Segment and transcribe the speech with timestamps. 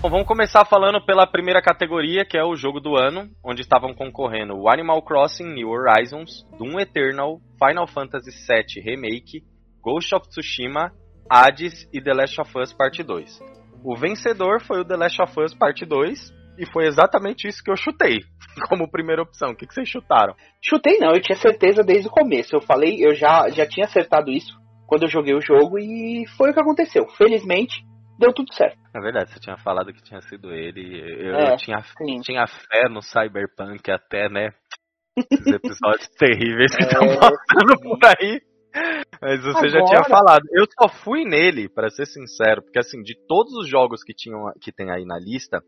[0.00, 3.92] Bom, vamos começar falando pela primeira categoria, que é o jogo do ano, onde estavam
[3.92, 9.44] concorrendo o Animal Crossing New Horizons, Doom Eternal, Final Fantasy VII Remake,
[9.82, 10.90] Ghost of Tsushima,
[11.30, 13.40] Hades e The Last of Us Part 2.
[13.84, 17.70] O vencedor foi o The Last of Us Part 2, e foi exatamente isso que
[17.70, 18.18] eu chutei,
[18.68, 19.50] como primeira opção.
[19.50, 20.34] O que, que vocês chutaram?
[20.62, 22.54] Chutei não, eu tinha certeza desde o começo.
[22.54, 26.50] Eu falei, eu já, já tinha acertado isso quando eu joguei o jogo e foi
[26.50, 27.06] o que aconteceu.
[27.16, 27.76] Felizmente,
[28.18, 28.78] deu tudo certo.
[28.94, 31.00] É verdade, você tinha falado que tinha sido ele.
[31.28, 32.20] Eu, É, eu tinha, sim.
[32.22, 34.50] tinha fé no Cyberpunk até, né?
[35.30, 38.40] Esses episódios terríveis que É, estão passando por aí.
[39.20, 40.42] Mas você já tinha Agora- falado.
[40.52, 44.52] Eu só fui nele, pra ser sincero, porque assim, de todos os jogos que, tinham,
[44.60, 45.60] que tem aí na lista,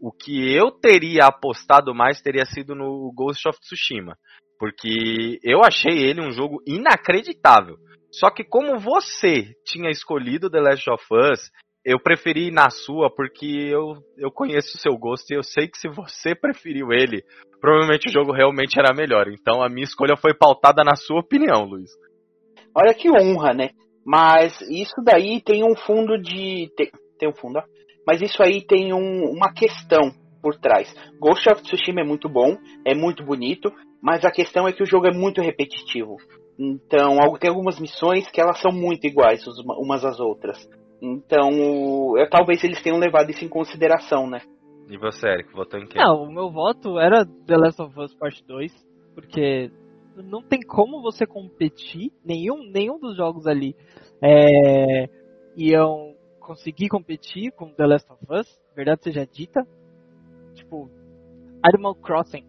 [0.00, 4.16] o que eu teria apostado mais teria sido no Ghost of Tsushima.
[4.58, 7.76] Porque eu achei ele um jogo inacreditável.
[8.12, 11.50] Só que como você tinha escolhido The Last of Us,
[11.84, 15.68] eu preferi ir na sua porque eu, eu conheço o seu gosto e eu sei
[15.68, 17.22] que se você preferiu ele,
[17.60, 19.28] provavelmente o jogo realmente era melhor.
[19.28, 21.90] Então a minha escolha foi pautada na sua opinião, Luiz.
[22.74, 23.70] Olha que honra, né?
[24.04, 26.70] Mas isso daí tem um fundo de.
[26.76, 27.62] Tem, tem um fundo, ó.
[28.10, 30.10] Mas isso aí tem um- uma questão
[30.42, 30.92] por trás.
[31.20, 33.72] Ghost of Tsushima é muito bom, é muito bonito,
[34.02, 36.16] mas a questão é que o jogo é muito repetitivo.
[36.58, 39.44] Então, tem algumas missões que elas são muito iguais
[39.78, 40.58] umas às outras.
[41.00, 41.50] Então,
[42.18, 44.40] eu- talvez eles tenham levado isso em consideração, né?
[44.90, 46.02] E você, Eric, votou em quem?
[46.02, 48.72] Não, o meu voto era The Last of Us Part 2,
[49.14, 49.70] porque
[50.16, 53.76] não tem como você competir, nenhum, nenhum dos jogos ali
[54.20, 55.08] é,
[55.56, 56.09] iam
[56.50, 59.64] conseguir competir com The Last of Us, verdade seja dita.
[60.54, 60.90] Tipo,
[61.62, 62.44] Animal Crossing,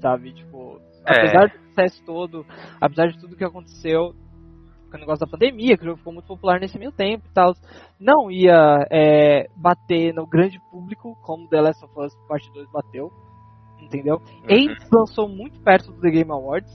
[0.00, 0.32] sabe?
[0.32, 1.18] Tipo, É.
[1.18, 2.46] apesar do sucesso todo,
[2.80, 4.14] apesar de tudo que aconteceu
[4.88, 7.32] com o negócio da pandemia, que o jogo ficou muito popular nesse meio tempo e
[7.32, 7.54] tal,
[7.98, 13.10] não ia é, bater no grande público como The Last of Us Part 2 bateu,
[13.80, 14.18] entendeu?
[14.18, 14.44] Uhum.
[14.48, 16.72] Aids lançou muito perto do The Game Awards,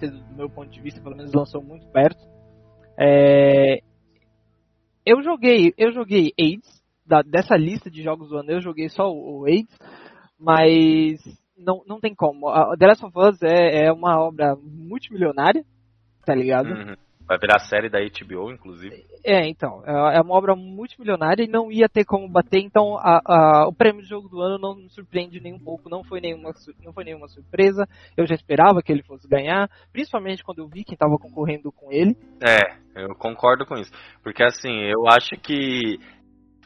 [0.00, 2.24] do meu ponto de vista, pelo menos lançou muito perto.
[2.96, 3.80] É,
[5.08, 9.10] eu joguei, eu joguei AIDS da- dessa lista de jogos do ano, eu joguei só
[9.10, 9.74] o, o AIDS,
[10.38, 11.18] mas
[11.56, 12.48] não, não tem como.
[12.48, 15.64] A The Last of Us é, é uma obra multimilionária,
[16.26, 16.68] tá ligado?
[16.70, 16.96] Uhum.
[17.28, 19.04] Vai virar série da HBO, inclusive.
[19.22, 23.20] É, então, é é uma obra multimilionária e não ia ter como bater, então a-
[23.22, 26.20] a- o prêmio de jogo do ano não me surpreende nem um pouco, não foi
[26.22, 26.52] nenhuma,
[26.82, 27.86] não foi nenhuma surpresa,
[28.16, 31.92] eu já esperava que ele fosse ganhar, principalmente quando eu vi quem estava concorrendo com
[31.92, 32.16] ele.
[32.42, 33.92] É, eu concordo com isso.
[34.22, 35.98] Porque assim, eu acho que.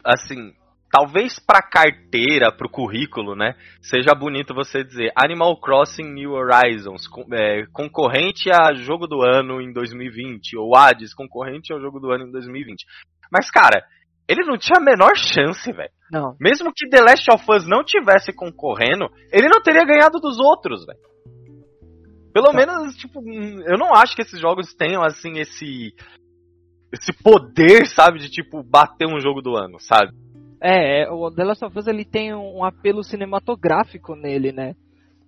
[0.04, 0.52] Assim,
[0.92, 3.54] talvez pra carteira, pro currículo, né?
[3.80, 9.72] Seja bonito você dizer Animal Crossing New Horizons, é, concorrente a jogo do ano em
[9.72, 12.84] 2020, ou Hades, concorrente ao jogo do ano em 2020.
[13.32, 13.82] Mas, cara,
[14.28, 15.90] ele não tinha a menor chance, velho.
[16.12, 20.38] Não, Mesmo que The Last of Us não tivesse concorrendo, ele não teria ganhado dos
[20.38, 21.00] outros, velho.
[22.34, 22.52] Pelo Tá.
[22.52, 25.94] menos, tipo, hum, eu não acho que esses jogos tenham, assim, esse.
[26.92, 30.12] Esse poder, sabe, de, tipo, bater um jogo do ano, sabe?
[30.62, 34.76] É, é, o The Last of Us ele tem um, um apelo cinematográfico nele, né?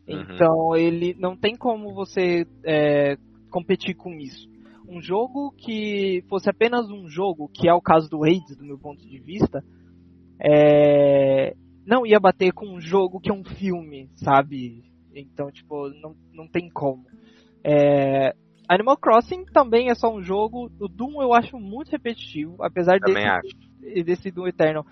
[0.07, 0.21] Uhum.
[0.21, 3.17] Então ele não tem como você é,
[3.51, 4.49] competir com isso.
[4.89, 8.79] Um jogo que fosse apenas um jogo, que é o caso do AIDS, do meu
[8.79, 9.65] ponto de vista,
[10.41, 14.85] é, não ia bater com um jogo que é um filme, sabe?
[15.13, 17.07] Então, tipo, não, não tem como.
[17.65, 18.35] É,
[18.69, 20.71] Animal Crossing também é só um jogo.
[20.79, 24.05] O Doom eu acho muito repetitivo, apesar Também desse, acho.
[24.05, 24.87] desse Doom Eternal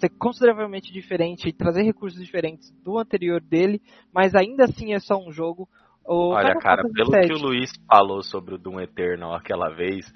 [0.00, 3.80] ser consideravelmente diferente e trazer recursos diferentes do anterior dele,
[4.12, 5.68] mas ainda assim é só um jogo.
[6.04, 9.68] O Olha, Final cara, pelo VII que o Luiz falou sobre o Doom Eternal aquela
[9.68, 10.12] vez,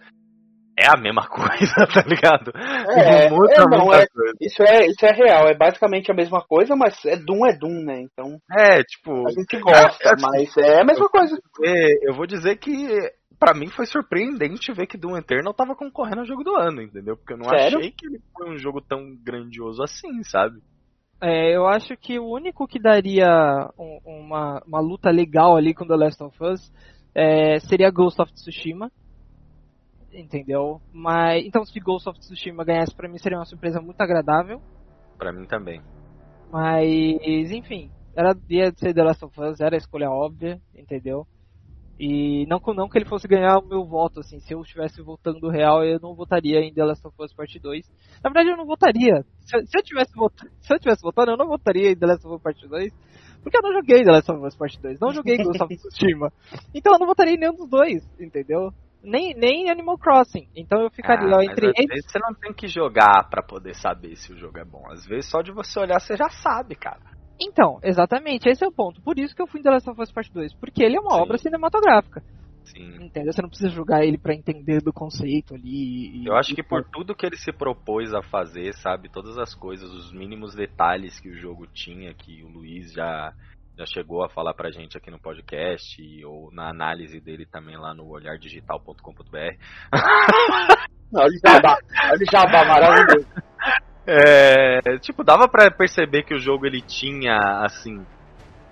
[0.79, 2.51] é a mesma coisa, tá ligado?
[2.91, 4.33] É, é, não, muita é- coisa.
[4.41, 7.85] Isso é, isso é real, é basicamente a mesma coisa, mas é Doom é Doom,
[7.85, 8.01] né?
[8.03, 11.39] Então É, tipo, a gente gosta, É, mas é a mesma coisa.
[11.65, 12.73] é, eu vou dizer que
[13.45, 17.15] pra mim foi surpreendente ver que Doom Eternal tava concorrendo ao jogo do ano, entendeu?
[17.15, 17.79] Porque eu não Sério?
[17.79, 20.63] achei que ele foi um jogo tão grandioso assim, sabe?
[21.21, 23.29] É, eu acho que o único que daria
[23.79, 26.73] um- uma, uma luta legal ali com The Last of Us
[27.15, 28.91] é, seria Ghost of Tsushima.
[30.11, 30.81] Entendeu?
[30.93, 34.59] Mas então se Ghost of Tsushima ganhasse pra mim seria uma surpresa muito agradável.
[35.19, 35.83] Pra mim também.
[36.51, 41.27] Mas enfim, era ia ser The Last of Us, era a escolha óbvia, entendeu?
[41.99, 45.01] E não, que- não que ele fosse ganhar o meu voto, assim, se eu estivesse
[45.01, 47.87] votando real, eu não votaria em The Last of Us Part 2.
[48.23, 49.23] Na verdade, eu não votaria.
[49.41, 52.07] Se, eu- se eu tivesse votado, se eu tivesse votado, eu não votaria em The
[52.07, 52.93] Last of Us Part 2,
[53.43, 56.33] porque eu não joguei The Last of Us Part 2, não joguei Ghost of Tsushima.
[56.75, 58.71] Então eu não votaria em nenhum dos dois, entendeu?
[59.01, 60.49] Nem, nem Animal Crossing.
[60.57, 63.75] Então eu ficaria Ah, mas entre às vezes você não tem que jogar pra poder
[63.75, 64.83] saber se o jogo é bom.
[64.91, 67.01] Às vezes só de você olhar você já sabe, cara.
[67.41, 69.01] Então, exatamente, esse é o ponto.
[69.03, 71.01] Por isso que eu fui em The Last of Us Part 2, porque ele é
[71.01, 71.21] uma Sim.
[71.21, 72.23] obra cinematográfica.
[72.65, 73.05] Sim.
[73.05, 73.33] Entendeu?
[73.33, 76.23] Você não precisa jogar ele pra entender do conceito ali.
[76.23, 79.37] e- Eu acho e- que por tudo que ele se propôs a fazer, sabe, todas
[79.37, 83.35] as coisas, os mínimos detalhes que o jogo tinha, que o Luiz já,
[83.77, 87.77] já chegou a falar pra gente aqui no podcast, e- ou na análise dele também
[87.77, 89.57] lá no olhardigital.com.br.
[91.17, 91.77] Olha o jabá,
[92.11, 93.27] olha o jabá maravilhoso.
[94.07, 94.64] É,
[95.01, 98.05] tipo, dava pra perceber que o jogo ele tinha, assim,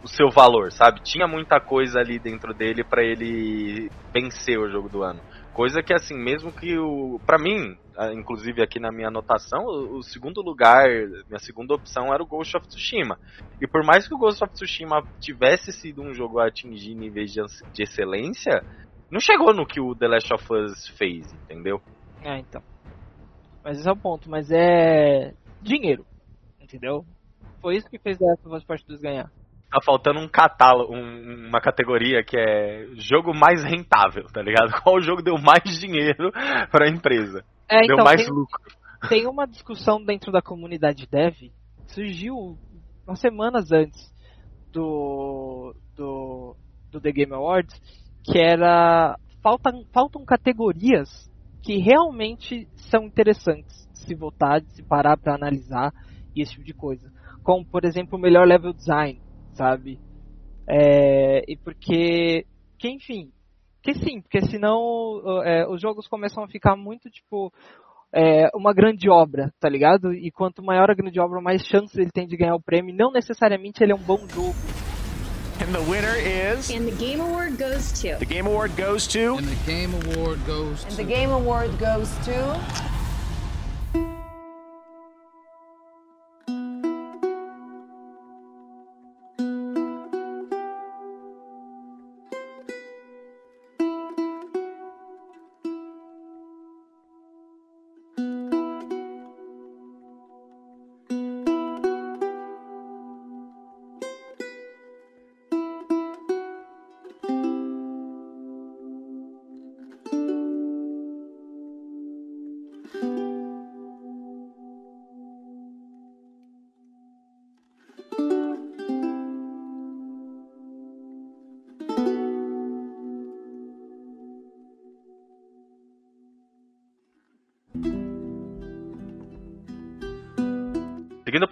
[0.02, 1.00] o seu valor, sabe?
[1.02, 5.20] Tinha muita coisa ali dentro dele pra ele vencer o jogo do ano.
[5.54, 7.20] Coisa que, assim, mesmo que o.
[7.24, 7.76] Pra mim,
[8.14, 10.88] inclusive aqui na minha anotação, o, o segundo lugar,
[11.28, 13.18] minha segunda opção era o Ghost of Tsushima.
[13.60, 17.30] E por mais que o Ghost of Tsushima tivesse sido um jogo a atingir níveis
[17.32, 17.40] de,
[17.72, 18.62] de excelência,
[19.10, 21.80] não chegou no que o The Last of Us fez, entendeu?
[22.22, 22.62] É, então.
[23.64, 25.32] Mas esse é o ponto, mas é
[25.62, 26.04] dinheiro.
[26.60, 27.04] Entendeu?
[27.60, 29.30] Foi isso que fez The Last Part 2 ganhar.
[29.70, 34.70] Tá faltando um catálogo, um- uma categoria que é jogo mais rentável, tá ligado?
[34.82, 36.30] Qual jogo deu mais dinheiro
[36.70, 37.44] pra empresa?
[37.68, 38.60] É, deu então, mais tem, lucro.
[39.08, 41.50] tem uma discussão dentro da comunidade dev,
[41.86, 42.58] surgiu
[43.06, 44.12] umas semanas antes
[44.70, 46.56] do, do,
[46.90, 47.74] do The Game Awards,
[48.24, 51.08] que era faltam, faltam categorias
[51.62, 55.92] que realmente são interessantes se votar, de se parar para analisar
[56.34, 57.12] e esse tipo de coisa.
[57.42, 59.20] Como, por exemplo, o melhor level design,
[59.52, 59.98] sabe?
[60.68, 62.46] É, e porque,
[62.78, 63.32] que enfim,
[63.82, 67.52] que sim, porque senão é, os jogos começam a ficar muito tipo
[68.14, 70.12] é, uma grande obra, tá ligado?
[70.12, 72.94] E quanto maior a grande obra, mais chances ele tem de ganhar o prêmio.
[72.94, 74.54] Não necessariamente ele é um bom jogo.
[75.60, 76.70] And the winner is.
[76.70, 78.18] And the Game Award goes to.
[78.18, 79.36] The Game Award goes to.
[79.38, 80.96] And the Game Award goes And to.
[80.96, 83.01] the Game Award goes to.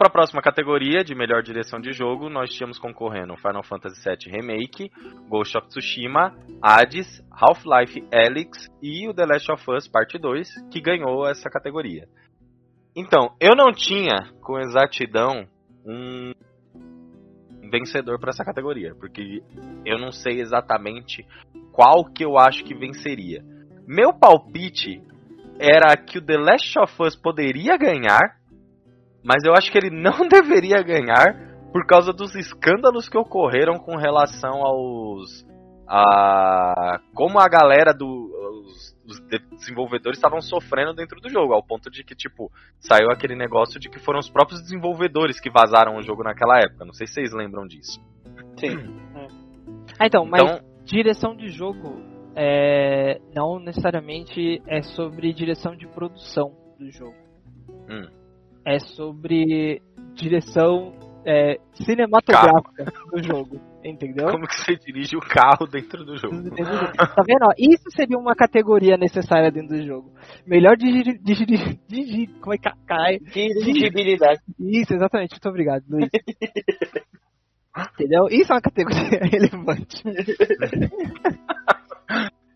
[0.01, 4.35] Para a próxima categoria de melhor direção de jogo, nós tínhamos concorrendo Final Fantasy VII
[4.35, 4.91] Remake,
[5.29, 10.81] Ghost of Tsushima, Hades, Half-Life Alyx e o The Last of Us Parte 2, que
[10.81, 12.09] ganhou essa categoria.
[12.97, 15.47] Então, eu não tinha com exatidão
[15.85, 16.33] um
[17.71, 19.43] vencedor para essa categoria, porque
[19.85, 21.27] eu não sei exatamente
[21.73, 23.45] qual que eu acho que venceria.
[23.87, 25.03] Meu palpite
[25.59, 28.40] era que o The Last of Us poderia ganhar,
[29.23, 33.97] mas eu acho que ele não deveria ganhar por causa dos escândalos que ocorreram com
[33.97, 35.49] relação aos
[35.87, 39.21] a como a galera do os, os
[39.59, 43.89] desenvolvedores estavam sofrendo dentro do jogo, ao ponto de que tipo saiu aquele negócio de
[43.89, 46.85] que foram os próprios desenvolvedores que vazaram o jogo naquela época.
[46.85, 48.01] Não sei se vocês lembram disso.
[48.57, 48.77] Sim.
[49.99, 52.01] Ah, então, mas Então, direção de jogo
[52.37, 57.17] é, não necessariamente é sobre direção de produção do jogo.
[57.89, 58.20] Hum.
[58.65, 59.81] É sobre
[60.15, 60.93] direção
[61.27, 64.27] é, cinematográfica do jogo, entendeu?
[64.31, 66.51] Como que você dirige o carro dentro do jogo?
[66.51, 67.47] Tá vendo?
[67.59, 70.13] Isso seria uma categoria necessária dentro do jogo.
[70.47, 71.19] Melhor dirigir.
[71.23, 73.19] dirigir, dirigir como é que cai?
[73.19, 74.41] Dirigibilidade.
[74.59, 75.33] Isso, exatamente.
[75.33, 76.09] Muito obrigado, Luiz.
[77.95, 78.27] Entendeu?
[78.31, 80.03] Isso é uma categoria relevante.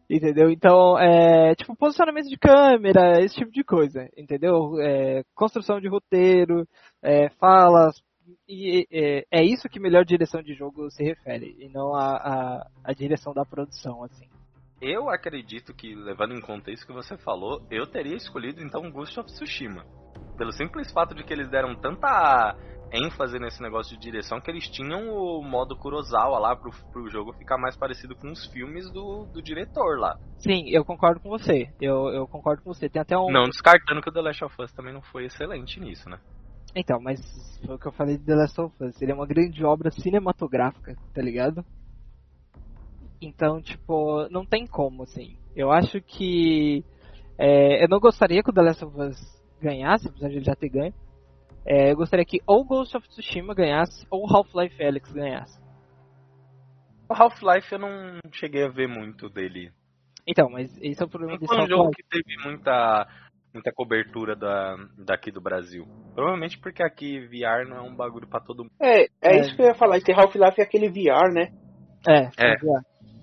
[0.08, 0.50] entendeu?
[0.50, 4.80] Então, é, tipo, posicionamento de câmera, esse tipo de coisa, entendeu?
[4.80, 6.66] É, construção de roteiro,
[7.02, 8.00] é, falas,
[8.48, 12.66] e é, é isso que melhor direção de jogo se refere, e não a, a,
[12.84, 14.26] a direção da produção, assim.
[14.80, 19.18] Eu acredito que, levando em conta isso que você falou, eu teria escolhido então Ghost
[19.18, 19.84] of Tsushima.
[20.36, 22.54] Pelo simples fato de que eles deram tanta
[22.94, 27.32] ênfase nesse negócio de direção que eles tinham o modo Kurosawa lá pro, pro jogo
[27.32, 30.16] ficar mais parecido com os filmes do, do diretor lá.
[30.38, 31.68] Sim, eu concordo com você.
[31.80, 32.88] Eu, eu concordo com você.
[32.88, 33.30] Tem até um.
[33.30, 36.18] Não descartando que o The Last of Us também não foi excelente nisso, né?
[36.76, 37.20] Então, mas
[37.64, 39.00] foi o que eu falei de The Last of Us.
[39.02, 41.64] Ele é uma grande obra cinematográfica, tá ligado?
[43.20, 45.36] Então, tipo, não tem como, assim.
[45.56, 46.84] Eu acho que.
[47.38, 49.16] é, eu não gostaria que o The Last of Us
[49.60, 50.94] ganhasse, apesar de ele já ter ganho.
[51.66, 55.58] É, eu gostaria que ou Ghost of Tsushima ganhasse ou Half-Life Alyx ganhasse.
[57.08, 59.70] O Half-Life eu não cheguei a ver muito dele.
[60.26, 62.02] Então, mas esse é o problema desse foi um jogo Half-Life.
[62.02, 63.06] que teve muita,
[63.52, 65.86] muita cobertura da, daqui do Brasil.
[66.14, 68.72] Provavelmente porque aqui VR não é um bagulho pra todo mundo.
[68.80, 69.40] É, é, É.
[69.40, 69.98] isso que eu ia falar.
[69.98, 71.52] Esse Half-Life é aquele VR, né?
[72.08, 72.54] É, É.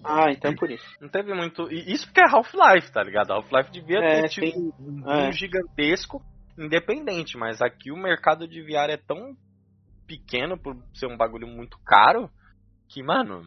[0.03, 0.83] Ah, então é por isso.
[0.99, 1.71] Não teve muito.
[1.71, 3.31] Isso porque é Half-Life, tá ligado?
[3.33, 4.71] Half-Life devia É, ter tido sim.
[4.79, 5.31] um É.
[5.31, 6.21] gigantesco,
[6.63, 9.35] independente, mas aqui o mercado de VR é tão
[10.07, 12.29] pequeno por ser um bagulho muito caro
[12.89, 13.43] que, mano,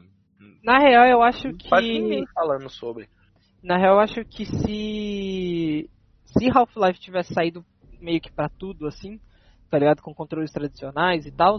[0.62, 2.00] Na real, eu acho quase que.
[2.00, 3.08] ninguém falando sobre.
[3.62, 5.90] Na real, eu acho que se.
[6.24, 7.64] Se Half-Life tivesse saído
[8.00, 9.20] meio que pra tudo, assim,
[9.70, 10.02] tá ligado?
[10.02, 11.58] Com controles tradicionais e tal,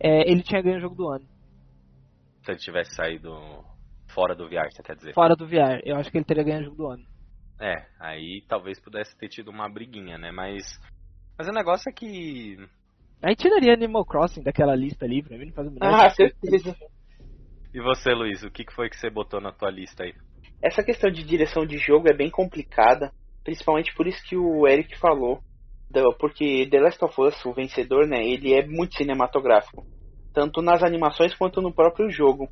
[0.00, 1.26] ele tinha ganho o jogo do ano.
[2.44, 3.32] Se ele tivesse saído
[4.08, 5.14] fora do VR, você quer dizer?
[5.14, 5.80] Fora do VR.
[5.84, 7.04] Eu acho que ele teria ganho o jogo do ano.
[7.60, 10.30] É, aí talvez pudesse ter tido uma briguinha, né?
[10.30, 10.62] Mas.
[11.38, 12.56] Mas o negócio é que.
[13.22, 16.76] Aí tiraria Animal Crossing daquela lista ali, pra mim não faz o menor Ah, certeza.
[17.74, 20.14] E você, Luiz, o que foi que você botou na tua lista aí?
[20.62, 23.12] Essa questão de direção de jogo é bem complicada,
[23.44, 25.40] principalmente por isso que o Eric falou,
[26.18, 29.84] porque The Last of Us, o vencedor, né, ele é muito cinematográfico,
[30.32, 32.48] tanto nas animações quanto no próprio jogo.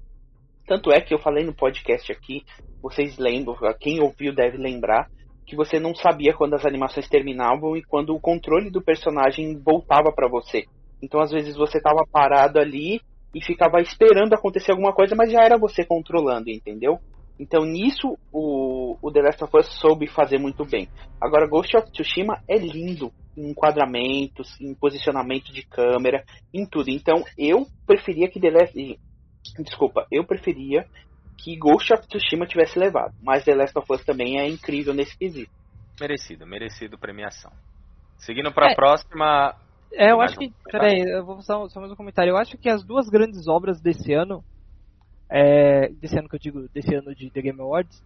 [0.66, 2.42] Tanto é que eu falei no podcast aqui,
[2.82, 5.08] vocês lembram, quem ouviu deve lembrar,
[5.46, 10.12] que você não sabia quando as animações terminavam e quando o controle do personagem voltava
[10.12, 10.64] pra você.
[11.02, 13.00] Então às vezes você tava parado ali
[13.34, 16.98] e ficava esperando acontecer alguma coisa, mas já era você controlando, entendeu?
[17.38, 20.88] Então nisso o, o The Last of Us soube fazer muito bem.
[21.20, 26.90] Agora Ghost of Tsushima é lindo em enquadramentos, em posicionamento de câmera, em tudo.
[26.90, 28.98] Então eu preferia que The Last
[29.58, 30.86] Desculpa, eu preferia
[31.44, 35.16] que Ghost of Tsushima tivesse levado, mas The Last of Us também é incrível nesse
[35.16, 35.50] quesito.
[36.00, 37.52] Merecido, merecido premiação.
[38.16, 38.74] Seguindo pra É.
[38.74, 39.54] próxima.
[39.92, 40.52] É, eu acho um que.
[40.70, 42.30] Peraí, eu vou só, só mais um comentário.
[42.30, 44.42] Eu acho que as duas grandes obras desse ano.
[45.30, 48.00] é, desse ano que eu digo, desse ano de The Game Awards,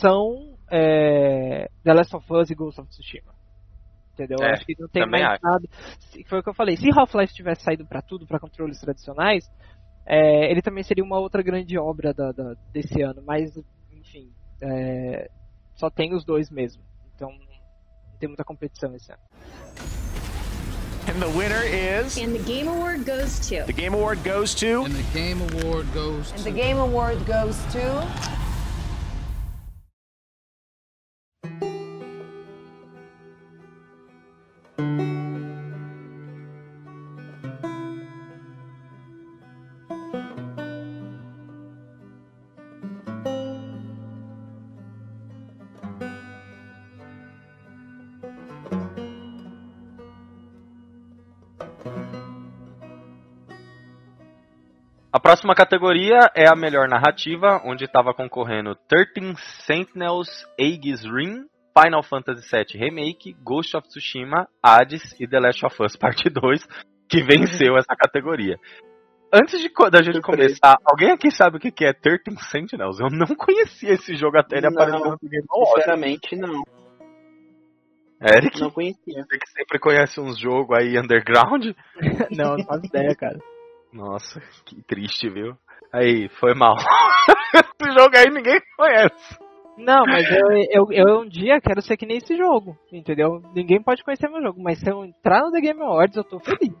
[0.00, 3.32] são é, The Last of Us e Ghost of Tsushima.
[4.14, 4.38] Entendeu?
[4.40, 5.40] Eu É, acho que não tem mais acho.
[5.42, 5.66] nada.
[6.28, 6.76] Foi o que eu falei.
[6.76, 9.48] Se Half-Life tivesse saído pra tudo, pra controles tradicionais,
[10.12, 13.22] é, ele também seria uma outra grande obra da- da- desse ano.
[13.24, 13.56] Mas,
[13.92, 15.30] enfim, é,
[15.76, 16.82] só tem os dois mesmo.
[17.14, 19.20] Então, não tem muita competição esse ano.
[21.08, 22.16] And the winner is.
[22.18, 23.64] And the Game Award goes to.
[23.66, 24.84] The Game Award goes to.
[24.84, 26.42] And the Game Award goes And to.
[26.44, 28.49] the Game Award goes to.
[55.20, 59.34] A próxima categoria é a melhor narrativa, onde estava concorrendo 13
[59.66, 61.44] Sentinels, Aegis Ring,
[61.78, 66.66] Final Fantasy VII Remake, Ghost of Tsushima, Hades e The Last of Us Parte 2,
[67.06, 68.56] que venceu essa categoria.
[69.30, 72.98] Antes de da gente começar, alguém aqui sabe o que que é 13 Sentinels?
[72.98, 75.46] Eu não conhecia esse jogo até ele Não, aparecer no Game.
[75.74, 76.62] Sinceramente, não.
[78.22, 79.22] Eric, Não conhecia.
[79.22, 81.76] você que sempre conhece uns jogos aí underground.
[82.34, 83.38] não, não faço ideia, cara.
[83.92, 85.56] Nossa, que triste, viu?
[85.92, 86.76] Aí, foi mal.
[87.54, 89.38] Esse jogo aí ninguém conhece.
[89.76, 93.40] Não, mas eu, eu, eu um dia quero ser que nem esse jogo, entendeu?
[93.54, 96.38] Ninguém pode conhecer meu jogo, mas se eu entrar no The Game Awards, eu tô
[96.38, 96.74] feliz.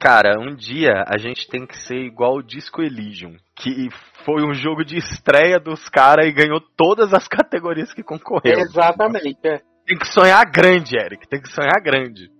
[0.00, 3.90] Cara, um dia a gente tem que ser igual o Disco Elysium, que
[4.24, 8.58] foi um jogo de estreia dos caras e ganhou todas as categorias que concorreu.
[8.58, 9.36] Exatamente.
[9.44, 9.60] é.
[9.86, 12.30] Tem que sonhar grande, Eric, tem que sonhar grande.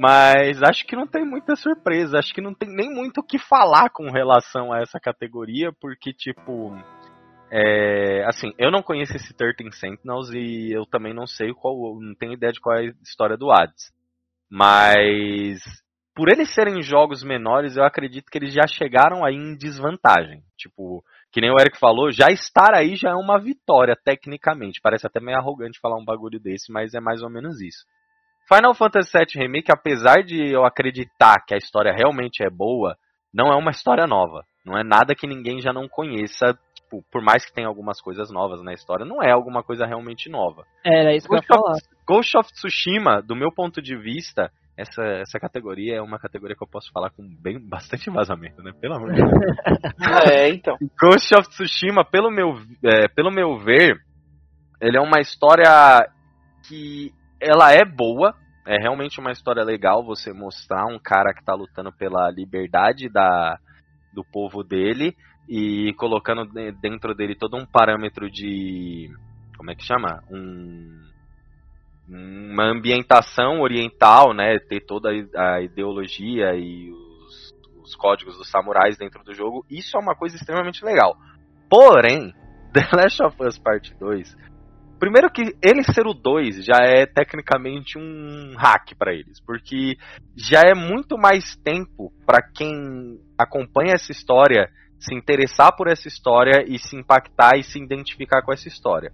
[0.00, 3.36] Mas acho que não tem muita surpresa, acho que não tem nem muito o que
[3.36, 6.72] falar com relação a essa categoria, porque, tipo,
[7.50, 12.14] é, assim, eu não conheço esse 13 Sentinels e eu também não sei qual, não
[12.14, 13.92] tenho ideia de qual é a história do Hades.
[14.48, 15.58] Mas
[16.14, 20.44] por eles serem jogos menores, eu acredito que eles já chegaram aí em desvantagem.
[20.56, 21.02] Tipo,
[21.32, 24.80] que nem o Eric falou, já estar aí já é uma vitória, tecnicamente.
[24.80, 27.84] Parece até meio arrogante falar um bagulho desse, mas é mais ou menos isso.
[28.48, 32.96] Final Fantasy VII Remake, apesar de eu acreditar que a história realmente é boa,
[33.32, 34.42] não é uma história nova.
[34.64, 36.58] Não é nada que ninguém já não conheça.
[36.74, 40.30] Tipo, por mais que tenha algumas coisas novas na história, não é alguma coisa realmente
[40.30, 40.64] nova.
[40.84, 41.72] Era isso que eu ia Ghost falar.
[41.72, 46.56] of, Ghost of Tsushima, do meu ponto de vista, essa, essa categoria é uma categoria
[46.56, 48.72] que eu posso falar com bem, bastante vazamento, né?
[48.80, 49.32] Pelo amor de Deus.
[50.32, 50.76] É, então.
[50.98, 53.98] Ghost of Tsushima, pelo meu, é, pelo meu ver,
[54.80, 56.08] ele é uma história
[56.66, 58.34] que ela é boa,
[58.66, 63.58] é realmente uma história legal você mostrar um cara que tá lutando pela liberdade da,
[64.12, 65.16] do povo dele
[65.48, 69.10] e colocando de- dentro dele todo um parâmetro de.
[69.56, 70.22] Como é que chama?
[70.30, 71.00] Um,
[72.08, 74.58] uma ambientação oriental, né?
[74.58, 79.64] Ter toda a ideologia e os, os códigos dos samurais dentro do jogo.
[79.70, 81.16] Isso é uma coisa extremamente legal.
[81.70, 82.34] Porém,
[82.72, 84.36] The Last of Us Part 2.
[84.98, 89.96] Primeiro que ele ser o 2 já é tecnicamente um hack pra eles, porque
[90.36, 96.64] já é muito mais tempo pra quem acompanha essa história se interessar por essa história
[96.66, 99.12] e se impactar e se identificar com essa história.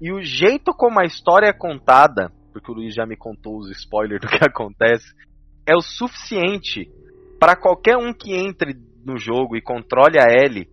[0.00, 3.70] E o jeito como a história é contada, porque o Luiz já me contou os
[3.70, 5.12] spoilers do que acontece,
[5.66, 6.88] é o suficiente
[7.40, 10.68] para qualquer um que entre no jogo e controle a Ellie,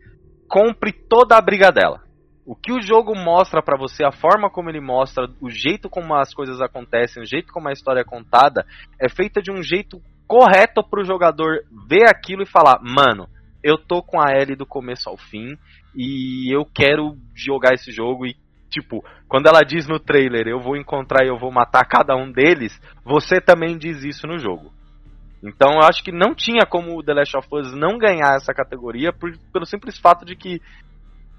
[0.48, 2.02] compre toda a briga dela.
[2.46, 6.16] O que o jogo mostra pra você, a forma como ele mostra, o jeito como
[6.16, 8.66] as coisas acontecem, o jeito como a história é contada,
[9.00, 13.28] é feita de um jeito correto pro jogador ver aquilo e falar: "Mano,
[13.64, 15.56] eu tô com a Ellie do começo ao fim
[15.96, 18.36] e eu quero jogar esse jogo e
[18.70, 22.32] tipo, quando ela diz no trailer, eu vou encontrar e eu vou matar cada um
[22.32, 24.72] deles, você também diz isso no jogo.
[25.44, 28.54] Então eu acho que não tinha como o The Last of Us não ganhar essa
[28.54, 30.62] categoria por- pelo simples fato de que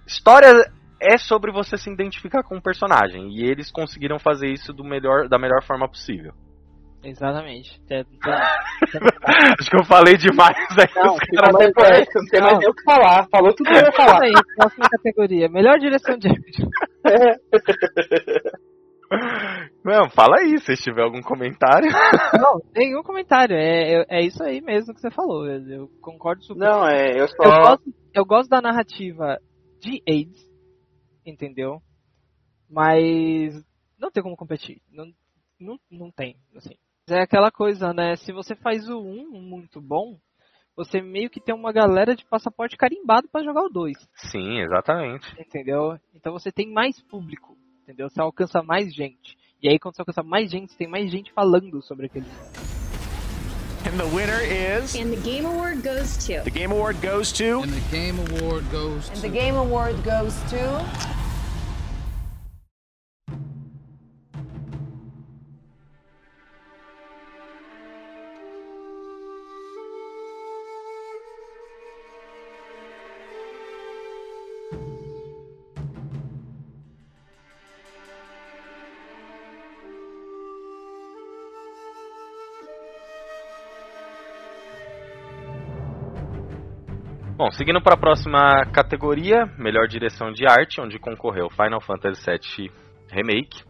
[0.07, 0.71] história
[1.03, 5.29] é sobre você se identificar com o personagem e eles conseguiram fazer isso do melhor,
[5.29, 6.33] da melhor forma possível.
[7.05, 7.81] Exatamente.
[7.91, 8.19] É, tem-
[9.61, 10.87] acho que eu falei demais aí.
[11.05, 13.27] Não, caras- mais poético, não tem mais nem o que falar.
[13.29, 14.25] Falou tudo que eu ia falar.
[14.25, 15.49] Isso aí, próxima categoria.
[15.49, 16.69] Melhor direção de áudio.
[19.85, 21.91] Não, fala aí, se tiver algum comentário.
[22.41, 23.55] Não, nenhum comentário.
[23.57, 25.47] É, é, é isso aí mesmo que você falou.
[25.47, 26.61] Eu, eu concordo super.
[26.61, 27.43] Não, é, eu eu, só.
[27.43, 29.39] gosto, eu gosto da narrativa
[29.81, 30.41] de AIDS,
[31.25, 31.83] entendeu?
[32.69, 33.55] Mas
[33.99, 34.81] não tem como competir.
[34.91, 35.13] Não,
[35.59, 36.77] não, não tem, assim.
[37.09, 38.17] É aquela coisa, né?
[38.17, 40.19] Se você faz o 1 muito bom,
[40.77, 43.97] você meio que tem uma galera de passaporte carimbado pra jogar o 2.
[44.31, 45.27] Sim, exatamente.
[45.39, 45.99] entendeu?
[46.15, 48.09] Então você tem mais público, entendeu?
[48.09, 49.37] Você alcança mais gente.
[49.63, 52.27] E aí quando você alcança mais gente, você tem mais gente falando sobre aquele
[53.93, 54.97] And the winner is.
[54.97, 56.41] And the Game Award goes to.
[56.45, 57.61] The Game Award goes to.
[57.61, 59.13] And the Game Award goes to.
[59.13, 61.22] And the Game Award goes to.
[87.43, 92.71] Bom, seguindo para a próxima categoria, melhor direção de arte, onde concorreu Final Fantasy VII
[93.11, 93.65] Remake,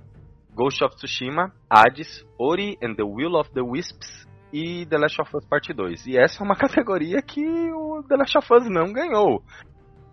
[0.54, 5.34] Ghost of Tsushima, Hades, Ori and the Will of the Wisps e The Last of
[5.34, 6.06] Us Part 2.
[6.06, 9.42] E essa é uma categoria que o The Last of Us não ganhou.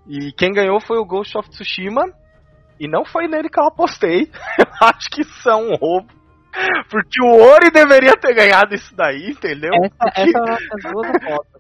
[0.07, 2.05] E quem ganhou foi o Ghost of Tsushima,
[2.79, 4.31] e não foi nele que eu apostei.
[4.57, 6.07] Eu acho que isso é um roubo.
[6.89, 9.71] Porque o Ori deveria ter ganhado isso daí, entendeu?
[9.83, 11.58] Essa, essa é as duas apostas.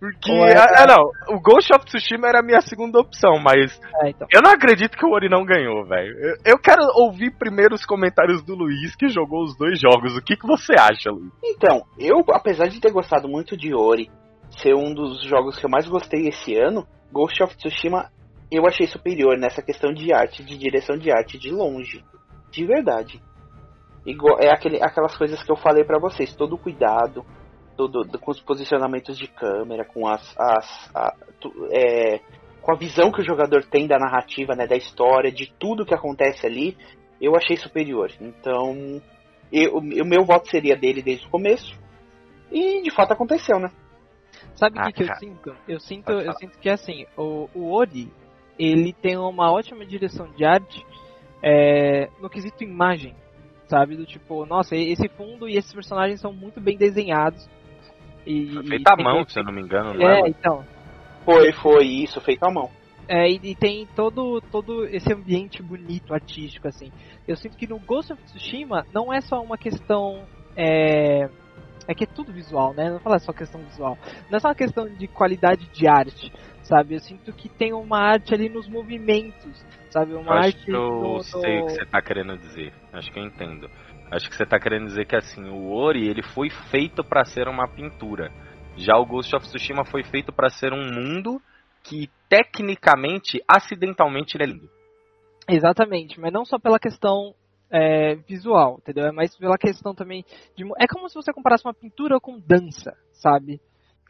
[0.00, 4.08] Porque, é- ah, não, o Ghost of Tsushima era a minha segunda opção, mas É,
[4.08, 4.26] então.
[4.32, 6.16] eu não acredito que o Ori não ganhou, velho.
[6.18, 10.16] Eu, eu quero ouvir primeiro os comentários do Luiz, que jogou os dois jogos.
[10.16, 11.30] O que, que você acha, Luiz?
[11.44, 14.10] Então, eu, apesar de ter gostado muito de Ori,
[14.62, 18.08] ser um dos jogos que eu mais gostei esse ano, Ghost of Tsushima
[18.50, 22.02] eu achei superior nessa questão de arte, de direção de arte, de longe.
[22.50, 23.22] De verdade.
[24.04, 26.58] Igual, é aquele, aquelas coisas que eu falei para vocês, todo
[27.80, 30.38] o cuidado, todo, com os posicionamentos de câmera, com as.
[30.38, 32.20] as a, tu, é,
[32.60, 35.94] com a visão que o jogador tem da narrativa, né, da história, de tudo que
[35.94, 36.76] acontece ali,
[37.20, 38.10] eu achei superior.
[38.20, 39.00] Então,
[39.50, 41.78] eu, o meu voto seria dele desde o começo.
[42.52, 43.70] E de fato aconteceu, né?
[44.54, 45.56] Sabe o ah, que, que eu sinto?
[45.66, 48.12] Eu sinto, eu sinto que assim, o, o Ori,
[48.58, 50.84] ele tem uma ótima direção de arte
[51.42, 53.14] é, no quesito imagem,
[53.68, 53.96] sabe?
[53.96, 57.48] Do tipo, nossa, esse fundo e esses personagens são muito bem desenhados.
[58.26, 60.20] E, foi feito à mão, se eu não me engano, não é?
[60.20, 60.64] É, então.
[61.24, 62.70] Foi, foi isso, feito à mão.
[63.08, 66.92] É, e, e, tem todo, todo esse ambiente bonito, artístico, assim.
[67.26, 70.22] Eu sinto que no Ghost of Tsushima não é só uma questão.
[70.56, 71.28] É,
[71.88, 72.88] é que é tudo visual, né?
[72.88, 73.98] Não fala só questão visual.
[74.30, 76.94] Não é só uma questão de qualidade de arte, sabe?
[76.94, 80.14] Eu sinto que tem uma arte ali nos movimentos, sabe?
[80.14, 80.56] Uma eu arte.
[80.56, 82.72] Acho que eu sei o que você tá querendo dizer.
[82.92, 83.68] Acho que eu entendo.
[84.10, 87.46] Acho que você tá querendo dizer que assim, o Ori ele foi feito para ser
[87.46, 88.32] uma pintura.
[88.76, 91.40] Já o Ghost of Tsushima foi feito para ser um mundo
[91.82, 94.70] que tecnicamente, acidentalmente, ele é lindo.
[95.48, 97.34] Exatamente, mas não só pela questão
[97.70, 99.06] é, visual, entendeu?
[99.06, 100.24] É mais pela questão também
[100.56, 100.64] de.
[100.78, 103.60] É como se você comparasse uma pintura com dança, sabe?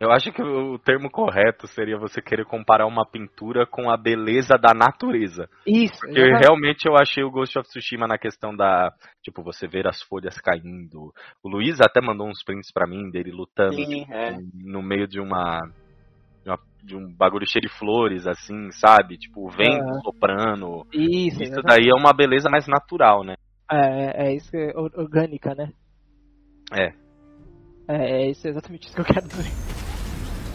[0.00, 4.56] Eu acho que o termo correto seria você querer comparar uma pintura com a beleza
[4.56, 5.46] da natureza.
[5.66, 6.00] Isso.
[6.00, 6.40] Porque exatamente.
[6.40, 8.90] realmente eu achei o Ghost of Tsushima na questão da,
[9.22, 11.12] tipo, você ver as folhas caindo.
[11.44, 14.38] O Luiz até mandou uns prints para mim dele lutando Sim, tipo, é.
[14.54, 15.60] no meio de uma,
[16.42, 19.18] de uma, de um bagulho cheio de flores, assim, sabe?
[19.18, 20.00] Tipo, o vento é.
[20.02, 20.86] soprando.
[20.94, 21.42] Isso.
[21.42, 23.34] Isso daí é uma beleza mais natural, né?
[23.70, 25.70] É, é isso que é orgânica, né?
[26.72, 26.94] É.
[27.86, 29.79] É, é isso, é exatamente isso que eu quero dizer.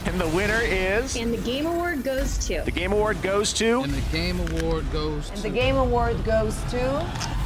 [0.05, 1.15] And the winner is.
[1.17, 2.61] And the Game Award goes to.
[2.61, 3.81] The Game Award goes to.
[3.81, 5.33] And the Game Award goes to.
[5.33, 7.44] And the Game Award goes to.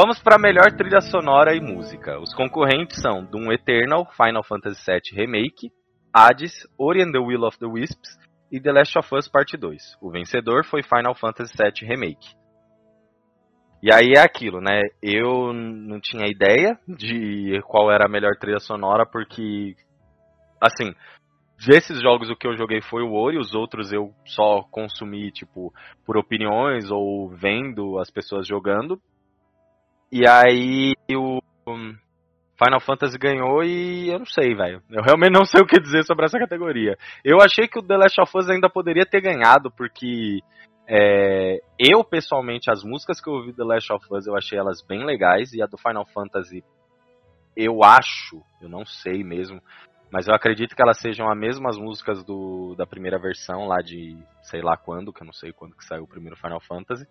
[0.00, 2.20] Vamos para melhor trilha sonora e música.
[2.20, 5.72] Os concorrentes são Doom Eternal, Final Fantasy VII Remake,
[6.14, 8.16] Hades, Ori and the Will of the Wisps
[8.52, 9.98] e The Last of Us Part 2.
[10.00, 12.28] O vencedor foi Final Fantasy VII Remake.
[13.82, 14.82] E aí é aquilo, né?
[15.02, 19.74] Eu não tinha ideia de qual era a melhor trilha sonora, porque,
[20.62, 20.94] assim,
[21.66, 25.74] desses jogos o que eu joguei foi o Ori, os outros eu só consumi, tipo,
[26.06, 29.02] por opiniões ou vendo as pessoas jogando.
[30.10, 31.40] E aí o
[32.56, 34.82] Final Fantasy ganhou e eu não sei, velho.
[34.90, 36.96] Eu realmente não sei o que dizer sobre essa categoria.
[37.24, 40.40] Eu achei que o The Last of Us ainda poderia ter ganhado, porque
[40.88, 44.58] é, eu, pessoalmente, as músicas que eu ouvi do The Last of Us, eu achei
[44.58, 46.64] elas bem legais, e a do Final Fantasy,
[47.54, 49.60] eu acho, eu não sei mesmo,
[50.10, 54.16] mas eu acredito que elas sejam as mesmas músicas do, da primeira versão, lá de
[54.42, 57.06] sei lá quando, que eu não sei quando que saiu o primeiro Final Fantasy.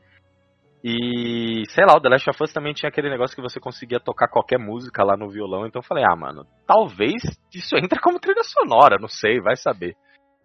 [0.89, 3.99] E, sei lá, o The Last of Us também tinha aquele negócio que você conseguia
[3.99, 7.21] tocar qualquer música lá no violão, então eu falei, ah, mano, talvez
[7.53, 9.97] isso entre como trilha sonora, não sei, vai saber.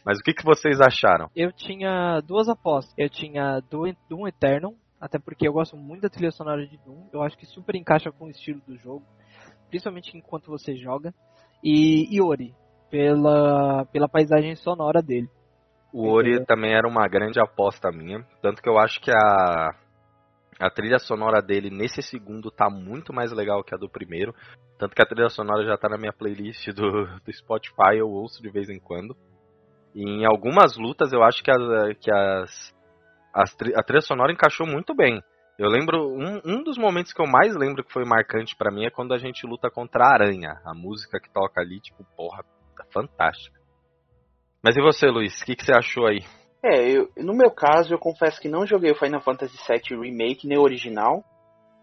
[0.05, 1.29] Mas o que, que vocês acharam?
[1.37, 2.93] Eu tinha duas apostas.
[2.99, 7.09] Eu tinha Doom, Doom Eternal, até porque eu gosto muito da trilha sonora de Doom.
[7.13, 9.07] Eu acho que super encaixa com o estilo do jogo,
[9.71, 11.15] principalmente enquanto você joga.
[11.63, 12.53] E Ori,
[12.91, 15.29] pela, pela paisagem sonora dele.
[15.93, 19.71] O Ori também era uma grande aposta minha, tanto que eu acho que a
[20.63, 24.33] a trilha sonora dele nesse segundo tá muito mais legal que a do primeiro.
[24.79, 28.41] Tanto que a trilha sonora já tá na minha playlist do, do Spotify, eu ouço
[28.41, 29.17] de vez em quando.
[29.93, 31.57] E em algumas lutas eu acho que, a,
[32.01, 32.75] que as,
[33.35, 35.21] as, a trilha sonora encaixou muito bem.
[35.59, 38.85] Eu lembro, um, um dos momentos que eu mais lembro que foi marcante para mim
[38.85, 40.61] é quando a gente luta contra a aranha.
[40.65, 42.45] A música que toca ali, tipo, porra,
[42.77, 43.61] tá fantástica.
[44.63, 45.43] Mas e você, Luiz?
[45.43, 46.21] O que, que você achou aí?
[46.65, 50.47] É, eu, no meu caso, eu confesso que não joguei o Final Fantasy VII Remake
[50.47, 51.25] nem o original,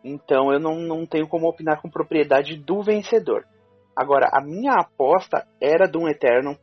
[0.03, 3.45] então eu não, não tenho como opinar com propriedade do vencedor.
[3.93, 6.55] Agora, a minha aposta era Doom Eternal,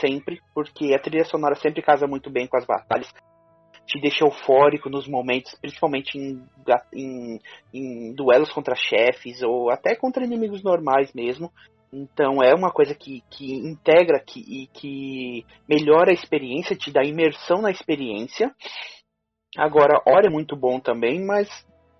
[0.00, 3.12] sempre, porque a trilha sonora sempre casa muito bem com as batalhas,
[3.86, 6.42] te deixa eufórico nos momentos, principalmente em,
[6.94, 7.40] em,
[7.72, 11.50] em duelos contra chefes ou até contra inimigos normais mesmo.
[11.92, 17.02] Então é uma coisa que, que integra que, e que melhora a experiência, te dá
[17.02, 18.54] imersão na experiência.
[19.56, 21.48] Agora, Ori é muito bom também, mas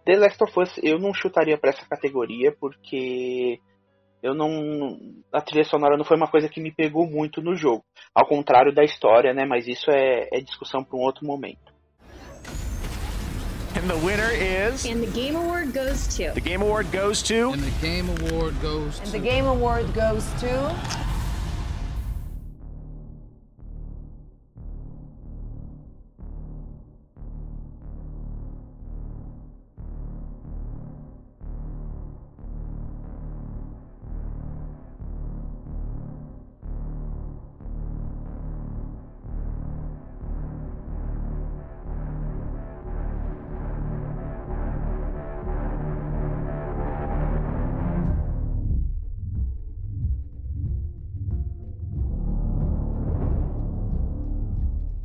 [0.05, 3.59] The Last of Us eu não chutaria para essa categoria porque
[4.22, 4.98] eu não
[5.33, 8.74] a trilha sonora não foi uma coisa que me pegou muito no jogo, ao contrário
[8.74, 9.44] da história, né?
[9.44, 11.78] Mas isso é, é discussão para um outro momento.
[13.79, 14.85] And the winner is.
[14.87, 16.33] And the Game Award goes to.
[16.35, 17.53] The Game Award goes to.
[17.53, 19.05] And the Game Award goes to.
[19.05, 20.77] And the Game Award goes to.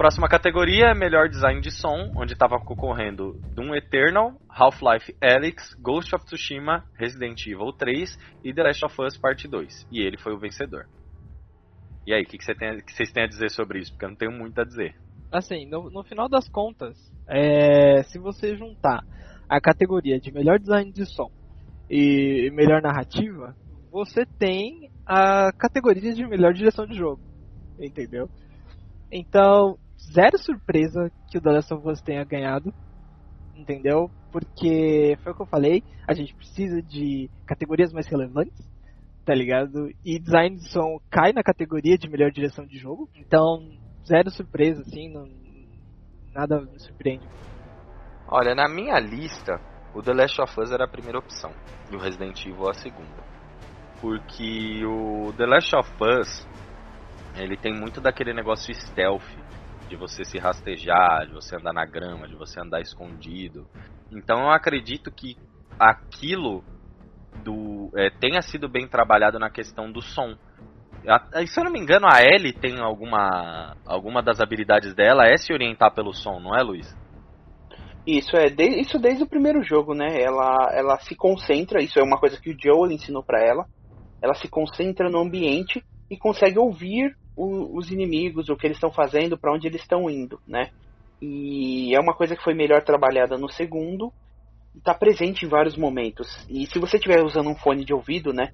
[0.03, 6.13] Próxima categoria é melhor design de som, onde estava concorrendo Doom Eternal, Half-Life Alyx, Ghost
[6.13, 9.87] of Tsushima, Resident Evil 3 e The Last of Us Part 2.
[9.89, 10.89] E ele foi o vencedor.
[12.05, 13.93] E aí, o que, que, vocês têm a dizer sobre isso?
[13.93, 14.93] Porque eu não tenho muito a dizer.
[15.31, 19.05] Assim, no, no final das contas, é, se você juntar
[19.47, 21.31] a categoria de melhor design de som
[21.89, 23.55] e melhor narrativa,
[23.89, 27.21] você tem a categoria de melhor direção de jogo.
[27.79, 28.29] Entendeu?
[29.09, 29.77] Então,
[30.11, 32.73] zero surpresa que o The Last of Us tenha ganhado.
[33.55, 34.09] Entendeu?
[34.31, 38.67] Porque foi o que eu falei, a gente precisa de categorias mais relevantes,
[39.23, 39.91] tá ligado?
[40.03, 43.07] E design de som cai na categoria de melhor direção de jogo.
[43.15, 43.69] Então,
[44.05, 45.29] zero surpresa, assim, não,
[46.33, 47.27] nada me surpreende.
[48.27, 49.61] Olha, na minha lista,
[49.93, 51.51] o The Last of Us era a primeira opção
[51.91, 53.23] e o Resident Evil a segunda.
[54.01, 56.47] Porque o The Last of Us,
[57.35, 59.23] ele tem muito daquele negócio stealth,
[59.93, 63.67] de você se rastejar, de você andar na grama, de você andar escondido.
[64.11, 65.37] Então eu acredito que
[65.79, 66.63] aquilo
[67.43, 70.35] do é, tenha sido bem trabalhado na questão do som.
[71.07, 75.37] A- Se eu não me engano, a Ellie tem alguma alguma das habilidades dela é
[75.37, 76.91] se orientar pelo som, não é, Luiz?
[78.05, 80.19] Isso é de- isso desde o primeiro jogo, né?
[80.19, 83.65] Ela, ela se concentra, isso é uma coisa que o Joel ensinou pra ela.
[84.21, 88.91] Ela se concentra no ambiente e consegue ouvir o- os inimigos, o que eles estão
[88.91, 90.69] fazendo, pra onde eles estão indo, né?
[91.21, 94.11] E é uma coisa que foi melhor trabalhada no segundo,
[94.75, 96.27] e tá presente em vários momentos.
[96.49, 98.49] E se você estiver usando um fone de ouvido, né?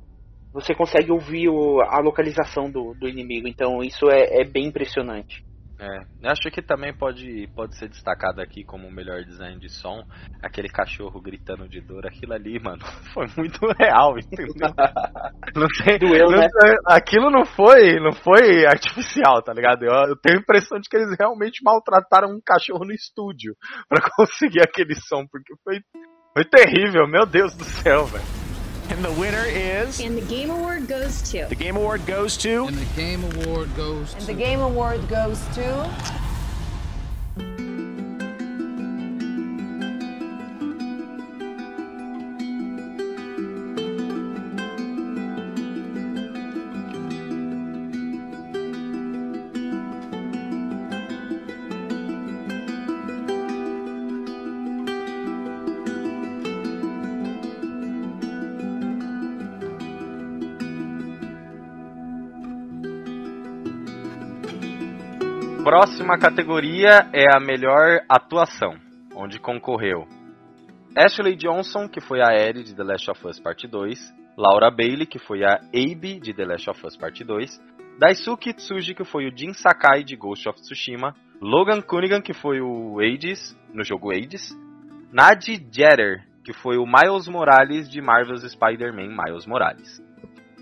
[0.54, 3.48] Você consegue ouvir o- a localização do, do inimigo.
[3.48, 5.44] Então isso é, é bem impressionante.
[5.80, 9.70] É, eu acho que também pode, pode ser destacado aqui como o melhor design de
[9.70, 10.04] som,
[10.44, 14.74] aquele cachorro gritando de dor, aquilo ali, mano, foi muito real, entendeu?
[15.56, 16.48] Não sei, Doeu, não né?
[16.86, 19.84] aquilo não foi, não foi artificial, tá ligado?
[19.84, 23.56] Eu, eu tenho a impressão de que eles realmente maltrataram um cachorro no estúdio
[23.88, 25.80] pra conseguir aquele som, porque foi,
[26.34, 28.39] foi terrível, meu Deus do céu, velho.
[28.90, 30.00] And the winner is.
[30.02, 31.46] And the Game Award goes to.
[31.48, 32.66] The Game Award goes to.
[32.66, 34.18] And the Game Award goes to.
[34.18, 36.29] And the Game Award goes to.
[65.70, 68.74] Próxima categoria é a melhor atuação,
[69.16, 70.08] onde concorreu
[70.98, 74.00] Ashley Johnson, que foi a Ellie de The Last of Us Part 2,
[74.36, 77.62] Laura Bailey, que foi a Abe de The Last of Us Part 2,
[78.00, 82.60] Daisuke Tsuji, que foi o Jin Sakai de Ghost of Tsushima, Logan Cunningham, que foi
[82.60, 84.50] o Hades, no jogo Hades,
[85.14, 90.02] Nadie Jeter, que foi o Miles Morales de Marvel's Spider-Man Miles Morales.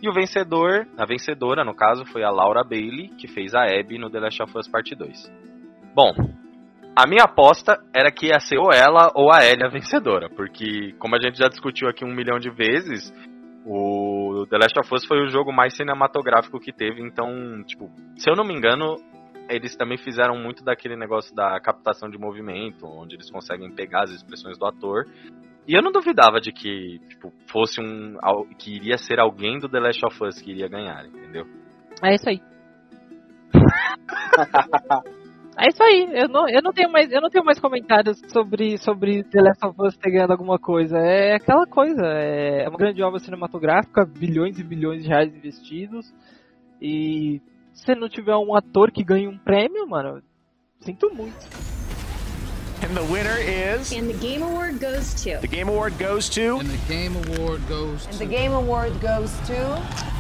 [0.02, 3.98] E o vencedor, a vencedora no caso, foi a Laura Bailey, que fez a Abby
[3.98, 5.32] no The Last of Us Part 2.
[5.96, 6.14] Bom,
[6.96, 10.94] a minha aposta era que ia ser ou ela ou a Ellie a vencedora, porque
[11.00, 13.12] como a gente já discutiu aqui um milhão de vezes,
[13.66, 18.30] o The Last of Us foi o jogo mais cinematográfico que teve, então, tipo, se
[18.30, 18.96] eu não me engano,
[19.50, 24.12] eles também fizeram muito daquele negócio da captação de movimento, onde eles conseguem pegar as
[24.12, 25.06] expressões do ator.
[25.68, 28.18] E eu não duvidava de que, tipo, fosse um.
[28.58, 31.46] que iria ser alguém do The Last of Us que iria ganhar, entendeu?
[32.04, 32.42] É isso aí.
[35.60, 36.08] É isso aí.
[36.14, 39.66] Eu não, eu não tenho mais, eu não tenho mais comentários sobre sobre The Last
[39.66, 41.00] of Us ter ganhado alguma coisa.
[41.00, 46.06] É aquela coisa, é uma grande obra cinematográfica, bilhões e bilhões de reais investidos.
[46.80, 47.42] E
[47.74, 50.22] se não tiver um ator que ganhe um prêmio, mano,
[50.80, 51.44] sinto muito.
[52.88, 53.92] And the winner is.
[53.92, 55.40] And the Game Award goes to.
[55.42, 56.60] The Game Award goes to.
[56.60, 58.10] And the Game Award goes to.
[58.12, 60.17] And the Game Award goes to.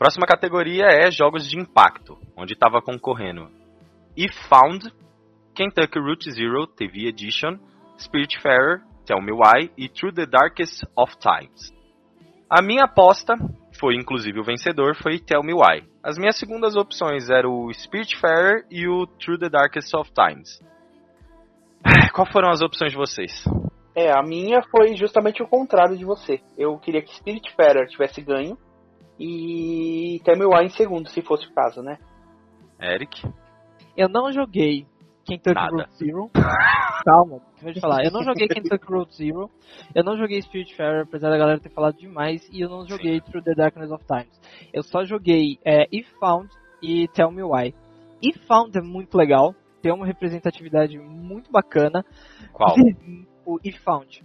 [0.00, 3.50] Próxima categoria é jogos de impacto, onde estava concorrendo
[4.16, 4.90] If Found,
[5.54, 7.58] Kentucky Route Zero TV Edition,
[7.98, 11.70] Spiritfarer, Tell Me Why e Through the Darkest of Times.
[12.48, 13.34] A minha aposta,
[13.78, 15.86] foi inclusive o vencedor, foi Tell Me Why.
[16.02, 20.62] As minhas segundas opções eram o Spiritfarer e o Through the Darkest of Times.
[22.14, 23.44] Qual foram as opções de vocês?
[23.94, 26.40] É, a minha foi justamente o contrário de você.
[26.56, 28.56] Eu queria que Spiritfarer tivesse ganho
[29.20, 31.98] e Tell Me Why em segundo, se fosse o caso, né?
[32.80, 33.22] Eric?
[33.94, 34.86] Eu não joguei
[35.26, 35.76] Kentucky Nada.
[35.76, 36.30] Road Zero.
[37.04, 38.02] Calma, deixa eu falar.
[38.02, 39.50] Eu não joguei Kentucky Road Zero.
[39.94, 42.48] Eu não joguei Spiritfarer, apesar da galera ter falado demais.
[42.50, 44.40] E eu não joguei Through the Darkness of Times.
[44.72, 46.48] Eu só joguei é, If Found
[46.82, 47.74] e Tell Me Why.
[48.22, 49.54] If Found é muito legal.
[49.82, 52.04] Tem uma representatividade muito bacana.
[52.54, 52.74] Qual?
[53.44, 54.24] O If Found.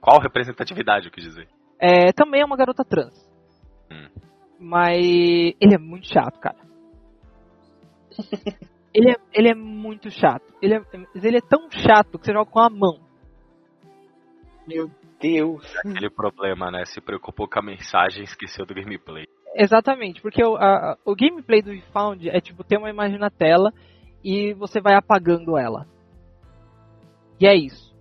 [0.00, 1.48] Qual representatividade eu quis dizer?
[1.78, 3.14] É, também é uma garota trans.
[3.90, 4.31] Hum.
[4.62, 4.96] Mas
[5.60, 6.56] ele é muito chato, cara.
[8.94, 10.44] ele, é, ele é muito chato.
[10.62, 10.80] Ele é,
[11.14, 13.00] mas ele é tão chato que você joga com a mão.
[14.66, 14.88] Meu
[15.20, 15.64] Deus.
[15.78, 16.84] Aquele problema, né?
[16.84, 19.24] Se preocupou com a mensagem e esqueceu do gameplay.
[19.54, 23.72] Exatamente, porque o, a- o gameplay do Found é tipo ter uma imagem na tela
[24.24, 25.86] e você vai apagando ela.
[27.40, 27.92] E é isso.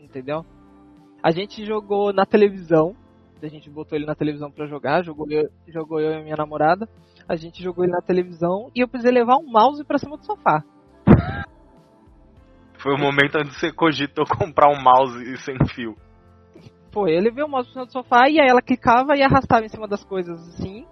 [0.00, 0.44] Entendeu?
[1.22, 2.96] A gente jogou na televisão.
[3.42, 6.36] A gente botou ele na televisão pra jogar, jogou eu, jogou eu e a minha
[6.36, 6.88] namorada.
[7.28, 10.24] A gente jogou ele na televisão e eu precisei levar um mouse pra cima do
[10.24, 10.62] sofá.
[12.78, 15.96] Foi o momento onde você cogitou comprar um mouse sem fio.
[16.92, 19.64] Foi, eu levei o mouse pra cima do sofá e aí ela clicava e arrastava
[19.66, 20.86] em cima das coisas assim,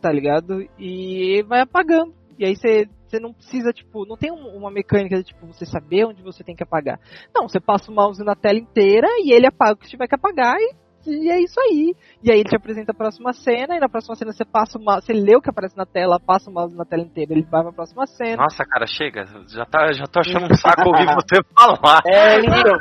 [0.00, 0.62] tá ligado?
[0.78, 2.14] E vai apagando.
[2.38, 5.66] E aí você, você não precisa, tipo, não tem um- uma mecânica de tipo, você
[5.66, 6.98] saber onde você tem que apagar.
[7.34, 10.14] Não, você passa o mouse na tela inteira e ele apaga o que tiver que
[10.14, 10.74] apagar e,
[11.06, 11.94] e é isso aí.
[12.22, 15.06] E aí ele te apresenta a próxima cena e na próxima cena você passa mouse,
[15.06, 17.62] você lê o que aparece na tela, passa o mouse na tela inteira, ele vai
[17.62, 18.42] pra próxima cena.
[18.42, 19.24] Nossa, cara, chega.
[19.48, 22.00] Já, tá, já tô achando um saco ouvir você falar.
[22.06, 22.78] É, então.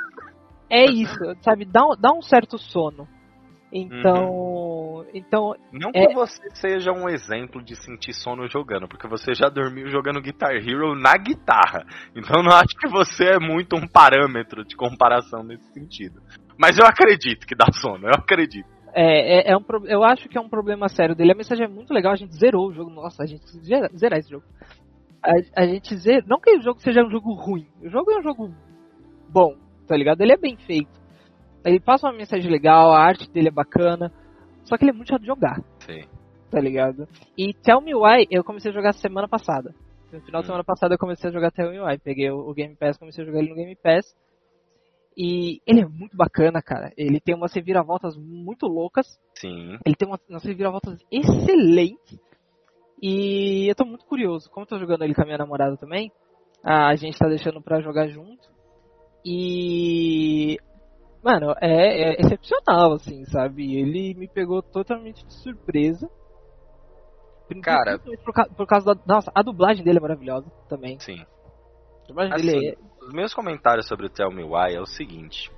[0.69, 1.65] É isso, sabe?
[1.65, 3.07] Dá, um- dá um certo sono.
[3.71, 6.07] Então, então Não É.
[6.07, 10.51] que você seja um exemplo de sentir sono jogando, porque você já dormiu jogando Guitar
[10.55, 11.85] Hero na guitarra.
[12.15, 16.19] Então não acho que você é muito um parâmetro de comparação nesse sentido.
[16.59, 18.67] Mas eu acredito que dá sono, eu acredito.
[18.93, 21.31] É, é, é um, pro- eu acho que é um problema sério dele.
[21.31, 22.89] A mensagem é muito legal, a gente zerou o jogo.
[22.89, 24.43] Nossa, a gente precisa zera- zerar esse jogo.
[25.23, 26.23] A, a gente zerou.
[26.27, 28.53] Não que o jogo seja um jogo ruim, o jogo é um jogo
[29.29, 29.55] bom,
[29.87, 30.21] tá ligado?
[30.21, 30.99] Ele é bem feito.
[31.63, 34.11] Ele passa uma mensagem legal, a arte dele é bacana.
[34.65, 36.01] Só que ele é muito chato de jogar, Sim.
[36.51, 37.07] tá ligado?
[37.37, 39.73] E Tell Me Why eu comecei a jogar semana passada.
[40.11, 40.43] No final Hum.
[40.43, 41.97] da semana passada eu comecei a jogar Tell Me Why.
[41.99, 44.15] Peguei o, o Game Pass, comecei a jogar ele no Game Pass.
[45.17, 46.91] E ele é muito bacana, cara.
[46.97, 49.19] Ele tem umas reviravoltas muito loucas.
[49.35, 49.77] Sim.
[49.85, 52.19] Ele tem umas, reviravoltas excelentes.
[53.01, 54.49] E eu tô muito curioso.
[54.49, 56.11] Como eu tô jogando ele com a minha namorada também,
[56.63, 58.49] a gente tá deixando pra jogar junto.
[59.25, 60.57] E.
[61.23, 63.75] Mano, é, é excepcional, assim, sabe?
[63.75, 66.09] Ele me pegou totalmente de surpresa.
[67.63, 69.01] Cara- Por, por causa da.
[69.05, 70.99] Nossa, a dublagem dele é maravilhosa também.
[70.99, 71.19] Sim.
[72.03, 72.88] A dublagem Assim, dele é.
[73.09, 75.51] Os meus comentários sobre o Tell Me Why é o seguinte.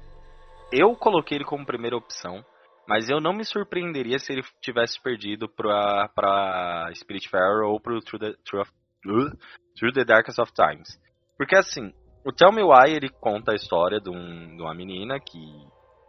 [0.72, 2.42] Eu coloquei ele como primeira opção,
[2.88, 8.20] mas eu não me surpreenderia se ele tivesse perdido pra, pra Spiritfarer ou pro Through
[8.20, 9.38] the, Through, uh,
[9.78, 10.98] Through the Darkest of Times.
[11.38, 11.92] Porque assim,
[12.26, 15.38] o Tell Me Why ele conta a história de, um- de uma menina que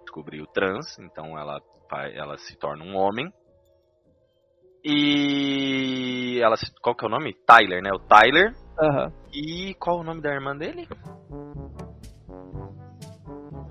[0.03, 1.61] descobriu trans, então ela,
[2.15, 3.33] ela se torna um homem.
[4.85, 7.35] E ela qual que é o nome?
[7.45, 7.91] Tyler, né?
[7.93, 9.13] O Tyler Aham.
[9.33, 10.89] e qual o nome da irmã dele?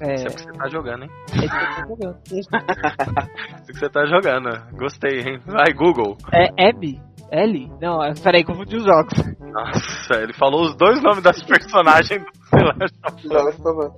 [0.04, 1.10] É, Isso é porque você tá jogando, hein?
[1.32, 2.20] é isso que eu tô jogando.
[2.32, 4.78] Isso que você tá jogando.
[4.78, 5.40] Gostei, hein?
[5.46, 6.18] Vai, Google.
[6.34, 7.00] É Abby?
[7.32, 7.72] Ellie?
[7.80, 9.14] Não, peraí, confundi os jogos.
[9.40, 13.22] Nossa, ele falou os dois nomes das personagens do The Last of Us.
[13.24, 13.96] Joga por favor.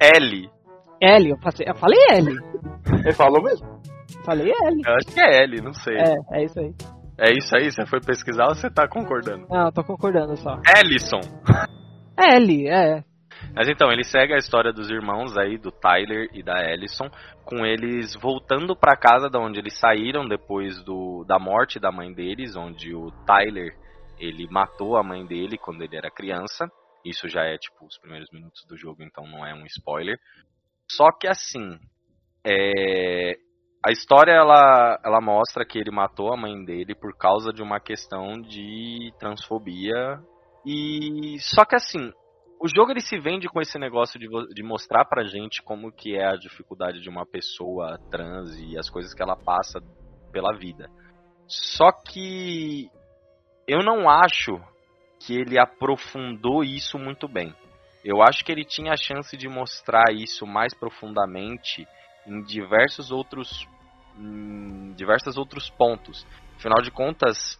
[0.00, 0.50] Ellie.
[1.00, 2.36] Ellie, eu, passei, eu falei Ellie.
[3.04, 3.68] Ele falou mesmo?
[4.24, 4.82] Falei Ellie.
[4.86, 5.96] Eu acho que é Ellie, não sei.
[5.96, 6.74] É, é isso aí.
[7.18, 7.70] É isso aí?
[7.70, 9.46] Você foi pesquisar ou você tá concordando?
[9.48, 10.60] Não, eu tô concordando só.
[10.76, 11.20] Ellison.
[12.18, 13.04] Ellie, é.
[13.54, 17.10] Mas então, ele segue a história dos irmãos aí, do Tyler e da Ellison,
[17.44, 22.12] com eles voltando pra casa da onde eles saíram depois do, da morte da mãe
[22.12, 23.76] deles, onde o Tyler,
[24.18, 26.70] Ele matou a mãe dele quando ele era criança.
[27.04, 30.16] Isso já é tipo os primeiros minutos do jogo, então não é um spoiler.
[30.90, 31.78] Só que assim,
[32.46, 33.36] é,
[33.84, 37.80] a história ela, ela mostra que ele matou a mãe dele por causa de uma
[37.80, 40.20] questão de transfobia.
[40.64, 42.12] E só que assim,
[42.60, 46.16] o jogo ele se vende com esse negócio de, de mostrar pra gente como que
[46.16, 49.80] é a dificuldade de uma pessoa trans e as coisas que ela passa
[50.30, 50.88] pela vida.
[51.48, 52.88] Só que
[53.66, 54.60] eu não acho
[55.18, 57.52] que ele aprofundou isso muito bem.
[58.04, 61.86] Eu acho que ele tinha a chance de mostrar isso mais profundamente
[62.26, 63.66] em diversos outros
[64.16, 66.26] em diversos outros pontos.
[66.56, 67.58] Afinal de contas,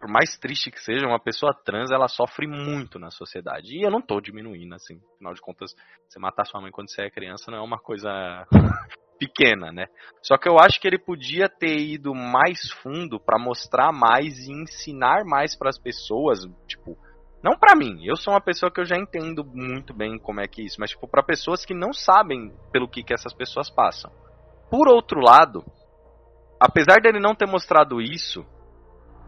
[0.00, 3.76] por mais triste que seja, uma pessoa trans, ela sofre muito na sociedade.
[3.76, 5.00] E eu não tô diminuindo, assim.
[5.14, 5.74] Afinal de contas,
[6.08, 8.10] você matar sua mãe quando você é criança não é uma coisa
[9.18, 9.86] pequena, né?
[10.22, 14.52] Só que eu acho que ele podia ter ido mais fundo para mostrar mais e
[14.52, 16.98] ensinar mais para as pessoas, tipo,
[17.44, 18.00] não para mim.
[18.02, 20.80] Eu sou uma pessoa que eu já entendo muito bem como é que é isso,
[20.80, 24.10] mas tipo para pessoas que não sabem pelo que que essas pessoas passam.
[24.70, 25.62] Por outro lado,
[26.58, 28.46] apesar dele não ter mostrado isso,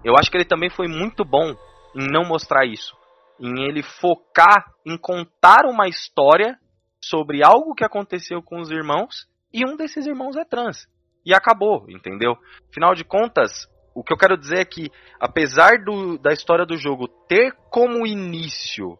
[0.02, 1.54] eu acho que ele também foi muito bom
[1.94, 2.96] em não mostrar isso.
[3.38, 6.58] Em ele focar em contar uma história
[6.98, 10.88] sobre algo que aconteceu com os irmãos e um desses irmãos é trans.
[11.22, 12.34] E acabou, entendeu?
[12.70, 16.76] Afinal de contas, o que eu quero dizer é que, apesar do, da história do
[16.76, 18.98] jogo ter como início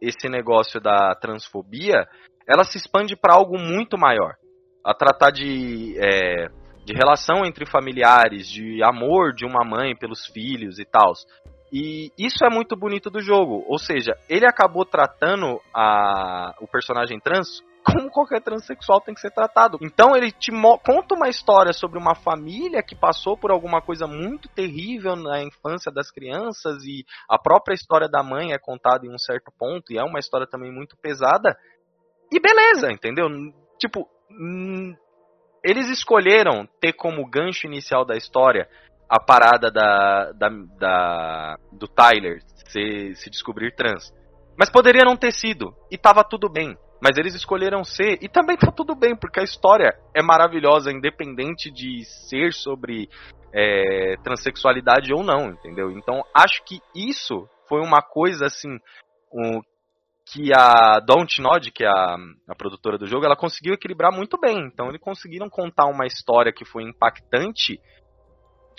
[0.00, 2.06] esse negócio da transfobia,
[2.48, 4.34] ela se expande para algo muito maior.
[4.84, 6.48] A tratar de é,
[6.84, 11.12] de relação entre familiares, de amor de uma mãe pelos filhos e tal.
[11.72, 13.64] E isso é muito bonito do jogo.
[13.66, 19.30] Ou seja, ele acabou tratando a, o personagem trans como qualquer transexual tem que ser
[19.30, 19.78] tratado.
[19.80, 20.50] Então ele te
[20.84, 25.92] conta uma história sobre uma família que passou por alguma coisa muito terrível na infância
[25.92, 29.98] das crianças e a própria história da mãe é contada em um certo ponto e
[29.98, 31.56] é uma história também muito pesada.
[32.32, 33.28] E beleza, entendeu?
[33.78, 34.08] Tipo,
[35.62, 38.68] eles escolheram ter como gancho inicial da história
[39.08, 44.12] a parada da, da, da do Tyler se, se descobrir trans.
[44.58, 46.76] Mas poderia não ter sido, e tava tudo bem.
[47.02, 51.70] Mas eles escolheram ser, e também tá tudo bem, porque a história é maravilhosa, independente
[51.70, 53.08] de ser sobre
[53.52, 55.90] é, transexualidade ou não, entendeu?
[55.90, 58.78] Então acho que isso foi uma coisa assim
[59.32, 59.60] um,
[60.32, 62.16] que a Dontnod, que é a,
[62.48, 64.66] a, produtora do jogo, ela conseguiu equilibrar muito bem.
[64.66, 67.78] Então eles conseguiram contar uma história que foi impactante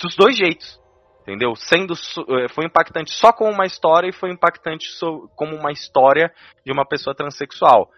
[0.02, 0.80] dos dois jeitos.
[1.28, 1.54] Entendeu?
[1.58, 6.32] Sendo eh, foi impactante só como uma história e foi impactante so, como uma história
[6.66, 7.90] de uma pessoa transexual.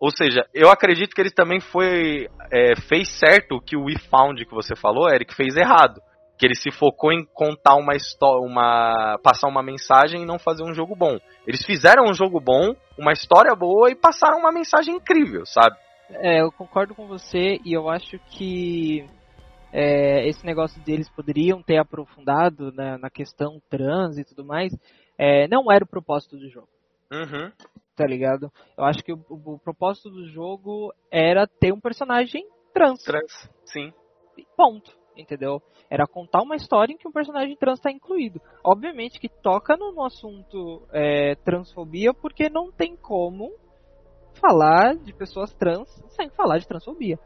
[0.00, 3.96] Ou seja, eu acredito que ele também foi é, fez certo o que o We
[4.10, 6.00] Found que você falou, Eric, fez errado
[6.38, 10.62] que ele se focou em contar uma história, uma passar uma mensagem e não fazer
[10.62, 11.18] um jogo bom.
[11.46, 15.76] Eles fizeram um jogo bom, uma história boa e passaram uma mensagem incrível, sabe?
[16.10, 19.04] É, eu concordo com você e eu acho que
[19.72, 24.72] é, esse negócio deles poderiam ter aprofundado né, na questão trans e tudo mais,
[25.16, 26.68] é, não era o propósito do jogo.
[27.12, 27.50] Uhum.
[27.96, 28.50] Tá ligado?
[28.76, 33.02] Eu acho que o, o, o propósito do jogo era ter um personagem trans.
[33.02, 33.92] Trans, sim.
[34.56, 35.60] Ponto entendeu?
[35.90, 38.40] Era contar uma história em que um personagem trans está incluído.
[38.64, 43.50] Obviamente que toca no, no assunto é, transfobia, porque não tem como
[44.40, 47.18] falar de pessoas trans sem falar de transfobia.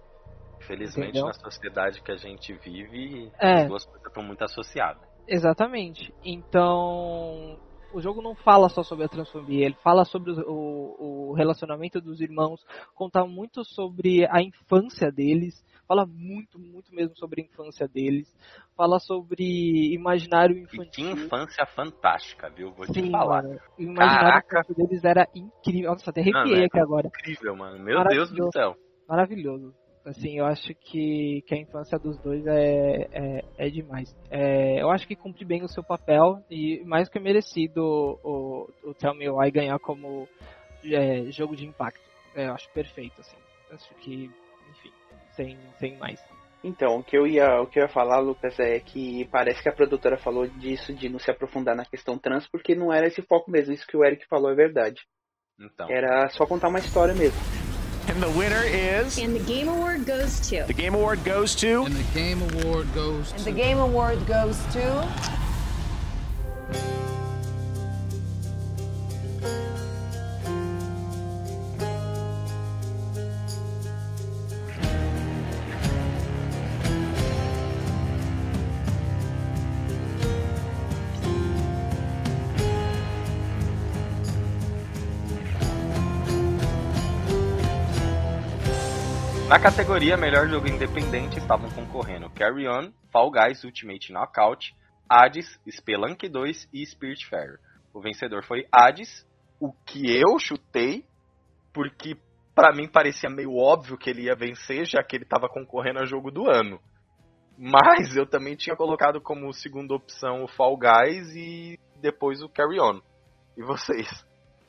[0.63, 1.27] Infelizmente, entendeu?
[1.27, 3.63] na sociedade que a gente vive, é.
[3.63, 5.03] as duas coisas estão muito associadas.
[5.27, 6.13] Exatamente.
[6.25, 7.59] Então,
[7.93, 12.21] o jogo não fala só sobre a transfobia, ele fala sobre o, o, relacionamento dos
[12.21, 18.33] irmãos, conta muito sobre a infância deles, fala muito, muito mesmo sobre a infância deles,
[18.77, 21.11] fala sobre imaginário infantil.
[21.11, 22.73] E que infância fantástica, viu?
[22.73, 23.43] Vou Sim, te falar.
[23.43, 24.75] Mano, o imaginário Caraca.
[24.75, 25.91] deles era incrível.
[25.91, 27.09] Nossa, até arrepiei Não, é aqui agora.
[27.09, 27.79] Incrível, mano.
[27.83, 28.75] Meu Deus do céu.
[29.09, 29.75] Maravilhoso.
[30.05, 34.13] Assim, eu acho que, que a infância dos dois é, é, é demais.
[34.31, 38.95] É, eu acho que cumpre bem o seu papel e mais que merecido o, o
[38.95, 40.29] Tell Me Why ganhar como
[40.85, 42.03] é, jogo de impacto.
[42.35, 43.37] É, eu acho perfeito, assim.
[43.71, 44.29] Acho que,
[44.71, 44.93] enfim,
[45.37, 46.21] sem, sem mais.
[46.65, 49.69] Então, o que eu ia, o que eu ia falar, Lucas, é que parece que
[49.69, 53.23] a produtora falou disso de não se aprofundar na questão trans, porque não era esse
[53.23, 53.73] foco mesmo.
[53.73, 55.01] Isso que o Eric falou é verdade.
[55.61, 55.89] Então.
[55.91, 57.62] Era só contar uma história mesmo.
[58.09, 59.19] And the winner is.
[59.19, 60.65] And the Game Award goes to.
[60.67, 61.85] The Game Award goes to.
[61.85, 63.37] And the Game Award goes to?
[63.37, 65.09] and the Game Award goes to.
[89.53, 94.75] Na categoria Melhor Jogo Independente estavam concorrendo Carry On, Fall Guys Ultimate Knockout,
[95.07, 97.59] Hades, Spelunk 2 e Spiritfarer.
[97.93, 99.27] O vencedor foi Hades,
[99.61, 101.05] o que eu chutei,
[101.71, 102.17] porque
[102.55, 106.07] pra mim parecia meio óbvio que ele ia vencer, já que ele tava concorrendo a
[106.07, 106.81] jogo do ano.
[107.59, 112.81] Mas eu também tinha colocado como segunda opção o Fall Guys e depois o Carry
[112.81, 113.03] On.
[113.59, 114.09] E vocês?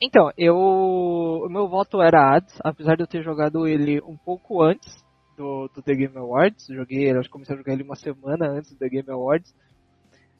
[0.00, 0.56] Então, eu.
[0.56, 5.04] O meu voto era Hades, apesar de eu ter jogado ele um pouco antes
[5.36, 6.66] do, do The Game Awards.
[6.68, 9.54] Joguei, acho que comecei a jogar ele uma semana antes do The Game Awards.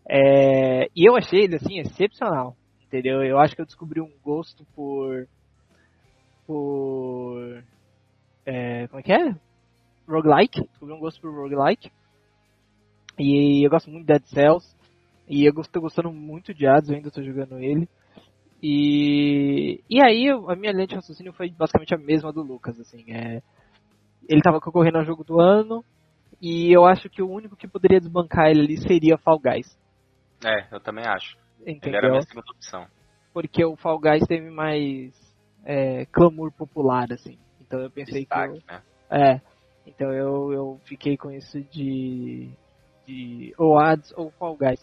[0.08, 2.56] É, e eu achei ele assim excepcional.
[2.82, 3.22] Entendeu?
[3.22, 5.26] Eu acho que eu descobri um gosto por.
[6.46, 7.64] por.
[8.46, 9.34] É, como é que é?
[10.06, 10.60] Roguelike.
[10.68, 11.90] Descobri um gosto por roguelike.
[13.18, 14.76] E eu gosto muito de Dead Cells.
[15.28, 17.88] E eu estou gostando muito de Hades, eu ainda estou jogando ele.
[18.66, 23.04] E, e aí a minha lente de raciocínio foi basicamente a mesma do Lucas, assim,
[23.12, 23.42] é,
[24.26, 25.84] ele estava concorrendo ao jogo do ano
[26.40, 29.78] e eu acho que o único que poderia desbancar ele ali seria Fall Guys.
[30.42, 31.36] É, eu também acho.
[31.60, 31.90] Entendeu?
[31.90, 32.86] Ele era a minha segunda opção.
[33.34, 35.12] Porque o Fall Guys teve mais
[35.62, 37.38] é, clamor popular, assim.
[37.60, 38.60] Então eu pensei Destaque, que.
[38.60, 38.82] Eu, né?
[39.10, 39.40] é.
[39.86, 42.48] Então eu, eu fiquei com isso de.
[43.06, 44.82] de ou Hades ou Fall Guys.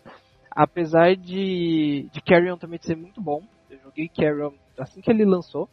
[0.51, 3.41] Apesar de, de Carrion também ser muito bom.
[3.71, 5.69] Eu joguei Carrion assim que ele lançou.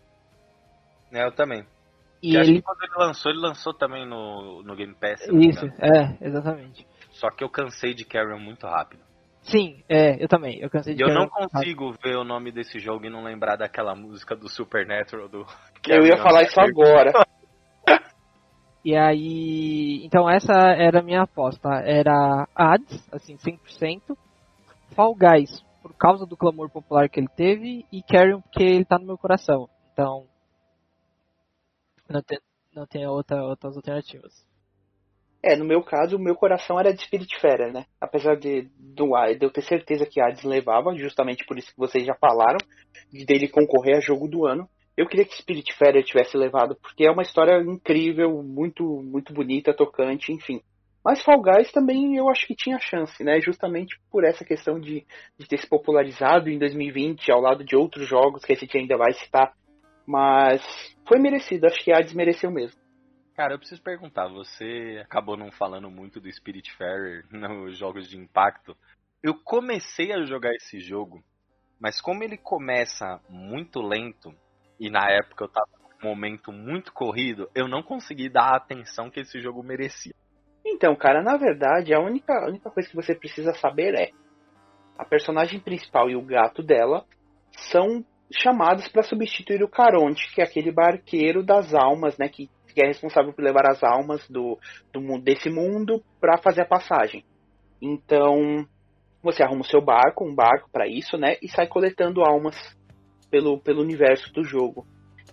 [1.12, 1.66] É, eu também.
[2.22, 2.58] E E acho ele.
[2.60, 5.26] que quando ele lançou, ele lançou também no, no Game Pass.
[5.26, 6.86] Isso, é, exatamente.
[7.10, 9.02] Só que eu cansei de Carrion muito rápido.
[9.42, 10.60] Sim, é, eu também.
[10.60, 13.56] Eu cansei E de eu não consigo ver o nome desse jogo e não lembrar
[13.56, 15.44] daquela música do Supernatural do
[15.88, 17.12] Eu ia falar isso agora.
[18.84, 21.68] E aí, então essa era a minha aposta.
[21.84, 24.16] Era Hades, assim, 100%.
[24.94, 27.86] Fall Guys, por causa do clamor popular que ele teve.
[27.90, 29.68] E Carrion, porque ele tá no meu coração.
[29.92, 30.26] Então,
[32.08, 32.38] não tem,
[32.74, 34.46] não tem outra, outras alternativas.
[35.42, 37.86] É, no meu caso, o meu coração era de Spiritfarer, né?
[38.00, 42.04] Apesar de, do, de eu ter certeza que Hades levava, justamente por isso que vocês
[42.04, 42.58] já falaram,
[43.10, 44.68] de dele concorrer a jogo do ano.
[44.96, 50.32] Eu queria que Spiritfarer tivesse levado, porque é uma história incrível, muito muito bonita, tocante,
[50.32, 50.60] enfim.
[51.04, 53.40] Mas Fall Guys também eu acho que tinha chance, né?
[53.40, 55.06] Justamente por essa questão de,
[55.38, 58.96] de ter se popularizado em 2020, ao lado de outros jogos que a gente ainda
[58.96, 59.54] vai citar.
[60.06, 60.62] Mas
[61.06, 62.80] foi merecido, acho que Hades mereceu mesmo.
[63.38, 68.76] Cara, eu preciso perguntar, você acabou não falando muito do Spiritfarer nos jogos de impacto.
[69.22, 71.22] Eu comecei a jogar esse jogo,
[71.78, 74.34] mas como ele começa muito lento,
[74.78, 75.68] e na época eu tava
[76.02, 80.14] num momento muito corrido, eu não consegui dar a atenção que esse jogo merecia.
[80.70, 84.10] Então, cara, na verdade, a única, a única coisa que você precisa saber é:
[84.96, 87.04] a personagem principal e o gato dela
[87.70, 92.82] são chamados para substituir o Caronte, que é aquele barqueiro das almas, né, que, que
[92.82, 94.58] é responsável por levar as almas do,
[94.92, 97.24] do desse mundo para fazer a passagem.
[97.80, 98.66] Então,
[99.22, 102.54] você arruma o seu barco, um barco para isso, né, e sai coletando almas
[103.30, 104.86] pelo, pelo universo do jogo.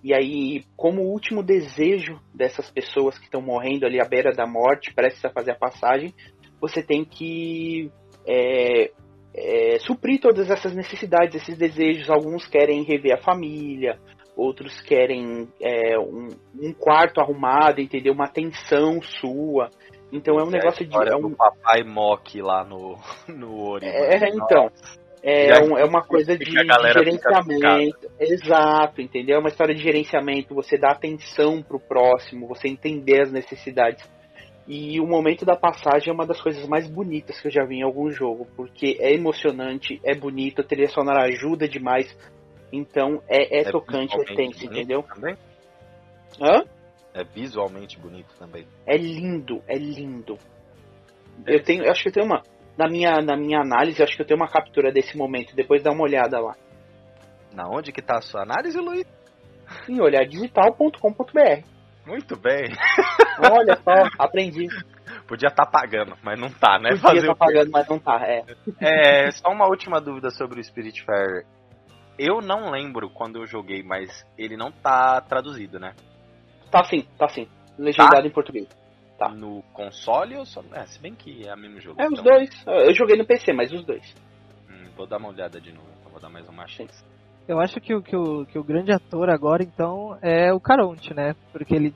[0.06, 4.94] E aí, como último desejo dessas pessoas que estão morrendo ali à beira da morte,
[4.94, 6.14] prestes a fazer a passagem,
[6.62, 7.90] você tem que
[8.24, 8.92] é,
[9.34, 12.08] é, suprir todas essas necessidades, esses desejos.
[12.08, 13.98] Alguns querem rever a família,
[14.38, 16.28] outros querem é, um,
[16.62, 18.14] um quarto arrumado, entendeu?
[18.14, 19.72] Uma atenção sua.
[20.12, 20.96] Então é um Essa negócio de.
[20.96, 22.96] É, um, papai Mock lá no,
[23.28, 23.88] no Ori.
[23.88, 24.70] é, então.
[25.28, 26.52] É, Já um- é uma coisa de, de
[26.94, 28.12] gerenciamento.
[28.20, 29.38] Exato, entendeu?
[29.38, 30.54] É uma história de gerenciamento.
[30.54, 34.08] Você dá atenção pro próximo, você entender as necessidades.
[34.68, 37.78] E o momento da passagem é uma das coisas mais bonitas que eu já vi
[37.78, 42.16] em algum jogo, porque é emocionante, é bonito, a trilha sonora ajuda demais.
[42.72, 45.02] Então é, é, tocante, é tenso, entendeu?
[45.02, 45.36] Também?
[46.40, 46.64] Hã?
[47.16, 48.68] É visualmente bonito também.
[48.86, 50.38] É lindo, é lindo.
[51.48, 52.44] Eu tenho, eu acho que eu tenho uma
[52.78, 55.92] na minha na minha análise, acho que eu tenho uma captura desse momento, depois dá
[55.92, 56.56] uma olhada lá.
[57.54, 59.06] Na onde que tá a sua análise, Luiz?
[59.88, 61.64] Em olhardigital.com.br.
[62.06, 62.66] Muito bem.
[63.40, 64.68] Olha só, aprendi.
[65.28, 66.90] Podia estar pagando, mas não tá, né?
[66.90, 67.40] Podia Fazer estar quê?
[67.40, 68.22] pagando, mas não tá.
[68.24, 68.44] É.
[68.80, 71.46] É, só uma última dúvida sobre o Spiritfarer.
[72.18, 75.94] Eu não lembro quando eu joguei, mas ele não tá traduzido, né?
[76.72, 77.48] Tá sim, tá sim.
[77.78, 78.68] Legendado em português.
[79.18, 79.30] Tá.
[79.30, 80.62] No console ou só.
[80.74, 82.02] É, se bem que é o mesmo jogo.
[82.02, 82.50] É, os então, dois.
[82.68, 84.14] Eu joguei no PC, mas os dois.
[84.70, 87.04] hum, vou dar uma olhada de novo, então vou dar mais uma chance.
[87.48, 91.14] Eu acho que, o- que, o, que o grande ator agora, então, é o Caronte,
[91.14, 91.34] né?
[91.52, 91.94] Porque ele,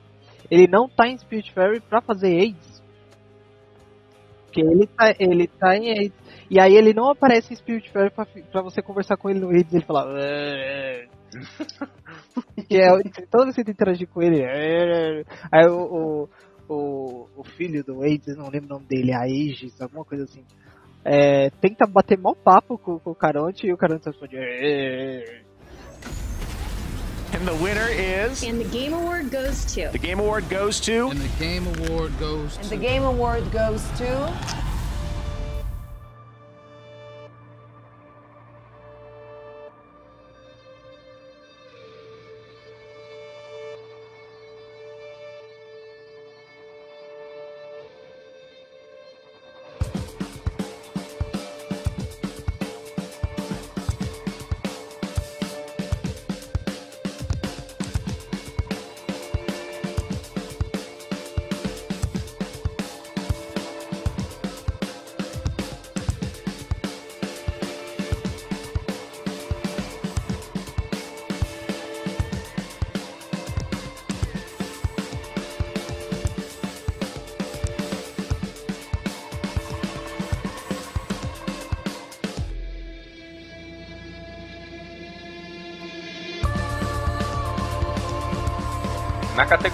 [0.50, 2.80] ele não tá em Spiritfarer pra fazer AIDS.
[4.46, 6.14] Porque ele tá, ele tá em AIDS.
[6.50, 9.50] E aí ele não aparece em Spiritfarer pra, fi- pra você conversar com ele no
[9.50, 10.06] AIDS e ele fala...
[10.18, 11.06] "É".
[12.68, 12.88] que é,
[13.30, 14.40] toda vez que você interagir com ele...
[14.42, 15.24] "É".
[15.52, 16.28] Aí o, o,
[16.74, 20.44] o, o filho do Wade, eu não lembro o nome dele, Aegis, alguma coisa assim.
[21.04, 24.36] É, tenta bater mal papo com, com o Caronte e o Caronte responde.
[24.36, 25.42] "É,
[27.32, 28.42] And the winner is.
[28.42, 29.90] And the Game Award goes to.
[29.92, 31.10] The Game Award goes to.
[31.10, 32.68] And the Game Award goes And to.
[32.70, 34.69] the Game Award goes to.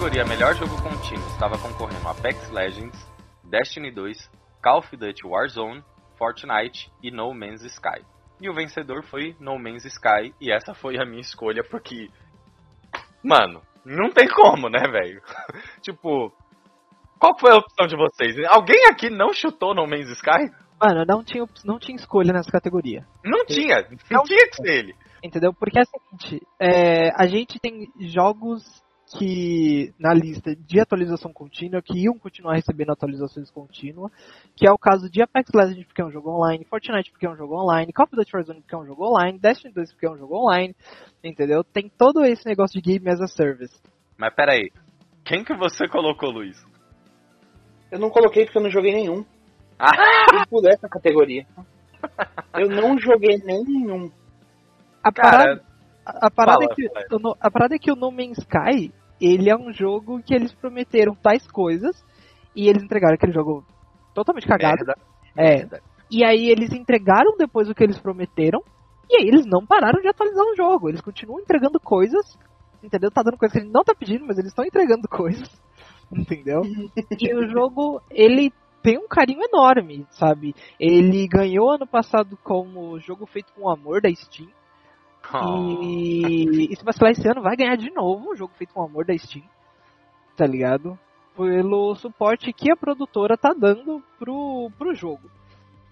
[0.07, 2.97] Categoria Melhor Jogo Contínuo estava concorrendo Apex Legends,
[3.43, 4.31] Destiny 2,
[4.63, 5.83] Call of Duty Warzone,
[6.17, 8.05] Fortnite e No Man's Sky.
[8.39, 12.09] E o vencedor foi No Man's Sky, e essa foi a minha escolha porque.
[13.21, 15.21] Mano, não tem como, né, velho?
[15.83, 16.31] tipo,
[17.19, 18.37] qual foi a opção de vocês?
[18.47, 20.49] Alguém aqui não chutou No Man's Sky?
[20.81, 23.05] Mano, não tinha, não tinha escolha nessa categoria.
[23.25, 24.95] Não tinha, não tinha que ser ele.
[25.21, 25.53] Entendeu?
[25.53, 28.63] Porque é o seguinte, é, a gente tem jogos
[29.15, 34.11] que na lista de atualização contínua, que iam continuar recebendo atualizações contínuas,
[34.55, 37.29] que é o caso de Apex Legends porque é um jogo online, Fortnite porque é
[37.29, 40.05] um jogo online, Call of Duty Warzone porque é um jogo online, Destiny 2 porque
[40.05, 40.75] é um jogo online,
[41.23, 41.63] entendeu?
[41.63, 43.79] Tem todo esse negócio de Game as a Service.
[44.17, 44.71] Mas pera aí,
[45.23, 46.57] quem que você colocou, Luiz?
[47.89, 49.25] Eu não coloquei porque eu não joguei nenhum.
[49.79, 49.91] Ah,
[50.33, 51.45] Eu pulei essa categoria.
[52.53, 54.11] Eu não joguei nenhum.
[55.03, 55.65] A Cara, parada,
[56.21, 57.05] a, a parada fala, é que, fala.
[57.11, 60.33] o no- a parada é que o No Man's Sky, ele é um jogo que
[60.33, 62.03] eles prometeram tais coisas,
[62.55, 63.63] e eles entregaram aquele jogo
[64.13, 64.77] totalmente cagado.
[64.77, 64.95] merda.
[65.35, 65.57] É.
[65.57, 65.81] merda.
[66.09, 68.61] E aí eles entregaram depois o que eles prometeram.
[69.09, 70.89] E aí eles não pararam de atualizar o jogo.
[70.89, 72.37] Eles continuam entregando coisas.
[72.81, 73.11] Entendeu?
[73.11, 75.49] Tá dando coisa que ele não tá pedindo, mas eles estão entregando coisas.
[76.11, 76.61] Entendeu?
[77.19, 78.51] e o jogo, ele
[78.81, 80.55] tem um carinho enorme, sabe?
[80.79, 84.49] Ele ganhou ano passado como jogo feito com amor da Steam.
[85.33, 85.81] Oh.
[85.83, 89.05] E, e se vacilar esse ano, vai ganhar de novo um jogo feito com amor
[89.05, 89.43] da Steam.
[90.35, 90.97] Tá ligado?
[91.35, 95.29] Pelo suporte que a produtora tá dando pro, pro jogo.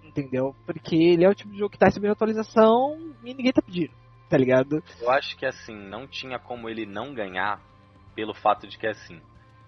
[0.04, 0.56] Entendeu?
[0.66, 3.92] Porque ele é o tipo de jogo que tá recebendo atualização e ninguém tá pedindo.
[4.30, 4.82] Tá ligado?
[5.02, 7.62] Eu acho que assim, não tinha como ele não ganhar
[8.16, 9.22] pelo fato de que assim,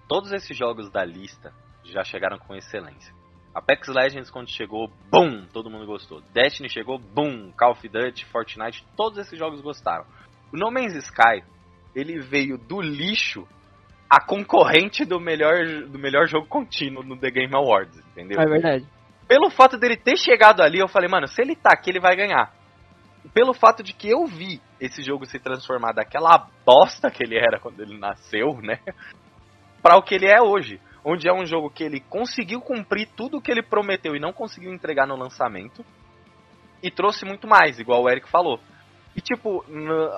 [0.07, 1.53] todos esses jogos da lista
[1.83, 3.13] já chegaram com excelência.
[3.57, 6.21] Apex Legends quando chegou, boom, todo mundo gostou.
[6.31, 10.05] Destiny chegou, boom, Call of Duty, Fortnite, todos esses jogos gostaram.
[10.53, 11.43] O No Man's Sky,
[11.95, 13.47] ele veio do lixo
[14.07, 18.39] a concorrente do melhor, do melhor jogo contínuo no The Game Awards, entendeu?
[18.39, 18.85] É verdade.
[19.27, 22.15] pelo fato dele ter chegado ali, eu falei, mano, se ele tá aqui, ele vai
[22.15, 22.53] ganhar.
[23.33, 27.59] Pelo fato de que eu vi esse jogo se transformar daquela bosta que ele era
[27.59, 28.79] quando ele nasceu, né?
[29.81, 30.79] Pra o que ele é hoje.
[31.03, 34.33] Onde é um jogo que ele conseguiu cumprir tudo o que ele prometeu e não
[34.33, 35.85] conseguiu entregar no lançamento.
[36.81, 38.59] E trouxe muito mais, igual o Eric falou.
[39.15, 39.65] E tipo,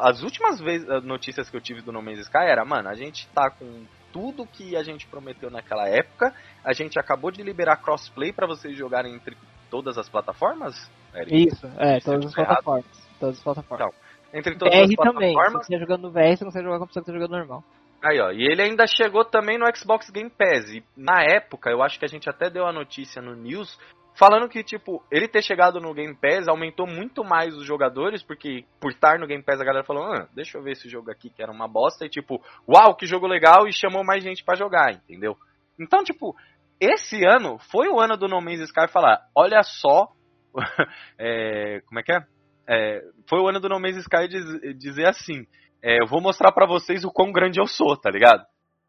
[0.02, 2.96] as últimas vezes, eh, notícias que eu tive do No Man's Sky era, mano, a
[2.96, 6.34] gente tá com tudo que a gente prometeu naquela época.
[6.64, 9.38] A gente acabou de liberar crossplay pra vocês jogarem entre
[9.70, 11.48] todas as plataformas, Eric?
[11.48, 13.10] Isso, é, Isso, todas as plataformas.
[13.20, 13.96] Todas as plataformas.
[14.34, 15.30] Entre todas as VR também.
[15.30, 15.66] Se plataformas.
[15.66, 17.64] você tá jogando no VR, você consegue jogar com a pessoa que tá jogando normal.
[18.02, 20.70] Aí, ó, e ele ainda chegou também no Xbox Game Pass.
[20.74, 23.78] E na época, eu acho que a gente até deu a notícia no News,
[24.18, 28.66] falando que, tipo, ele ter chegado no Game Pass aumentou muito mais os jogadores, porque
[28.80, 31.30] por estar no Game Pass a galera falou, ah, deixa eu ver esse jogo aqui
[31.30, 34.56] que era uma bosta, e tipo, uau, que jogo legal, e chamou mais gente pra
[34.56, 35.38] jogar, entendeu?
[35.80, 36.36] Então, tipo,
[36.80, 40.08] esse ano foi o ano do No Man's Sky falar, olha só,
[41.18, 42.26] é, como é que é?
[42.72, 45.46] É, foi o ano do No Man's Sky diz- dizer assim,
[45.84, 48.46] é, eu vou mostrar pra vocês o quão grande eu sou, tá ligado?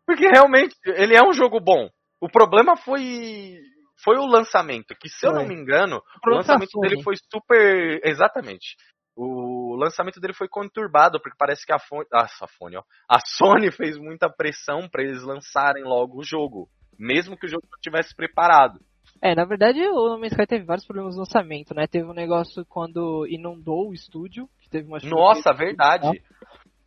[0.07, 1.88] Porque realmente ele é um jogo bom.
[2.20, 3.59] O problema foi
[4.03, 8.76] foi o lançamento, que se eu não me engano, o lançamento dele foi super exatamente.
[9.14, 13.18] O lançamento dele foi conturbado porque parece que a Fone, ah, a Fone, ó, a
[13.20, 16.68] Sony fez muita pressão pra eles lançarem logo o jogo,
[16.99, 18.80] mesmo que o jogo não tivesse preparado.
[19.22, 21.86] É, na verdade o No Man's Sky teve vários problemas no lançamento, né?
[21.86, 26.22] Teve um negócio quando inundou o estúdio, que teve uma Nossa, verdade.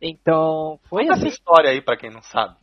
[0.00, 1.34] Então, foi Conta essa assim.
[1.34, 2.56] história aí pra quem não sabe.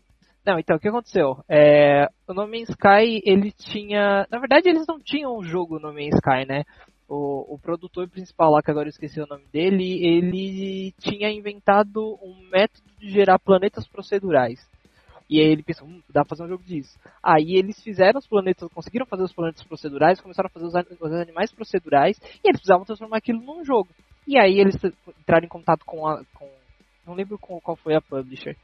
[0.45, 1.37] Não, então, o que aconteceu?
[1.47, 4.25] É, o No Man's Sky, ele tinha...
[4.29, 6.63] Na verdade, eles não tinham um jogo No Man's Sky, né?
[7.07, 12.17] O, o produtor principal lá, que agora eu esqueci o nome dele, ele tinha inventado
[12.23, 14.59] um método de gerar planetas procedurais.
[15.29, 16.97] E aí ele pensou, hum, dá pra fazer um jogo disso.
[17.23, 21.11] Aí eles fizeram os planetas, conseguiram fazer os planetas procedurais, começaram a fazer os, os
[21.13, 23.89] animais procedurais, e eles precisavam transformar aquilo num jogo.
[24.27, 24.75] E aí eles
[25.19, 26.23] entraram em contato com a.
[26.33, 26.49] Com,
[27.05, 28.55] não lembro qual foi a publisher.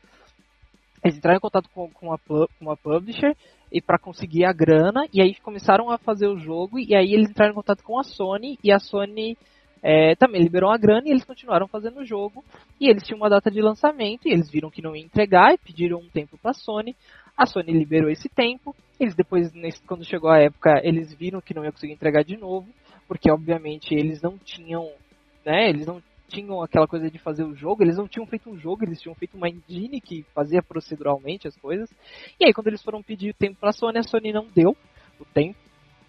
[1.03, 3.35] Eles entraram em contato com, com, a, com publisher
[3.71, 7.29] e para conseguir a grana, e aí começaram a fazer o jogo, e aí eles
[7.29, 9.37] entraram em contato com a Sony, e a Sony
[9.81, 12.43] é, também liberou a grana e eles continuaram fazendo o jogo.
[12.79, 15.57] E eles tinham uma data de lançamento e eles viram que não ia entregar e
[15.57, 16.95] pediram um tempo para a Sony.
[17.37, 18.75] A Sony liberou esse tempo.
[18.99, 22.35] Eles depois, nesse, quando chegou a época, eles viram que não ia conseguir entregar de
[22.35, 22.67] novo,
[23.07, 24.91] porque obviamente eles não tinham,
[25.45, 25.69] né?
[25.69, 28.83] Eles não tinham aquela coisa de fazer o jogo, eles não tinham feito um jogo,
[28.83, 31.89] eles tinham feito uma engine que fazia proceduralmente as coisas.
[32.39, 34.75] E aí quando eles foram pedir tempo para a Sony, a Sony não deu
[35.19, 35.57] o tempo.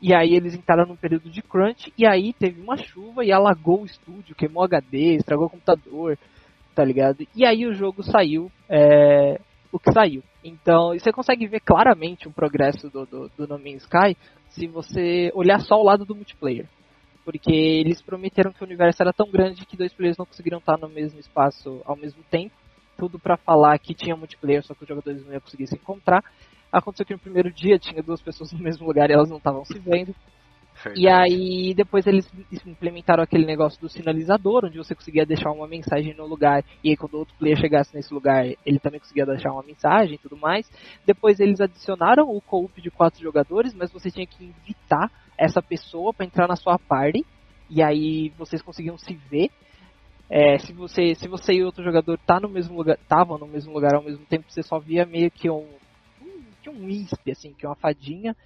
[0.01, 3.83] E aí eles entraram num período de crunch e aí teve uma chuva e alagou
[3.83, 6.17] o estúdio, queimou HD, estragou o computador,
[6.75, 7.27] tá ligado?
[7.35, 9.41] E aí o jogo saiu é,
[9.73, 10.23] o que saiu.
[10.45, 14.17] Então você consegue ver claramente o progresso do, do, do No Man's Sky
[14.51, 16.69] se você olhar só o lado do multiplayer.
[17.29, 20.79] Porque eles prometeram que o universo era tão grande que dois players não conseguiriam estar
[20.79, 22.55] no mesmo espaço ao mesmo tempo.
[22.97, 26.25] Tudo para falar que tinha multiplayer, só que os jogadores não iam conseguir se encontrar.
[26.73, 29.63] Aconteceu que no primeiro dia tinha duas pessoas no mesmo lugar e elas não estavam
[29.63, 30.15] se vendo.
[30.97, 32.27] E aí depois eles
[32.67, 36.97] implementaram aquele negócio do sinalizador, onde você conseguia deixar uma mensagem no lugar, e aí
[36.97, 40.67] quando outro player chegasse nesse lugar, ele também conseguia deixar uma mensagem e tudo mais.
[41.05, 46.13] Depois eles adicionaram o co-op de quatro jogadores, mas você tinha que invitar essa pessoa
[46.13, 47.25] para entrar na sua party,
[47.71, 49.51] e aí vocês conseguiam se ver.
[50.31, 53.73] É, se você se você e outro jogador tá no mesmo lugar, estavam no mesmo
[53.73, 55.67] lugar ao mesmo tempo, você só via meio que um
[56.63, 58.37] que um ISP, assim, que uma fadinha.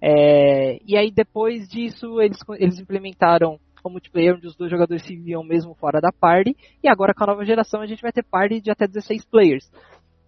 [0.00, 5.16] É, e aí depois disso eles, eles implementaram o multiplayer onde os dois jogadores se
[5.16, 6.56] viam mesmo fora da party.
[6.82, 9.70] E agora com a nova geração a gente vai ter party de até 16 players.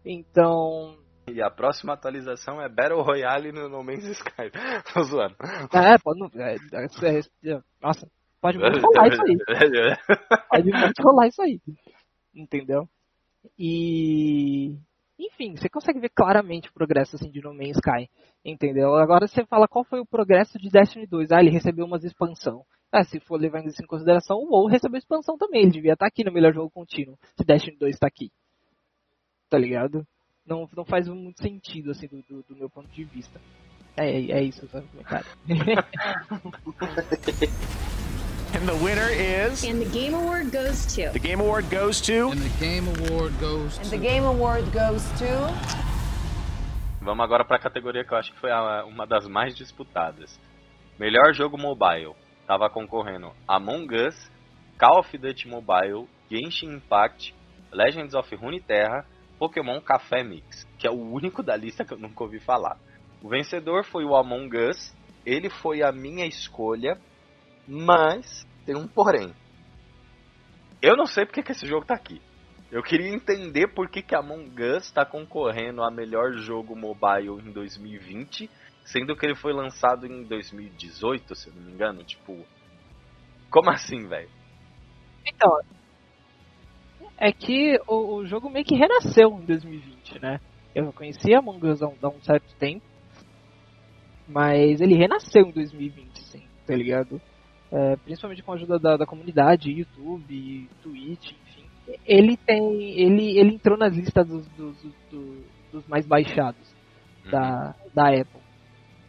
[0.04, 1.01] Então.
[1.26, 4.50] E a próxima atualização é Battle Royale no No Man's Sky.
[4.92, 5.36] Tô zoando.
[5.72, 6.20] É, pode.
[6.36, 8.08] É, é, é, nossa,
[8.40, 9.38] pode muito rolar isso aí.
[10.48, 11.60] Pode muito rolar isso aí.
[12.34, 12.88] Entendeu?
[13.58, 14.76] E.
[15.18, 18.10] Enfim, você consegue ver claramente o progresso assim, de No Man's Sky,
[18.44, 18.96] entendeu?
[18.96, 21.30] Agora você fala qual foi o progresso de Destiny 2.
[21.30, 22.64] Ah, ele recebeu umas expansão.
[22.90, 25.62] Ah, se for levando isso em consideração, o WoW recebeu expansão também.
[25.62, 28.32] Ele devia estar aqui no melhor jogo contínuo, se Destiny 2 está aqui.
[29.48, 30.04] Tá ligado?
[30.46, 33.40] Não, não faz muito sentido, assim, do, do, do meu ponto de vista.
[33.96, 35.24] É, é isso, sabe, cara?
[38.54, 39.64] And the winner is.
[39.64, 41.10] And the Game Award goes to.
[41.12, 42.30] The Game Award goes to.
[42.32, 43.90] And the Game Award goes And to.
[43.90, 45.24] the Game Award goes to.
[47.00, 50.38] Vamos agora para a categoria que eu acho que foi a, uma das mais disputadas.
[50.98, 52.14] Melhor jogo mobile.
[52.46, 54.30] Tava concorrendo Among Us,
[54.78, 57.34] Call of Duty Mobile, Genshin Impact,
[57.72, 59.06] Legends of Runeterra,
[59.42, 62.78] Pokémon Café Mix, que é o único da lista que eu nunca ouvi falar.
[63.20, 64.94] O vencedor foi o Among Us,
[65.26, 66.96] ele foi a minha escolha
[67.66, 69.34] mas tem um porém.
[70.80, 72.22] Eu não sei porque que esse jogo tá aqui.
[72.70, 77.50] Eu queria entender por que, que Among Us está concorrendo a melhor jogo mobile em
[77.50, 78.48] 2020,
[78.84, 82.04] sendo que ele foi lançado em 2018, se eu não me engano.
[82.04, 82.46] Tipo,
[83.50, 84.30] como assim, velho?
[85.26, 85.50] Então,
[87.18, 90.40] é que o, o, jogo meio que renasceu em 2020, né?
[90.74, 92.84] Eu conhecia Among Us há um, há um certo tempo,
[94.28, 97.20] mas ele renasceu em 2020, sim, tá ligado?
[97.72, 101.64] é, principalmente com a ajuda da, da comunidade, YouTube, Twitch, enfim.
[102.06, 103.00] Ele tem.
[103.00, 104.76] Ele, ele entrou nas listas dos, dos,
[105.10, 106.60] dos, dos mais baixados
[107.24, 107.30] uhum.
[107.30, 108.42] da, da Apple.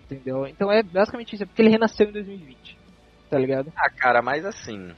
[0.05, 0.47] Entendeu?
[0.47, 2.77] Então é basicamente isso, é porque ele renasceu em 2020.
[3.29, 3.71] Tá ligado?
[3.75, 4.93] Ah, cara, mas assim.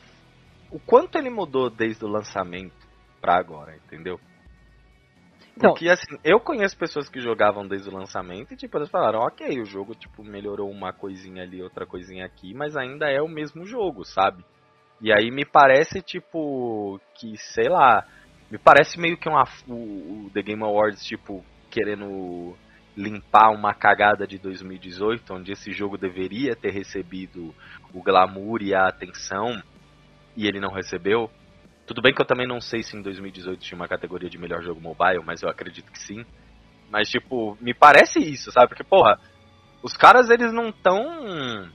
[0.72, 2.85] O quanto ele mudou desde o lançamento
[3.34, 4.20] agora, entendeu?
[5.58, 9.20] Então, Porque assim, eu conheço pessoas que jogavam desde o lançamento e tipo, elas falaram,
[9.20, 13.28] ok, o jogo tipo melhorou uma coisinha ali, outra coisinha aqui, mas ainda é o
[13.28, 14.44] mesmo jogo, sabe?
[15.02, 18.06] E aí me parece tipo que, sei lá,
[18.52, 22.56] me parece meio que uma, o, o The Game Awards tipo querendo
[22.96, 27.54] limpar uma cagada de 2018, onde esse jogo deveria ter recebido
[27.94, 29.62] o glamour e a atenção
[30.36, 31.30] e ele não recebeu.
[31.86, 34.64] Tudo bem que eu também não sei se em 2018 tinha uma categoria de melhor
[34.64, 36.26] jogo mobile, mas eu acredito que sim.
[36.90, 38.70] Mas, tipo, me parece isso, sabe?
[38.70, 39.20] Porque, porra,
[39.84, 41.70] os caras, eles não estão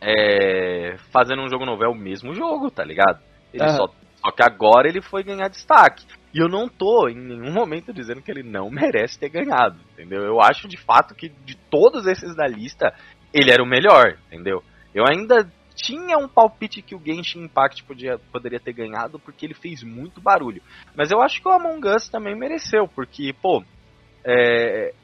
[0.00, 3.20] é, fazendo um jogo novo, é o mesmo jogo, tá ligado?
[3.52, 6.04] Ele só, só que agora ele foi ganhar destaque.
[6.34, 10.22] E eu não tô em nenhum momento dizendo que ele não merece ter ganhado, entendeu?
[10.22, 12.92] Eu acho de fato que de todos esses da lista,
[13.32, 14.62] ele era o melhor, entendeu?
[14.94, 15.50] Eu ainda
[15.84, 20.20] tinha um palpite que o Genshin Impact podia, poderia ter ganhado porque ele fez muito
[20.20, 20.62] barulho.
[20.96, 23.62] Mas eu acho que o Among Us também mereceu, porque, pô,
[24.24, 24.94] é.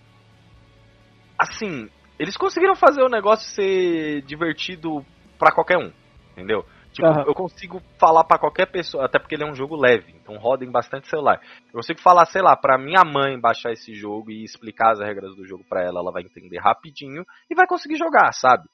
[1.38, 5.04] Assim, eles conseguiram fazer o negócio ser divertido
[5.38, 5.92] para qualquer um,
[6.32, 6.64] entendeu?
[6.92, 7.24] Tipo, Aham.
[7.26, 10.64] eu consigo falar pra qualquer pessoa, até porque ele é um jogo leve, então roda
[10.64, 11.40] em bastante celular.
[11.68, 15.36] Eu consigo falar, sei lá, pra minha mãe baixar esse jogo e explicar as regras
[15.36, 18.64] do jogo pra ela, ela vai entender rapidinho e vai conseguir jogar, sabe?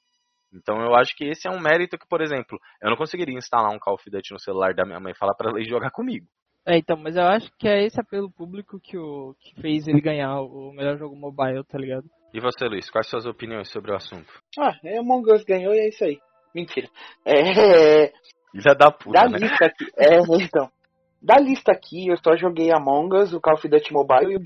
[0.52, 3.72] Então eu acho que esse é um mérito que, por exemplo, eu não conseguiria instalar
[3.72, 5.90] um Call of Duty no celular da minha mãe e falar pra ela ir jogar
[5.90, 6.26] comigo.
[6.66, 10.00] É, então, mas eu acho que é esse apelo público que, o, que fez ele
[10.00, 12.04] ganhar o melhor jogo mobile, tá ligado?
[12.34, 14.26] E você, Luiz, quais suas opiniões sobre o assunto?
[14.58, 16.18] Ah, é, Among Us ganhou e é isso aí.
[16.52, 16.88] Mentira.
[17.24, 17.32] É,
[18.52, 19.38] Ilha da puta, da né?
[19.38, 19.84] lista aqui.
[19.96, 20.70] É, então.
[21.22, 24.40] Da lista aqui, eu só joguei Among Us, o Call of Duty Mobile e o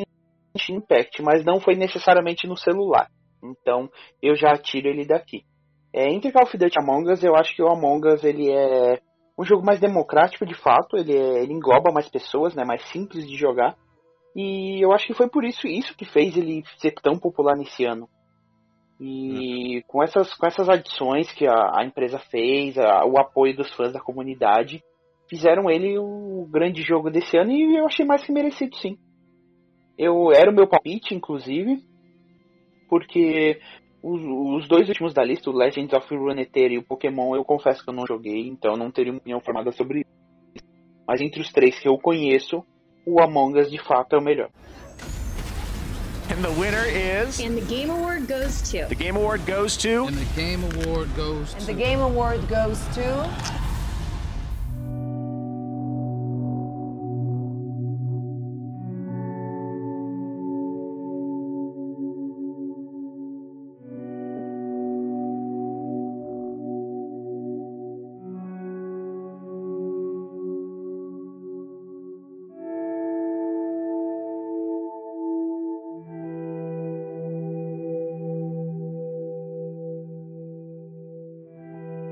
[0.57, 3.09] Genshin Impact, mas não foi necessariamente no celular.
[3.43, 3.91] Então,
[4.23, 5.45] eu já tiro ele daqui.
[5.93, 8.51] É, entre Call of Duty e Among Us, eu acho que o Among Us ele
[8.51, 9.01] é
[9.39, 13.27] um jogo mais democrático de fato, ele, é- ele engloba mais pessoas, né, mais simples
[13.27, 13.77] de jogar.
[14.37, 17.85] E eu acho que foi por isso isso que fez ele ser tão popular nesse
[17.85, 18.09] ano.
[19.01, 23.73] E com essas, com essas adições que a, a empresa fez, a- o apoio dos
[23.75, 24.83] fãs da comunidade,
[25.29, 28.97] fizeram ele o grande jogo desse ano e eu achei mais que merecido sim.
[29.97, 31.83] Eu era o meu palpite, inclusive,
[32.89, 33.61] porque
[34.03, 34.21] os,
[34.63, 37.91] os dois últimos da lista, o Legends of Runeterra e o Pokémon, eu confesso que
[37.91, 40.65] eu não joguei, então eu não teria uma opinião formada sobre isso.
[41.07, 42.65] Mas entre os três que eu conheço,
[43.07, 44.51] o Among Us de fato é o melhor.
[46.31, 47.41] And the winner is.
[47.41, 48.87] And the Game Award goes to.
[48.89, 50.07] The Game Award goes to.
[50.07, 51.67] And the Game Award goes And to.
[51.67, 53.70] the Game Award goes to.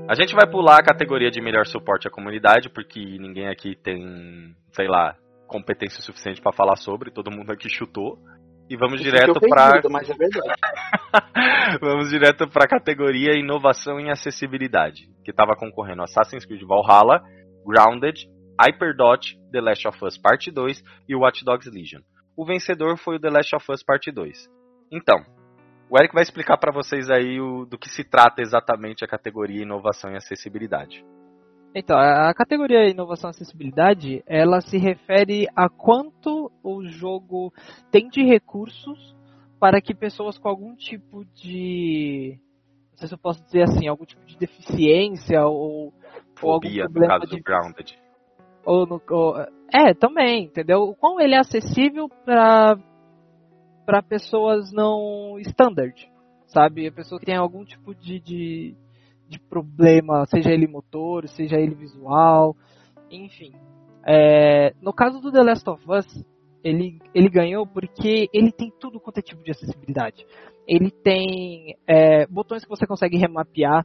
[0.09, 4.55] A gente vai pular a categoria de melhor suporte à comunidade, porque ninguém aqui tem,
[4.71, 5.15] sei lá,
[5.47, 8.17] competência suficiente pra falar sobre, todo mundo aqui chutou.
[8.67, 9.39] E vamos Eu direto
[9.91, 10.13] Mas é
[11.79, 17.21] vamos direto pra categoria inovação em acessibilidade, que tava concorrendo Assassin's Creed Valhalla,
[17.63, 18.27] Grounded,
[18.59, 22.01] Hyperdot, The Last of Us Parte 2 e Watch Dogs Legion.
[22.35, 24.49] O vencedor foi o The Last of Us Parte 2.
[24.91, 25.23] Então,
[25.89, 29.63] o Eric vai explicar pra vocês aí o, do que se trata exatamente a categoria
[29.63, 31.03] inovação em acessibilidade.
[31.73, 37.53] Então, a categoria Inovação e Acessibilidade, ela se refere a quanto o jogo
[37.91, 39.15] tem de recursos
[39.59, 42.39] para que pessoas com algum tipo de,
[42.91, 45.93] não sei se eu posso dizer assim, algum tipo de deficiência ou,
[46.41, 47.99] ou algum Fobia, no problema caso de do Grounded.
[48.65, 49.35] ou no, ou-
[49.71, 50.79] é, também, entendeu?
[50.81, 52.77] O quão ele é acessível para
[53.89, 55.95] para pessoas não standard,
[56.45, 56.85] sabe?
[56.85, 58.75] A pessoa que tem algum tipo de, de,
[59.27, 62.55] de problema, seja ele motor, seja ele visual,
[63.09, 63.51] enfim.
[64.05, 66.05] É, no caso do The Last of Us,
[66.63, 70.23] ele, ele ganhou porque ele tem tudo quanto é tipo de acessibilidade.
[70.67, 73.83] Ele tem é, botões que você consegue remapear,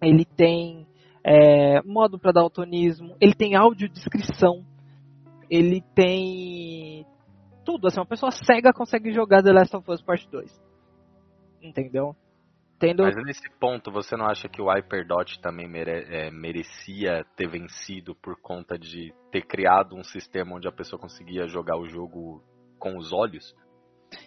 [0.00, 0.86] ele tem
[1.22, 4.64] é, modo para daltonismo, ele tem audiodescrição,
[5.50, 7.04] ele tem
[7.64, 7.86] tudo.
[7.86, 10.62] Assim, uma pessoa cega consegue jogar The Last of Us Part 2.
[11.62, 12.14] Entendeu?
[12.78, 17.48] Tendo, Mas nesse ponto, você não acha que o Hyperdot também mere- é, merecia ter
[17.48, 22.42] vencido por conta de ter criado um sistema onde a pessoa conseguia jogar o jogo
[22.80, 23.54] com os olhos?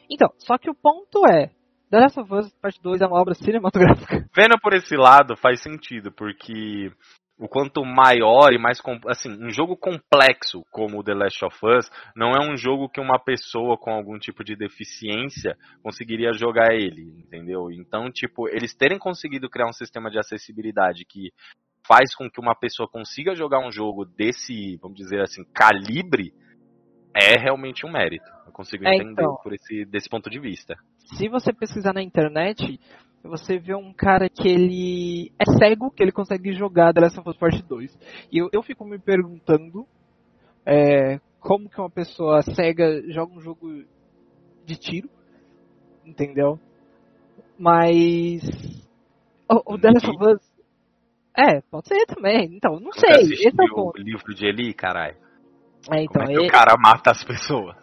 [0.10, 1.48] Então, só que o ponto é,
[1.92, 4.26] The Last of Us Part 2 é uma obra cinematográfica.
[4.34, 6.92] Vendo por esse lado, faz sentido, porque
[7.38, 8.80] o quanto maior e mais.
[9.08, 13.00] Assim, um jogo complexo como o The Last of Us não é um jogo que
[13.00, 17.72] uma pessoa com algum tipo de deficiência conseguiria jogar ele, entendeu?
[17.72, 21.32] Então, tipo, eles terem conseguido criar um sistema de acessibilidade que
[21.88, 26.34] faz com que uma pessoa consiga jogar um jogo desse, vamos dizer assim, calibre,
[27.16, 28.26] é realmente um mérito.
[28.46, 29.38] Eu consigo É, entender então.
[29.44, 30.76] por esse, desse ponto de vista.
[31.18, 32.80] Se você pesquisar na internet,
[33.28, 37.30] você vê um cara que ele é cego, que ele consegue jogar The Last of
[37.30, 38.28] Us Part 2.
[38.32, 39.86] E eu, eu fico me perguntando
[40.66, 43.84] é, como que uma pessoa cega joga um jogo
[44.66, 45.10] de tiro,
[46.06, 46.60] entendeu?
[47.58, 48.44] Mas
[49.50, 50.56] o, o The Last of Us
[51.38, 52.56] é, pode ser também.
[52.56, 53.22] Então, não sei.
[53.34, 54.02] Esse é o ponto.
[54.02, 55.18] livro de Eli, caralho?
[55.92, 57.76] É, então, Como é que é- o cara mata as pessoas?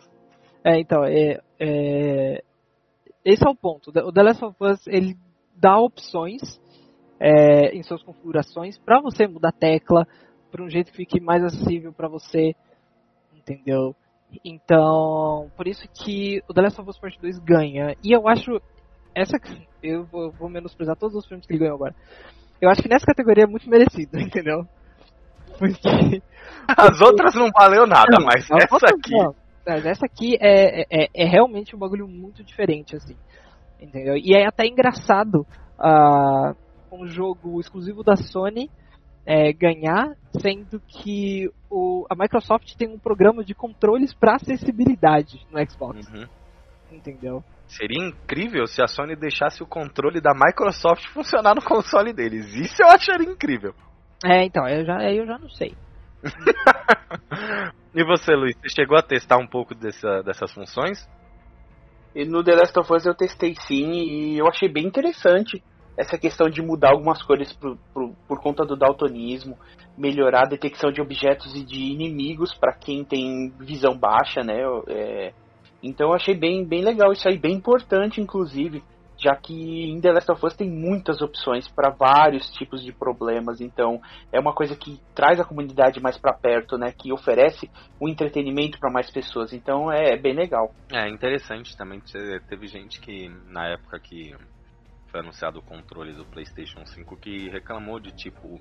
[0.64, 2.42] É, então, é, é-
[3.24, 3.90] esse é o ponto.
[3.90, 5.16] O The Last of Us, ele
[5.62, 6.60] dá opções
[7.20, 10.06] é, em suas configurações para você mudar a tecla
[10.50, 12.54] para um jeito que fique mais acessível para você,
[13.32, 13.94] entendeu?
[14.44, 17.94] Então, por isso que o The Last of Us Part 2 ganha.
[18.02, 18.60] E eu acho
[19.14, 19.38] essa
[19.82, 21.94] eu vou, vou menosprezar todos os filmes que ele ganhou agora.
[22.60, 24.66] Eu acho que nessa categoria é muito merecido, entendeu?
[25.58, 26.22] Porque
[26.66, 29.38] As outras não valeu nada, mas as essa aqui.
[29.66, 33.16] Mas essa aqui é, é, é realmente um bagulho muito diferente, assim.
[33.82, 34.16] Entendeu?
[34.16, 35.44] E é até engraçado
[35.76, 36.54] ah,
[36.92, 38.70] um jogo exclusivo da Sony
[39.26, 45.58] é, ganhar, sendo que o, a Microsoft tem um programa de controles para acessibilidade no
[45.68, 46.06] Xbox.
[46.08, 46.26] Uhum.
[46.92, 47.42] Entendeu?
[47.66, 52.54] Seria incrível se a Sony deixasse o controle da Microsoft funcionar no console deles.
[52.54, 53.74] Isso eu acharia incrível.
[54.24, 55.74] É, então, eu já, eu já não sei.
[57.94, 61.08] e você, Luiz, você chegou a testar um pouco dessa, dessas funções?
[62.14, 65.62] E no The Last of Us eu testei sim e eu achei bem interessante
[65.96, 67.52] essa questão de mudar algumas cores
[67.92, 69.58] por conta do daltonismo,
[69.96, 74.62] melhorar a detecção de objetos e de inimigos para quem tem visão baixa, né?
[74.88, 75.32] É,
[75.82, 78.82] então eu achei bem, bem legal isso aí, bem importante inclusive,
[79.22, 83.60] já que em The Last of Us tem muitas opções para vários tipos de problemas,
[83.60, 84.00] então
[84.32, 86.92] é uma coisa que traz a comunidade mais para perto, né?
[86.92, 87.70] Que oferece
[88.00, 90.74] um entretenimento para mais pessoas, então é, é bem legal.
[90.92, 92.00] É interessante também.
[92.00, 94.34] te- Teve gente que, na época que
[95.06, 98.60] foi anunciado o controle do PlayStation 5, que reclamou de tipo.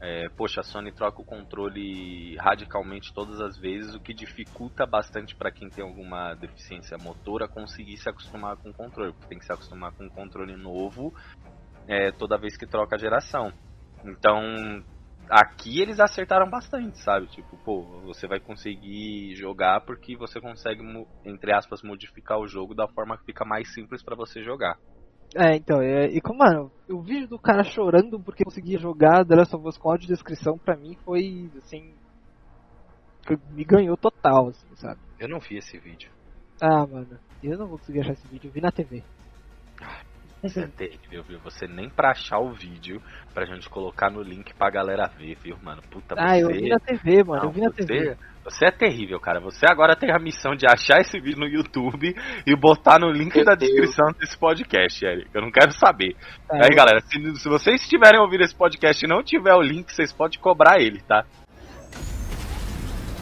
[0.00, 5.34] É, Poxa, a Sony troca o controle radicalmente todas as vezes, o que dificulta bastante
[5.34, 9.44] para quem tem alguma deficiência motora conseguir se acostumar com o controle, porque tem que
[9.44, 11.12] se acostumar com um controle novo
[11.88, 13.52] é, toda vez que troca a geração.
[14.04, 14.84] Então,
[15.28, 17.26] aqui eles acertaram bastante, sabe?
[17.26, 20.82] Tipo, pô, você vai conseguir jogar porque você consegue,
[21.24, 24.78] entre aspas, modificar o jogo da forma que fica mais simples pra você jogar.
[25.36, 29.34] É, então, é, e como, mano, o vídeo do cara chorando porque conseguia jogar The
[29.34, 31.92] Last of Us com audiodescrição pra mim foi, assim,
[33.50, 35.00] me ganhou total, assim, sabe?
[35.18, 36.10] Eu não vi esse vídeo.
[36.60, 39.02] Ah, mano, eu não vou conseguir achar esse vídeo, eu vi na TV.
[40.42, 41.40] Isso é terrível, viu?
[41.40, 43.02] Você nem pra achar o vídeo
[43.34, 45.82] pra gente colocar no link pra galera ver, viu, mano?
[45.90, 46.44] Puta, Ah, você...
[46.44, 48.16] eu vi na TV, mano, Não, eu vi na você, TV.
[48.50, 49.40] Você é terrível, cara.
[49.40, 52.14] Você agora tem a missão de achar esse vídeo no YouTube
[52.46, 53.70] e botar no link Meu da Deus.
[53.70, 55.28] descrição desse podcast, Eric.
[55.34, 56.16] Eu não quero saber.
[56.50, 59.92] É, Aí, galera, se, se vocês estiverem ouvindo esse podcast e não tiver o link,
[59.92, 61.24] vocês podem cobrar ele, tá?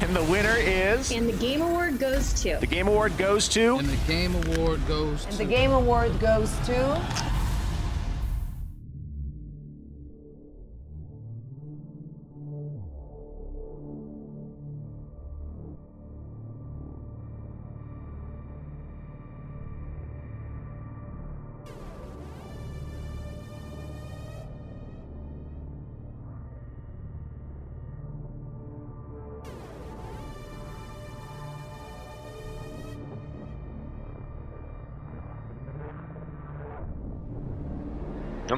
[0.02, 1.10] And the winner is.
[1.10, 2.60] And the Game Award goes to.
[2.60, 3.78] The Game Award goes to.
[3.78, 5.36] And the Game Award goes And to.
[5.38, 7.35] the Game Award goes to.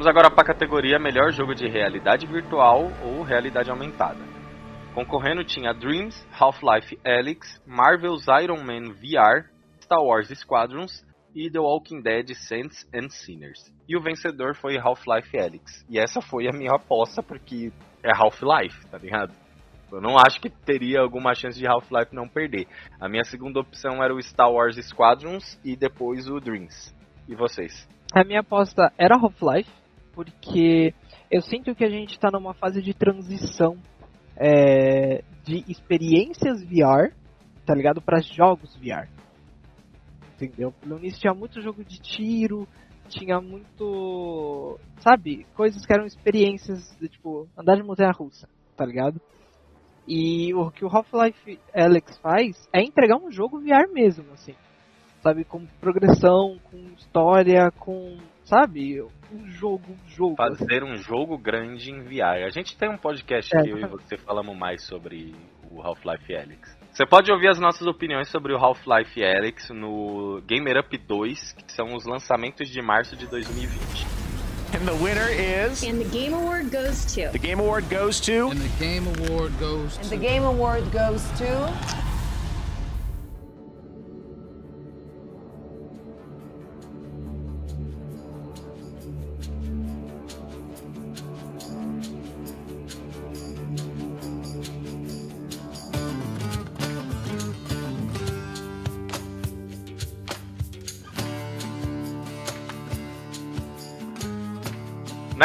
[0.08, 4.18] Agora para a categoria Melhor Jogo de Realidade Virtual ou Realidade Aumentada.
[4.94, 9.50] Concorrendo tinha Dreams, Half-Life Alyx, Marvel's Iron Man VR,
[9.82, 11.04] Star Wars Squadrons
[11.34, 13.70] e The Walking Dead Saints and Sinners.
[13.86, 15.84] E o vencedor foi Half-Life Alyx.
[15.90, 17.70] E essa foi a minha aposta porque
[18.02, 19.34] é Half-Life, tá ligado?
[19.92, 22.66] Eu não acho que teria alguma chance de Half-Life não perder.
[22.98, 26.94] A minha segunda opção era o Star Wars Squadrons e depois o Dreams.
[27.28, 27.86] E vocês?
[28.14, 29.70] A minha aposta era Half-Life,
[30.18, 30.92] porque
[31.30, 33.76] eu sinto que a gente tá numa fase de transição
[34.36, 37.14] é, de experiências VR,
[37.64, 38.02] tá ligado?
[38.02, 39.08] Para jogos VR.
[40.34, 40.74] Entendeu?
[40.84, 42.66] No início tinha muito jogo de tiro,
[43.08, 44.76] tinha muito.
[44.98, 45.46] Sabe?
[45.54, 49.20] Coisas que eram experiências, de, tipo, andar de montanha russa, tá ligado?
[50.04, 54.56] E o que o Half-Life Alex faz é entregar um jogo VR mesmo, assim.
[55.22, 55.44] Sabe?
[55.44, 58.18] Com progressão, com história, com.
[58.48, 59.02] Sabe?
[59.30, 60.42] Um jogo, um jogo.
[60.42, 60.56] assim.
[60.66, 62.46] fazer um jogo grande em VR.
[62.46, 65.34] A gente tem um podcast É, que eu e você falamos mais sobre
[65.70, 66.78] o Half-Life Alyx.
[66.90, 71.72] Você pode ouvir as nossas opiniões sobre o Half-Life Alyx no Gamer Up 2, que
[71.74, 74.06] são os lançamentos de março de 2020.
[74.74, 75.82] And the winner is.
[75.82, 77.30] And the Game Award goes to.
[77.32, 78.48] The Game Award goes to.
[78.50, 80.08] And the Game Award goes And to.
[80.08, 82.17] the Game Award goes to.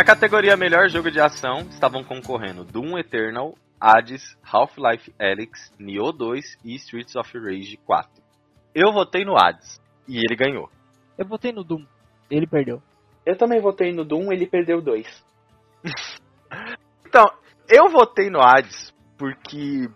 [0.03, 6.57] Na categoria Melhor Jogo de Ação, estavam concorrendo Doom Eternal, Hades, Half-Life Alyx, Nioh 2
[6.61, 8.11] e Streets of Rage 4.
[8.75, 10.69] Eu votei no Hades e ele ganhou.
[11.17, 11.85] Eu votei no Doom.
[12.29, 12.83] Ele perdeu.
[13.25, 15.07] Eu também votei no Doom, ele perdeu dois.
[17.07, 17.25] Então,
[17.69, 19.87] eu votei no Hades porque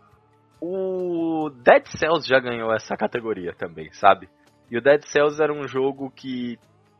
[0.61, 4.29] o Dead Cells já ganhou essa categoria também, sabe?
[4.71, 6.57] E o Dead Cells era um jogo que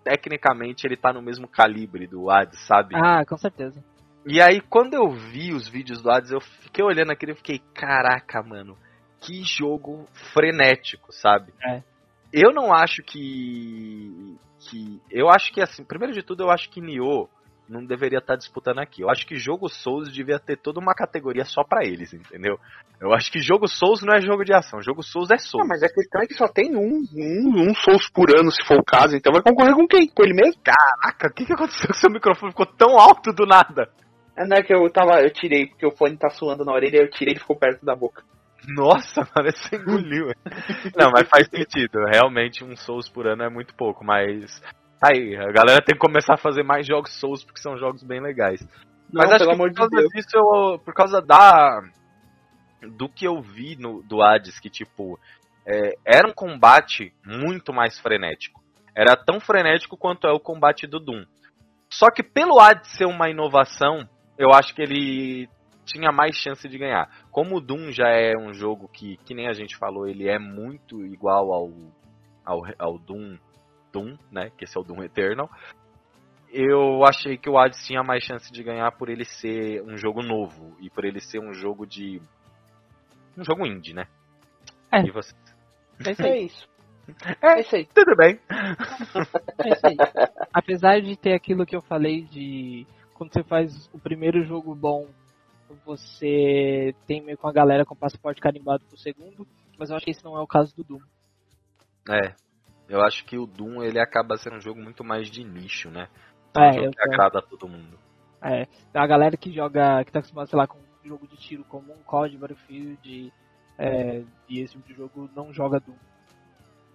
[0.08, 2.95] tecnicamente ele tá no mesmo calibre do Hades, sabe?
[2.95, 3.84] Ah, com certeza.
[4.26, 7.60] E aí quando eu vi os vídeos do Hades, eu fiquei olhando aquilo e fiquei,
[7.74, 8.78] caraca, mano,
[9.20, 11.53] que jogo frenético, sabe?
[11.66, 11.84] É.
[12.32, 16.82] Eu não acho que que eu acho que assim, primeiro de tudo, eu acho que
[16.82, 17.30] Nioh
[17.70, 19.01] não deveria estar disputando aqui.
[19.01, 22.57] Eu acho que jogo Souls devia ter toda uma categoria só pra eles, entendeu?
[22.99, 25.65] Eu acho que jogo Souls não é jogo de ação, jogo Souls é Souls.
[25.65, 28.65] Não, mas a questão é que só tem um, um, um Souls por ano, se
[28.65, 30.07] for o caso, então vai concorrer com quem?
[30.07, 30.61] Com ele mesmo?
[30.63, 32.51] Caraca, o que, que aconteceu com seu microfone?
[32.51, 33.89] Ficou tão alto do nada.
[34.36, 36.97] É, não é que eu tava, eu tirei, porque o fone tá suando na orelha,
[36.97, 38.24] eu tirei e ficou perto da boca.
[38.68, 40.28] Nossa, parece que você engoliu.
[40.97, 41.99] não, mas faz sentido.
[42.11, 46.02] Realmente um Souls por ano é muito pouco, mas Tá aí, a galera tem que
[46.02, 48.62] começar a fazer mais jogos Souls porque são jogos bem legais.
[49.12, 51.82] Não, Mas acho que por causa disso, eu, por causa da
[52.82, 55.20] do que eu vi no, do Hades, que tipo,
[55.66, 58.62] é, era um combate muito mais frenético.
[58.95, 61.26] Era tão frenético quanto é o combate do Doom.
[61.89, 65.50] Só que pelo Hades ser uma inovação, eu acho que ele
[65.86, 67.10] tinha mais chance de ganhar.
[67.32, 70.38] Como o Doom já é um jogo que, que nem a gente falou, ele é
[70.38, 71.72] muito igual ao,
[72.45, 73.38] ao, ao Doom,
[73.92, 74.52] Doom, né?
[74.58, 75.50] Que esse é o Doom Eternal.
[76.50, 80.24] Eu achei que o Hades tinha mais chance de ganhar por ele ser um jogo
[80.24, 82.22] novo e por ele ser um jogo de.
[83.38, 84.08] um jogo indie, né?
[84.92, 85.02] É.
[85.02, 85.34] E você?
[86.06, 86.68] É isso
[87.42, 87.60] É.
[87.60, 87.86] É isso aí.
[87.86, 88.40] Tudo bem.
[89.64, 89.98] É isso aí.
[90.54, 95.08] Apesar de ter aquilo que eu falei de quando você faz o primeiro jogo bom,
[95.86, 100.12] você tem meio com a galera com passaporte carimbado pro segundo, mas eu acho que
[100.12, 101.00] esse não é o caso do Doom.
[102.10, 102.36] É.
[102.90, 106.08] Eu acho que o Doom ele acaba sendo um jogo muito mais de nicho, né?
[106.56, 107.98] É, um jogo eu que agrada a todo mundo.
[108.42, 111.64] É, a galera que joga, que tá acostumada, sei lá, com um jogo de tiro
[111.66, 113.34] comum, COD, Battlefield
[113.78, 115.96] é, e esse tipo de jogo não joga Doom.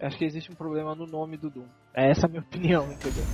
[0.01, 1.67] Eu acho que existe um problema no nome do Doom.
[1.95, 3.25] É essa a minha opinião, entendeu?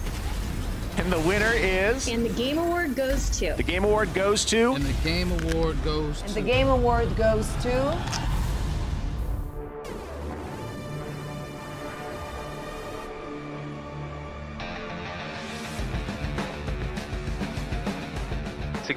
[0.98, 2.08] And the winner is.
[2.08, 3.54] And the Game Award goes to.
[3.56, 4.74] The Game Award goes to.
[4.74, 6.34] And the Game Award goes And to.
[6.34, 8.37] the Game Award goes to.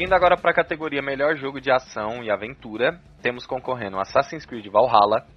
[0.01, 4.65] Seguindo agora para a categoria Melhor Jogo de Ação e Aventura, temos concorrendo Assassin's Creed
[4.65, 5.27] Valhalla,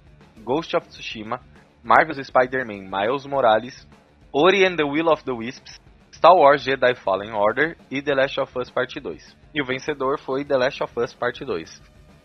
[0.43, 1.39] Ghost of Tsushima,
[1.83, 3.87] Marvel's Spider-Man Miles Morales,
[4.33, 5.79] Ori and the Will of the Wisps,
[6.11, 9.37] Star Wars Jedi Fallen Order e The Last of Us Part 2.
[9.53, 11.83] E o vencedor foi The Last of Us Part 2.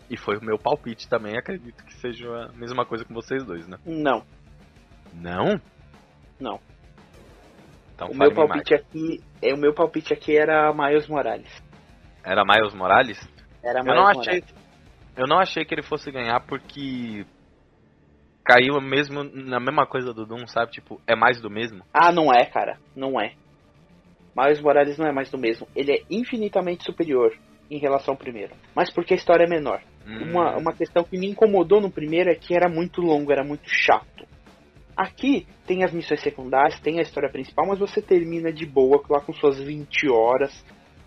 [0.09, 3.67] E foi o meu palpite também, acredito que seja a mesma coisa com vocês dois,
[3.67, 3.77] né?
[3.85, 4.25] Não,
[5.13, 5.61] Não?
[6.39, 6.59] não.
[7.93, 11.70] Então o meu palpite aqui, é, o meu palpite aqui era Miles Morales.
[12.23, 13.19] Era Miles Morales?
[13.63, 14.27] Era Eu Miles não Morales.
[14.27, 14.43] achei.
[15.15, 17.25] Eu não achei que ele fosse ganhar porque
[18.43, 20.71] caiu mesmo na mesma coisa do Doom, sabe?
[20.71, 21.83] Tipo, é mais do mesmo.
[21.93, 22.77] Ah, não é, cara.
[22.95, 23.33] Não é.
[24.35, 25.67] Miles Morales não é mais do mesmo.
[25.75, 27.33] Ele é infinitamente superior
[27.69, 28.53] em relação ao primeiro.
[28.75, 29.81] Mas porque a história é menor.
[30.07, 33.43] Hum, Uma, uma questão que me incomodou no primeiro é que era muito longo, era
[33.43, 34.25] muito chato.
[34.95, 39.21] Aqui tem as missões secundárias, tem a história principal, mas você termina de boa lá
[39.21, 40.51] com suas 20 horas.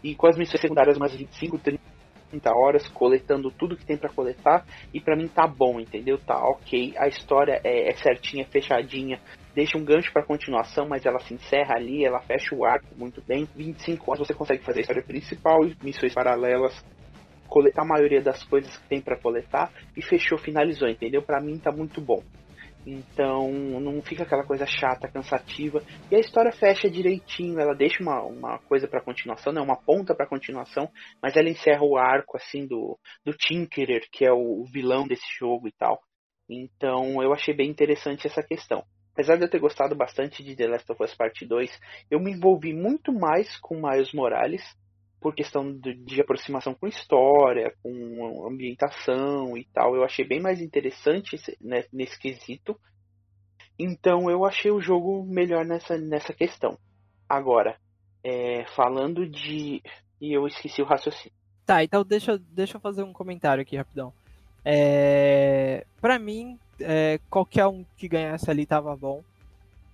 [0.05, 4.63] E com as missões secundárias umas 25, 30 horas, coletando tudo que tem pra coletar.
[4.93, 6.19] E pra mim tá bom, entendeu?
[6.19, 6.93] Tá ok.
[6.99, 9.19] A história é, é certinha, fechadinha.
[9.55, 13.23] Deixa um gancho pra continuação, mas ela se encerra ali, ela fecha o arco muito
[13.27, 13.49] bem.
[13.57, 16.85] 25 horas você consegue fazer a história principal e missões paralelas
[17.49, 21.23] coletar a maioria das coisas que tem pra coletar e fechou, finalizou, entendeu?
[21.23, 22.21] Pra mim tá muito bom.
[22.87, 23.51] Então
[23.81, 25.83] não fica aquela coisa chata, cansativa.
[26.11, 29.61] E a história fecha direitinho, ela deixa uma, uma coisa pra continuação, né?
[29.61, 30.91] uma ponta pra continuação,
[31.23, 35.27] mas ela encerra o arco assim do, do Tinkerer, que é o, o vilão desse
[35.39, 36.01] jogo e tal.
[36.49, 38.85] Então eu achei bem interessante essa questão.
[39.15, 41.81] Apesar de eu ter gostado bastante de The Last of Us Part 2,
[42.11, 44.63] eu me envolvi muito mais com Miles Morales
[45.25, 49.97] por questão de, de aproximação com história, com ambientação e tal.
[49.97, 52.79] Eu achei bem mais interessante né, nesse quesito.
[53.79, 56.79] Então eu achei o jogo melhor nessa, nessa questão.
[57.27, 57.79] Agora,
[58.23, 59.83] é, falando de.
[60.21, 61.33] E eu esqueci o raciocínio.
[61.65, 64.13] Tá, então deixa, deixa eu fazer um comentário aqui rapidão.
[64.63, 69.25] É, pra mim, é, qualquer um que ganhasse ali tava bom.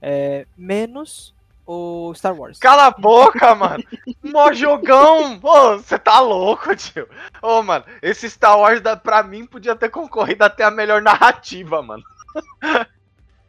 [0.02, 1.32] É, menos
[1.72, 2.58] o Star Wars.
[2.58, 3.84] Cala a boca, mano.
[4.24, 5.38] Mó jogão.
[5.38, 7.08] Pô, você tá louco, tio.
[7.40, 11.80] Ô, mano, esse Star Wars, da- pra mim, podia ter concorrido até a melhor narrativa,
[11.80, 12.02] mano.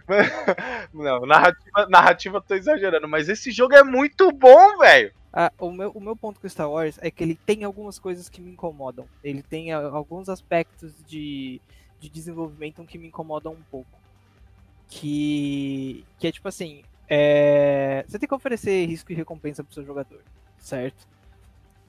[0.94, 5.12] Não, narrativa, narrativa eu tô exagerando, mas esse jogo é muito bom, velho.
[5.34, 8.30] Ah, o, meu, o meu ponto com Star Wars é que ele tem algumas coisas
[8.30, 9.06] que me incomodam.
[9.24, 11.60] Ele tem ah, alguns aspectos de,
[12.00, 14.00] de desenvolvimento que me incomodam um pouco.
[14.90, 19.84] Que, que é tipo assim: é, você tem que oferecer risco e recompensa pro seu
[19.84, 20.22] jogador,
[20.58, 21.06] certo?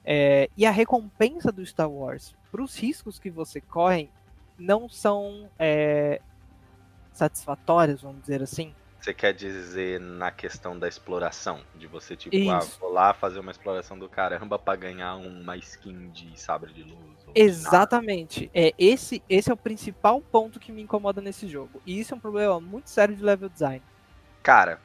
[0.03, 4.09] É, e a recompensa do Star Wars pros riscos que você corre
[4.59, 6.19] não são é,
[7.13, 8.75] satisfatórias, vamos dizer assim.
[8.99, 11.61] Você quer dizer na questão da exploração?
[11.75, 16.09] De você, tipo, ah, vou lá fazer uma exploração do caramba pra ganhar uma skin
[16.09, 16.97] de sabre de luz.
[17.33, 18.51] de Exatamente.
[18.53, 21.81] É esse, esse é o principal ponto que me incomoda nesse jogo.
[21.85, 23.81] E isso é um problema muito sério de level design.
[24.41, 24.81] Cara,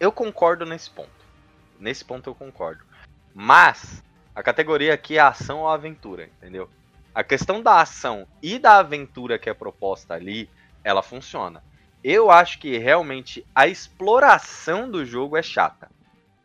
[0.00, 1.10] eu concordo nesse ponto.
[1.78, 2.82] Nesse ponto eu concordo.
[3.34, 4.02] Mas
[4.34, 6.68] a categoria aqui é ação ou aventura, entendeu?
[7.14, 10.48] A questão da ação e da aventura que é proposta ali,
[10.82, 11.62] ela funciona.
[12.02, 15.90] Eu acho que realmente a exploração do jogo é chata.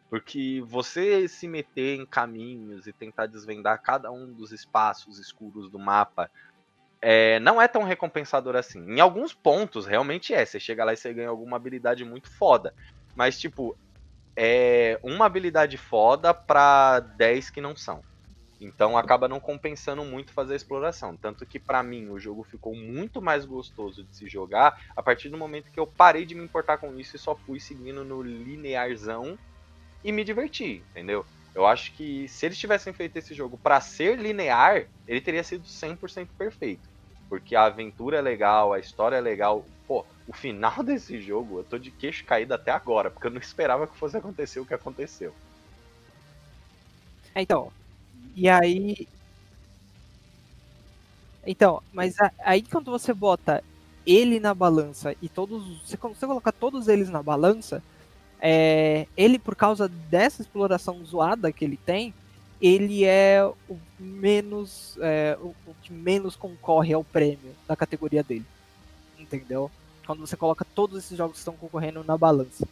[0.10, 5.80] Porque você se meter em caminhos e tentar desvendar cada um dos espaços escuros do
[5.80, 6.30] mapa
[7.02, 8.80] é, não é tão recompensador assim.
[8.91, 10.45] Em alguns pontos, realmente é.
[10.45, 12.73] Você chega lá e você ganha alguma habilidade muito foda.
[13.16, 13.78] Mas, tipo,
[14.38, 18.04] é uma habilidade foda pra 10 que não são.
[18.60, 21.18] Então acaba não compensando muito fazer a exploração.
[21.18, 25.30] Tanto que pra mim o jogo ficou muito mais gostoso de se jogar a partir
[25.30, 28.22] do momento que eu parei de me importar com isso e só fui seguindo no
[28.22, 29.40] linearzão
[30.04, 31.26] e me diverti, entendeu?
[31.54, 35.66] Eu acho que se eles tivessem feito esse jogo pra ser linear, ele teria sido
[35.68, 36.90] 100% perfeito.
[37.30, 39.70] Porque a aventura é legal, a história é legal.
[39.88, 43.40] Pô, o final desse jogo, eu tô de queixo caído até agora, porque eu não
[43.40, 45.34] esperava que fosse acontecer o que aconteceu.
[47.34, 47.72] É, Então,
[48.36, 49.08] e aí.
[51.46, 53.64] Então, mas aí quando você bota
[54.06, 55.82] ele na balança e todos.
[55.82, 57.84] Você, você colocar todos eles na balança,
[58.40, 62.14] é, ele, por causa dessa exploração zoada que ele tem,
[62.62, 64.98] ele é o menos.
[65.02, 68.46] é, o, o que menos concorre ao prêmio da categoria dele.
[69.18, 69.72] Entendeu?
[70.06, 72.68] Quando você coloca todos esses jogos que estão concorrendo na balança.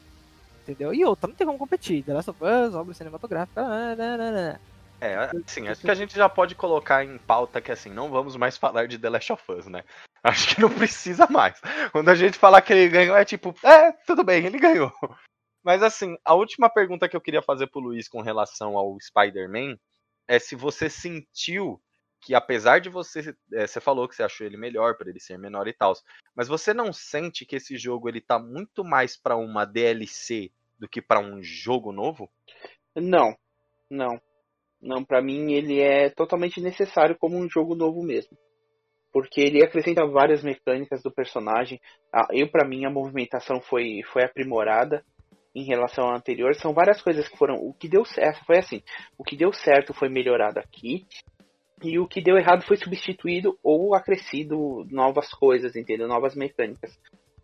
[0.62, 0.94] Entendeu?
[0.94, 2.04] E outra, não tem como competir.
[2.04, 3.62] The Last of Us, obra cinematográfica.
[3.62, 4.62] nananana.
[5.02, 5.16] É,
[5.46, 8.56] assim, acho que a gente já pode colocar em pauta que assim, não vamos mais
[8.56, 9.84] falar de The Last of Us, né?
[10.24, 11.60] Acho que não precisa mais.
[11.92, 14.90] Quando a gente falar que ele ganhou, é tipo, é, tudo bem, ele ganhou.
[15.62, 19.76] Mas assim, a última pergunta que eu queria fazer pro Luiz com relação ao Spider-Man
[20.26, 21.82] é se você sentiu
[22.26, 23.36] que apesar de você.
[23.54, 25.94] é, você falou que você achou ele melhor, por ele ser menor e tal.
[26.36, 30.88] Mas você não sente que esse jogo ele tá muito mais pra uma DLC do
[30.88, 32.30] que pra um jogo novo?
[32.96, 33.36] Não,
[33.90, 34.20] não.
[34.82, 38.38] Não, pra mim ele é totalmente necessário como um jogo novo mesmo.
[39.14, 41.80] Porque ele acrescenta várias mecânicas do personagem.
[42.32, 45.06] Eu, pra mim, a movimentação foi, foi aprimorada
[45.56, 46.56] em relação ao anterior.
[46.56, 47.56] São várias coisas que foram.
[47.56, 48.82] O que deu certo foi assim:
[49.18, 51.06] o que deu certo foi melhorado aqui.
[51.82, 56.08] E o que deu errado foi substituído ou acrescido novas coisas, entendeu?
[56.08, 56.98] Novas mecânicas.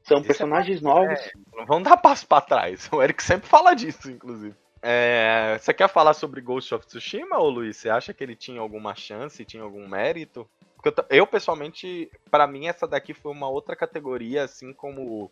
[0.03, 1.31] São Isso é personagens novos.
[1.55, 2.89] Não vamos dar passo pra trás.
[2.91, 4.55] O Eric sempre fala disso, inclusive.
[4.81, 7.77] É, você quer falar sobre Ghost of Tsushima, ô Luiz?
[7.77, 10.49] Você acha que ele tinha alguma chance, tinha algum mérito?
[10.75, 15.29] Porque eu, eu, pessoalmente, pra mim, essa daqui foi uma outra categoria, assim como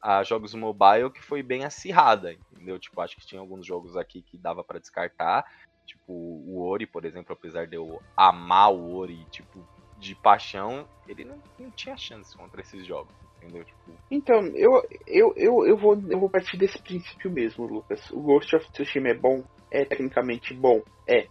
[0.00, 2.78] a jogos mobile, que foi bem acirrada, entendeu?
[2.78, 5.44] Tipo, acho que tinha alguns jogos aqui que dava pra descartar.
[5.86, 9.64] Tipo, o Ori, por exemplo, apesar de eu amar o Ori, tipo,
[9.98, 13.64] de paixão, ele não, não tinha chance contra esses jogos, entendeu?
[13.64, 18.10] Tipo, Então, eu, eu, eu, eu, vou, eu vou partir desse princípio mesmo, Lucas.
[18.10, 21.28] O Ghost of Tsushima é bom, é tecnicamente bom, é.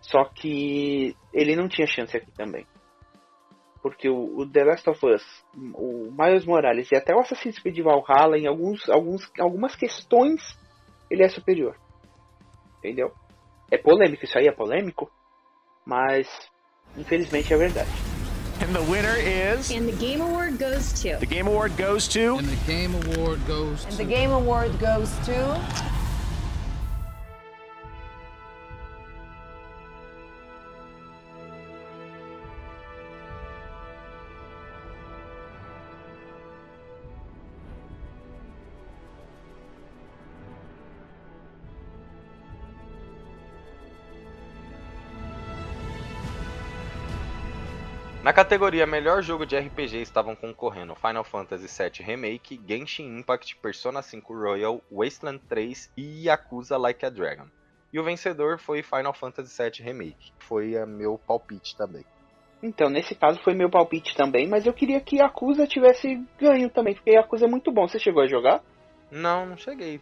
[0.00, 2.66] Só que ele não tinha chance aqui também.
[3.82, 7.78] Porque o, o The Last of Us, o Miles Morales e até o Assassin's Creed
[7.80, 10.40] Valhalla, em alguns, alguns, algumas questões,
[11.10, 11.76] ele é superior.
[12.78, 13.12] Entendeu?
[13.70, 15.10] É polêmico, isso aí é polêmico,
[15.84, 16.26] mas
[16.96, 17.90] infelizmente é verdade.
[18.62, 19.70] And the winner is.
[19.70, 21.18] And the Game Award goes to.
[21.18, 22.38] The Game Award goes to.
[22.38, 23.96] And the Game Award goes And to.
[23.98, 25.95] the Game Award goes to.
[48.26, 54.02] Na categoria Melhor Jogo de RPG estavam concorrendo Final Fantasy VII Remake, Genshin Impact, Persona
[54.02, 57.46] 5 Royal, Wasteland 3 e Yakuza Like a Dragon.
[57.92, 62.04] E o vencedor foi Final Fantasy VII Remake, que foi a meu palpite também.
[62.60, 66.96] Então, nesse caso foi meu palpite também, mas eu queria que Yakuza tivesse ganho também,
[66.96, 67.86] porque Yakuza é muito bom.
[67.86, 68.60] Você chegou a jogar?
[69.08, 70.00] Não, não cheguei.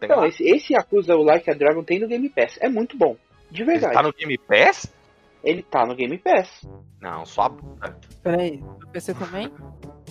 [0.00, 0.26] Tem Então, lá?
[0.26, 2.56] esse, esse Yakuza o Like a Dragon tem no Game Pass.
[2.58, 3.18] É muito bom.
[3.50, 3.92] De Ele verdade.
[3.92, 4.95] tá no Game Pass?
[5.42, 6.68] Ele tá no Game Pass.
[7.00, 7.98] Não, só a bunda.
[8.22, 9.52] Peraí, no PC também?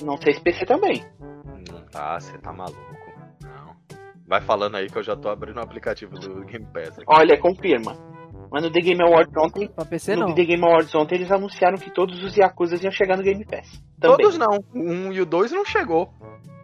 [0.03, 1.03] Não sei se PC também.
[1.71, 2.79] Não tá, você tá maluco.
[3.41, 3.75] Não.
[4.27, 6.97] Vai falando aí que eu já tô abrindo o aplicativo do Game Pass.
[6.99, 7.05] aqui.
[7.07, 7.95] Olha, confirma.
[8.51, 10.35] Mas no The Game Awards ontem, Pra PC no não.
[10.35, 13.83] The Game Awards ontem eles anunciaram que todos os Yakuzas iam chegar no Game Pass.
[13.99, 14.17] Também.
[14.17, 14.59] Todos não.
[14.73, 16.13] O 1 e o 2 não chegou.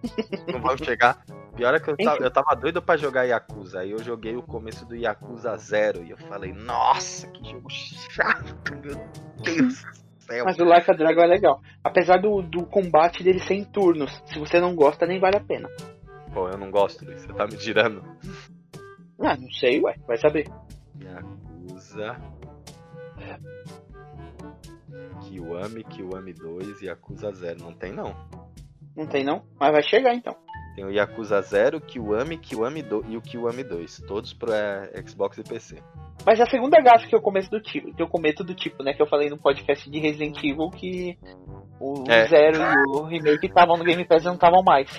[0.51, 1.23] não vão chegar.
[1.61, 3.81] Pior é que eu tava, eu tava doido pra jogar Yakuza.
[3.81, 8.57] Aí eu joguei o começo do Yakuza 0 e eu falei, nossa, que jogo chato,
[8.71, 8.81] meu
[9.43, 10.43] Deus do céu.
[10.43, 11.61] Mas o Like a Dragon é legal.
[11.83, 14.23] Apesar do, do combate dele ser em turnos.
[14.25, 15.69] Se você não gosta, nem vale a pena.
[16.33, 18.03] Pô, eu não gosto disso, você tá me tirando.
[19.19, 19.93] Ah, não sei, ué.
[20.07, 20.47] Vai saber.
[20.99, 22.19] Yakuza.
[25.21, 27.59] Kiwami, Kiwami 2 e Yakuza 0.
[27.61, 28.15] Não tem não.
[28.97, 29.43] Não tem não?
[29.59, 30.35] Mas vai chegar então.
[30.75, 34.03] Tem o Yakuza 0, Kiwami, Kiwami 2 e o Kiwami 2.
[34.07, 35.77] Todos pro é, Xbox e PC.
[36.25, 38.83] Mas é a segunda gafe que eu começo do tipo, que eu cometo do tipo,
[38.83, 38.93] né?
[38.93, 41.17] Que eu falei no podcast de Resident Evil que
[41.79, 42.27] o É.
[42.27, 44.89] Zero e o Remake estavam no Game Pass e não estavam mais.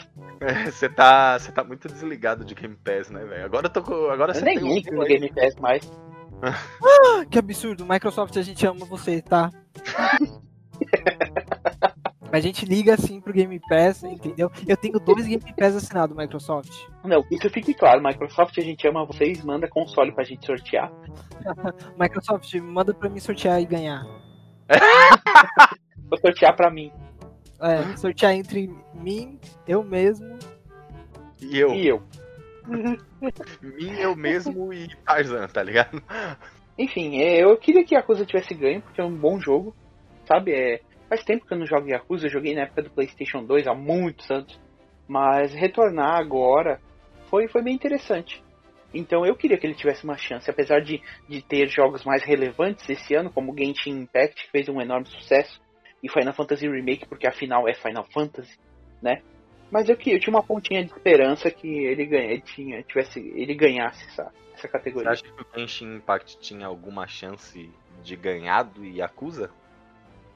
[0.66, 3.44] Você tá, você tá muito desligado de Game Pass, né, velho?
[3.44, 5.04] Agora eu tô com, agora Eu você nem tem um no.
[5.04, 5.88] Game Pass mais.
[7.30, 9.52] Que absurdo, Microsoft, a gente ama você, tá?
[12.32, 14.50] A gente liga assim pro Game Pass, entendeu?
[14.66, 16.72] Eu tenho dois Game Pass assinados, Microsoft.
[17.04, 20.90] Não, isso fique claro, Microsoft, a gente ama vocês, manda console pra gente sortear.
[22.00, 24.02] Microsoft, manda pra mim sortear e ganhar.
[26.08, 26.90] Vou sortear pra mim.
[27.60, 29.38] É, sortear entre mim,
[29.68, 30.38] eu mesmo.
[31.38, 32.02] E eu, E eu.
[33.60, 36.02] mim, eu mesmo e Tarzan, tá ligado?
[36.78, 39.76] Enfim, é, eu queria que Yakuza tivesse ganho, porque é um bom jogo.
[40.26, 40.52] Sabe?
[40.52, 40.80] É,
[41.12, 43.74] faz tempo que eu não jogo Yakuza, eu joguei na época do PlayStation 2, há
[43.74, 44.58] muitos anos.
[45.06, 46.80] Mas retornar agora
[47.28, 48.42] foi, foi bem interessante.
[48.94, 52.88] Então eu queria que ele tivesse uma chance, apesar de, de ter jogos mais relevantes
[52.88, 55.60] esse ano, como Genshin Impact, que fez um enorme sucesso,
[56.02, 58.58] e Final Fantasy Remake, porque afinal é Final Fantasy,
[59.02, 59.20] né?
[59.70, 64.02] Mas eu, eu tinha uma pontinha de esperança que ele, ganha, tinha, tivesse, ele ganhasse
[64.06, 65.10] essa, essa Você categoria.
[65.10, 67.70] acha que o Genshin Impact tinha alguma chance
[68.02, 69.50] de ganhar do Yakuza?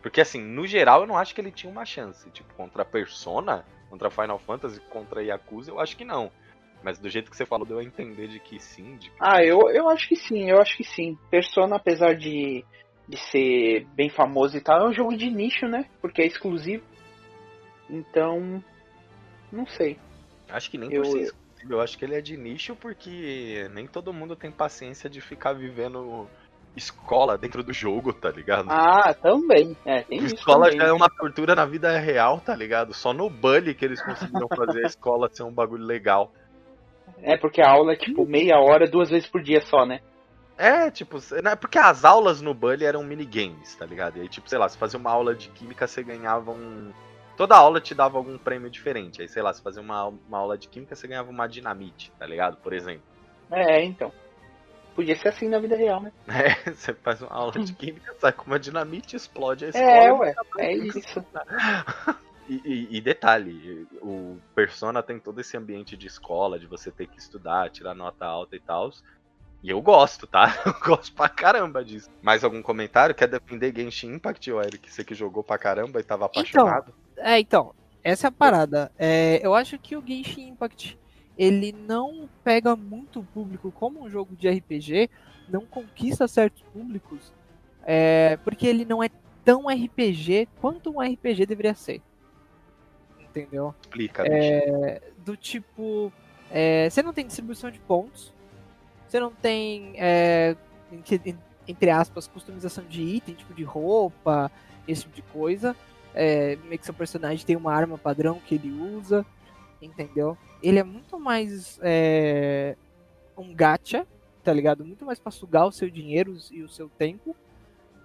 [0.03, 2.31] Porque assim, no geral eu não acho que ele tinha uma chance.
[2.31, 6.31] Tipo, contra Persona, contra Final Fantasy, contra Yakuza, eu acho que não.
[6.83, 8.97] Mas do jeito que você falou, deu a entender de que sim.
[8.97, 11.19] De que Ah, eu, eu acho que sim, eu acho que sim.
[11.31, 12.65] Persona, apesar de,
[13.09, 15.87] de ser bem famoso e tal, é um jogo de nicho, né?
[16.01, 16.85] Porque é exclusivo.
[17.89, 18.63] Então,
[19.51, 19.99] não sei.
[20.49, 21.47] Acho que nem Eu- por ser exclusivo.
[21.69, 25.55] Eu acho que ele é de nicho porque nem todo mundo tem paciência de ficar
[25.55, 26.29] vivendo
[26.77, 28.69] escola dentro do jogo, tá ligado?
[28.71, 29.77] Ah, também.
[29.85, 30.81] É, tem escola também.
[30.81, 32.93] já é uma tortura na vida real, tá ligado?
[32.93, 36.33] Só no Bully que eles conseguiram fazer a escola ser um bagulho legal.
[37.23, 40.01] É, porque a aula é tipo meia hora, duas vezes por dia só, né?
[40.59, 44.17] É, tipo, né, porque as aulas no Bully eram minigames, tá ligado?
[44.17, 46.93] E aí, tipo, sei lá, se fazia uma aula de química, você ganhava um.
[47.37, 49.21] Toda aula te dava algum prêmio diferente.
[49.21, 52.27] Aí, sei lá, se fazia uma, uma aula de química, você ganhava uma dinamite, tá
[52.27, 52.57] ligado?
[52.57, 53.03] Por exemplo.
[53.51, 54.11] É, então.
[54.97, 56.11] Podia ser assim na vida real, né?
[56.27, 59.87] É, você faz uma aula de química, sai com uma dinamite, explode a escola.
[59.87, 60.35] É, e ué.
[60.59, 61.25] É isso.
[62.49, 67.09] E, e- e detalhe, o Persona tem todo esse ambiente de escola, de você ter
[67.09, 68.89] que estudar, tirar nota alta e tal.
[69.65, 70.55] E eu gosto, tá?
[70.65, 72.09] Eu gosto pra caramba disso.
[72.23, 73.17] Mais algum comentário?
[73.17, 74.89] Quer defender Genshin Impact, ô Eric?
[74.93, 76.95] Você que jogou pra caramba e tava apaixonado?
[77.17, 77.75] É, então,
[78.05, 78.93] essa é a parada.
[78.97, 80.97] É, eu acho que o Genshin Impact
[81.39, 85.11] ele não pega muito público como um jogo de RPG,
[85.49, 87.33] não conquista certos públicos,
[87.85, 89.09] é, porque ele não é
[89.45, 92.03] tão RPG quanto um RPG deveria ser.
[93.21, 93.75] Entendeu?
[93.83, 95.15] Explica, bicho.
[95.19, 96.13] do tipo,
[96.51, 98.33] é, você não tem distribuição de pontos,
[99.07, 100.57] você não tem, é,
[100.91, 101.37] entre,
[101.69, 104.51] entre aspas, customização de item, tipo de roupa,
[104.87, 105.77] esse tipo de coisa.
[106.15, 109.25] É, meio que seu personagem tem uma arma padrão que ele usa,
[109.81, 110.37] entendeu?
[110.63, 112.77] Ele é muito mais é,
[113.37, 114.07] um gacha,
[114.43, 114.85] tá ligado?
[114.85, 117.35] Muito mais pra sugar o seu dinheiro e o seu tempo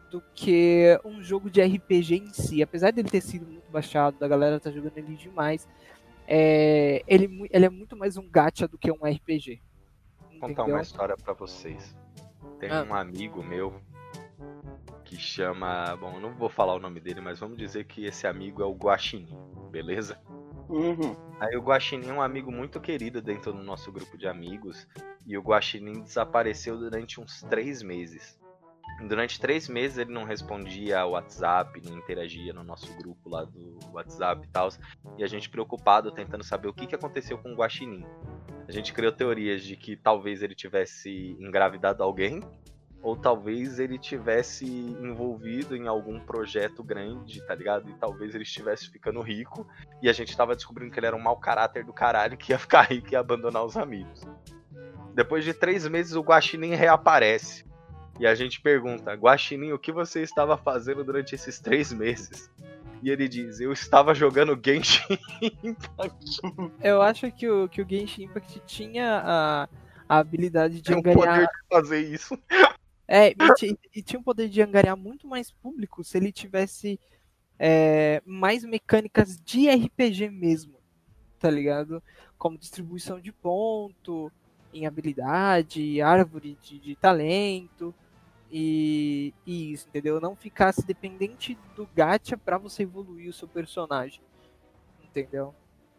[0.09, 2.61] do que um jogo de RPG em si.
[2.61, 5.67] Apesar dele ter sido muito baixado, da galera tá jogando ele demais,
[6.27, 9.61] é, ele, ele é muito mais um gacha do que um RPG.
[10.31, 11.95] Vou contar uma história pra vocês.
[12.59, 12.83] Tem Ah.
[12.83, 13.79] um amigo meu
[15.05, 15.95] que chama.
[15.95, 18.73] Bom, não vou falar o nome dele, mas vamos dizer que esse amigo é o
[18.73, 19.37] Guaxinim,
[19.71, 20.19] beleza?
[20.71, 21.13] Uhum.
[21.37, 24.87] Aí o Guaxinim é um amigo muito querido dentro do nosso grupo de amigos.
[25.27, 28.39] E o Guaxinim desapareceu durante uns três meses.
[29.07, 33.77] Durante três meses ele não respondia ao WhatsApp, não interagia no nosso grupo lá do
[33.91, 34.69] WhatsApp e tal.
[35.17, 38.05] E a gente preocupado tentando saber o que, que aconteceu com o Guaxinim.
[38.65, 42.41] A gente criou teorias de que talvez ele tivesse engravidado alguém,
[43.01, 47.89] ou talvez ele tivesse envolvido em algum projeto grande, tá ligado?
[47.89, 49.67] E talvez ele estivesse ficando rico,
[50.01, 52.59] e a gente tava descobrindo que ele era um mau caráter do caralho que ia
[52.59, 54.21] ficar rico e ia abandonar os amigos.
[55.13, 57.65] Depois de três meses, o Guaxinim reaparece.
[58.19, 62.51] E a gente pergunta, Guaxinim, o que você estava fazendo durante esses três meses?
[63.01, 65.17] E ele diz, eu estava jogando Genshin
[65.63, 66.39] Impact.
[66.83, 69.69] Eu acho que o, que o Genshin Impact tinha a,
[70.07, 72.37] a habilidade de Tem o poder de fazer isso.
[73.13, 76.97] É, e, e tinha o poder de angariar muito mais público se ele tivesse
[77.59, 80.77] é, mais mecânicas de RPG mesmo,
[81.37, 82.01] tá ligado?
[82.37, 84.31] Como distribuição de ponto,
[84.73, 87.93] em habilidade, árvore de, de talento
[88.49, 90.21] e, e isso, entendeu?
[90.21, 94.21] Não ficasse dependente do gacha pra você evoluir o seu personagem,
[95.03, 95.53] entendeu?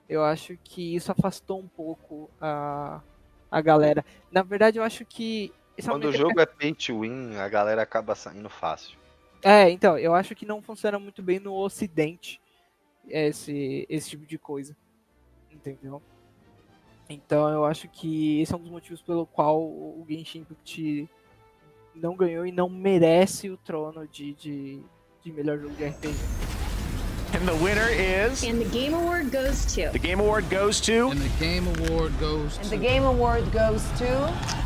[0.09, 3.02] Eu acho que isso afastou um pouco a,
[3.51, 4.02] a galera.
[4.30, 5.52] Na verdade, eu acho que
[5.85, 8.97] Quando o jogo é pay to win, a galera acaba saindo fácil.
[9.43, 12.40] é, então, eu acho que não funciona muito bem no ocidente
[13.09, 14.77] esse, esse tipo de coisa.
[15.51, 16.01] Entendeu?
[17.09, 21.09] Então eu acho que esse é um dos motivos pelo qual o Genshin Impact
[21.94, 24.81] não ganhou e não merece o trono de, de,
[25.23, 26.15] de melhor jogo de RPG.
[27.35, 28.43] And the winner is.
[28.44, 29.90] And the Game Award goes to.
[29.93, 31.11] The Game Award goes to.
[31.11, 32.69] And the Game Award goes And to.
[32.70, 34.61] the Game Award goes to.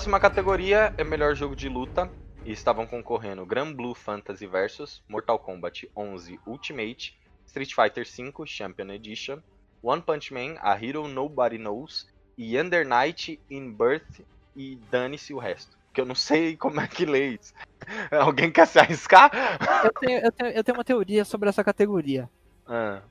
[0.00, 2.10] Próxima categoria é melhor jogo de luta.
[2.42, 8.92] E estavam concorrendo Grand Blue Fantasy vs Mortal Kombat 11 Ultimate, Street Fighter V Champion
[8.92, 9.40] Edition,
[9.82, 12.08] One Punch Man, A Hero Nobody Knows
[12.38, 14.22] e Under Night in Birth
[14.56, 15.76] e dane-se o resto.
[15.92, 17.52] Que eu não sei como é que lê isso.
[18.10, 19.30] Alguém quer se arriscar?
[19.84, 22.26] Eu tenho, eu, tenho, eu tenho uma teoria sobre essa categoria.
[22.66, 23.02] Ah.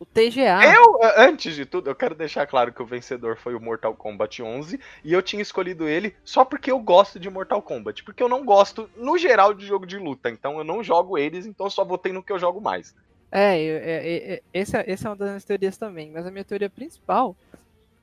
[0.00, 0.60] O TGA.
[0.74, 4.40] Eu, antes de tudo, eu quero deixar claro que o vencedor foi o Mortal Kombat
[4.42, 8.28] 11 e eu tinha escolhido ele só porque eu gosto de Mortal Kombat, porque eu
[8.28, 11.70] não gosto no geral de jogo de luta, então eu não jogo eles, então eu
[11.70, 12.94] só votei no que eu jogo mais.
[13.30, 16.70] É, é, é, esse, é, é uma das minhas teorias também, mas a minha teoria
[16.70, 17.36] principal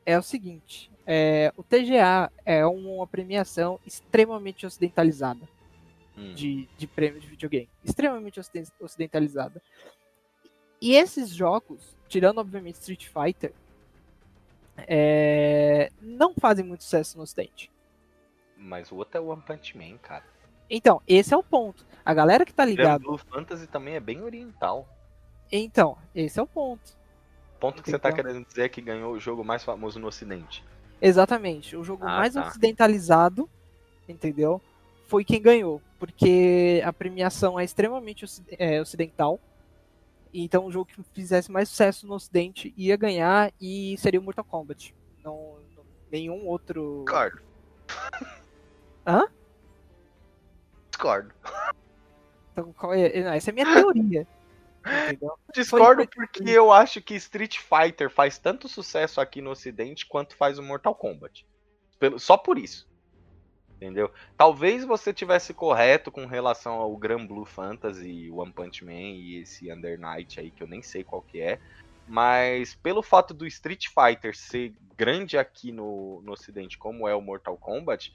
[0.06, 5.42] é o seguinte: é, o TGA é uma premiação extremamente ocidentalizada
[6.18, 6.34] Hum.
[6.34, 7.68] de, de prêmio de videogame.
[7.84, 9.62] Extremamente ociden- ocidentalizada.
[10.82, 13.54] E esses jogos, tirando obviamente Street Fighter,
[14.78, 17.72] é, não fazem muito sucesso no ocidente.
[18.58, 20.24] Mas o outro é o One Punch Man, cara.
[20.70, 21.86] Então, esse é o ponto.
[22.04, 23.04] A galera que tá ligada.
[23.04, 24.88] Blue Fantasy também é bem oriental.
[25.52, 26.98] Então, esse é o ponto.
[27.56, 28.24] O ponto que você tá Então.
[28.24, 30.64] querendo dizer é que ganhou o jogo mais famoso no ocidente.
[31.02, 31.76] Exatamente.
[31.76, 32.48] O jogo Ah, mais tá.
[32.48, 33.50] ocidentalizado,
[34.10, 34.62] entendeu?
[35.08, 35.82] Foi quem ganhou.
[36.00, 38.26] Porque a premiação é extremamente
[38.58, 39.40] é, ocidental.
[40.44, 44.44] Então o jogo que fizesse mais sucesso no ocidente ia ganhar e seria o Mortal
[44.46, 44.94] Kombat.
[45.24, 47.04] Não, não- nenhum outro.
[47.06, 47.42] Discordo.
[49.08, 49.28] Hã?
[50.90, 51.34] Discordo.
[52.52, 54.28] Então, qual é- não, essa é a minha teoria.
[55.10, 55.38] entendeu?
[55.54, 60.36] Discordo Foi- porque eu acho que Street Fighter faz tanto sucesso aqui no ocidente quanto
[60.36, 61.46] faz o Mortal Kombat.
[62.00, 62.88] Pelo- só por isso.
[63.86, 64.12] Entendeu?
[64.36, 69.72] Talvez você tivesse correto com relação ao Grand Blue Fantasy, One Punch Man e esse
[69.72, 71.60] Under Night aí que eu nem sei qual que é.
[72.08, 77.22] Mas pelo fato do Street Fighter ser grande aqui no, no ocidente como é o
[77.22, 78.12] Mortal Kombat,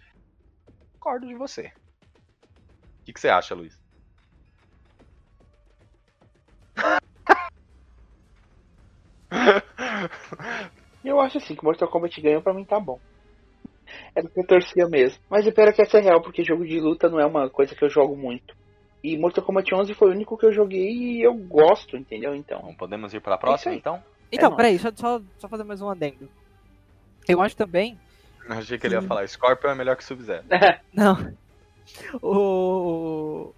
[0.93, 1.67] discordo de você.
[1.67, 3.81] O que, que você acha, Luiz?
[11.05, 13.01] Eu acho assim que Mortal Kombat ganhou pra mim tá bom.
[14.15, 15.21] Era o que eu torcia mesmo.
[15.29, 17.49] Mas o pior é que essa é real, porque jogo de luta não é uma
[17.49, 18.55] coisa que eu jogo muito.
[19.03, 22.35] E Mortal Kombat 11 foi o único que eu joguei e eu gosto, entendeu?
[22.35, 22.61] Então.
[22.61, 23.79] Bom, podemos ir para a próxima aí.
[23.79, 24.03] então?
[24.31, 24.57] Então, nóis.
[24.57, 26.29] peraí, só, só, só fazer mais um adendo.
[27.29, 27.99] Eu acho também
[28.49, 30.45] Eu achei que ele ia falar, Scorpion é melhor que Sub-Zero.
[30.93, 31.33] Não.
[32.23, 33.53] O...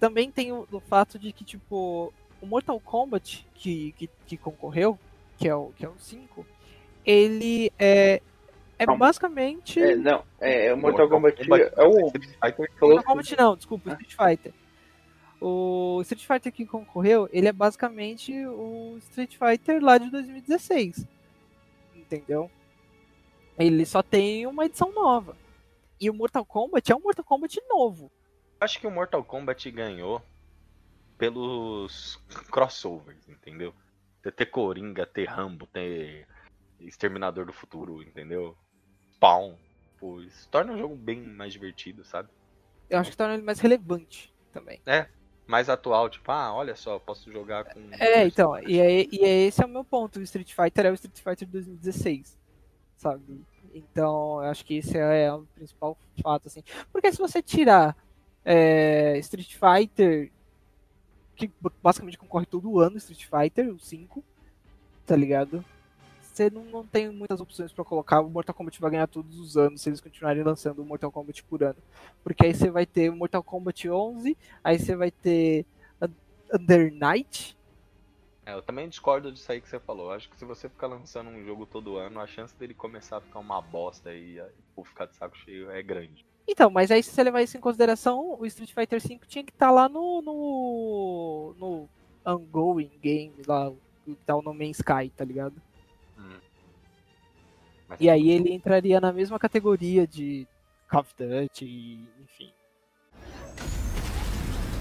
[0.00, 4.98] Também tem o, o fato de que, tipo, o Mortal Kombat que, que, que concorreu,
[5.36, 6.46] que é o, que é o 5,
[7.04, 8.20] ele é,
[8.78, 8.98] é Não.
[8.98, 9.80] basicamente.
[9.80, 12.06] É, não, é, o Mortal Kombat é o.
[12.06, 14.52] Street Fighter falou Mortal Kombat não, desculpa, Street Fighter.
[15.40, 21.06] O Street Fighter que concorreu, ele é basicamente o Street Fighter lá de 2016.
[21.94, 22.50] Entendeu?
[23.58, 25.36] Ele só tem uma edição nova.
[26.00, 28.10] E o Mortal Kombat é um Mortal Kombat novo.
[28.60, 30.22] Acho que o Mortal Kombat ganhou
[31.16, 32.16] pelos
[32.50, 33.74] crossovers, entendeu?
[34.22, 36.26] Você ter Coringa, ter Rambo, ter
[36.80, 38.56] Exterminador do Futuro, entendeu?
[39.16, 39.54] Spawn.
[39.98, 42.28] Pô, isso torna o jogo bem mais divertido, sabe?
[42.88, 44.80] Eu acho que torna ele mais relevante também.
[45.46, 47.80] Mais atual, tipo, ah, olha só, posso jogar com.
[47.92, 50.18] É, então, e, é, e é esse é o meu ponto.
[50.18, 52.36] O Street Fighter é o Street Fighter de 2016,
[52.96, 53.44] sabe?
[53.72, 56.62] Então, eu acho que esse é o principal fato, assim.
[56.90, 57.96] Porque se você tirar
[58.44, 60.32] é, Street Fighter,
[61.36, 61.50] que
[61.82, 64.24] basicamente concorre todo ano, Street Fighter, o 5,
[65.04, 65.64] tá ligado?
[66.36, 68.20] Você não, não tem muitas opções pra colocar.
[68.20, 71.42] O Mortal Kombat vai ganhar todos os anos se eles continuarem lançando o Mortal Kombat
[71.44, 71.78] por ano.
[72.22, 75.64] Porque aí você vai ter o Mortal Kombat 11, aí você vai ter
[76.00, 76.12] Un-
[76.60, 77.56] Under Night,
[78.44, 80.12] É, eu também discordo disso aí que você falou.
[80.12, 83.20] Acho que se você ficar lançando um jogo todo ano, a chance dele começar a
[83.20, 86.24] ficar uma bosta e aí, pô, ficar de saco cheio é grande.
[86.46, 89.50] Então, mas aí se você levar isso em consideração, o Street Fighter V tinha que
[89.52, 91.54] estar lá no, no.
[91.58, 91.88] no
[92.30, 93.72] Ongoing Game, lá,
[94.04, 95.60] que tá o No Man's Sky, tá ligado?
[97.88, 100.46] Mas E aí ele entraria na mesma categoria de
[100.90, 102.52] Call of Duty, e, enfim.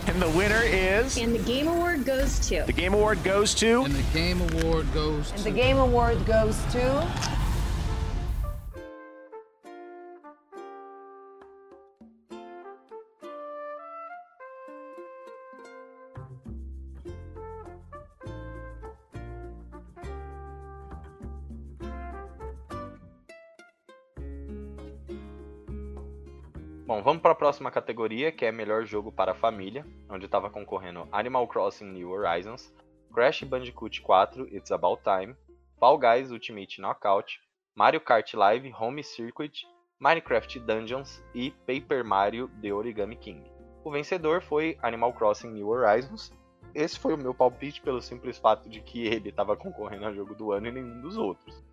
[0.08, 1.18] And the winner is.
[1.18, 2.64] And the Game Award goes to.
[2.66, 3.86] The Game Award goes to.
[3.86, 5.44] And the Game Award goes And to.
[5.44, 7.08] the Game Award goes to.
[27.06, 31.08] Vamos para a próxima categoria, que é melhor jogo para a família, onde estava concorrendo
[31.12, 32.74] Animal Crossing New Horizons,
[33.14, 35.36] Crash Bandicoot 4 It's About Time,
[35.80, 37.40] Fall Guys Ultimate Knockout,
[37.76, 39.68] Mario Kart Live Home Circuit,
[40.00, 43.52] Minecraft Dungeons e Paper Mario The Origami King.
[43.84, 46.34] O vencedor foi Animal Crossing New Horizons.
[46.74, 50.34] Esse foi o meu palpite pelo simples fato de que ele estava concorrendo a jogo
[50.34, 51.64] do ano e nenhum dos outros.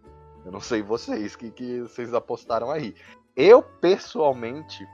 [0.44, 2.94] Eu não sei vocês, que, que vocês apostaram aí.
[3.34, 4.86] Eu, pessoalmente,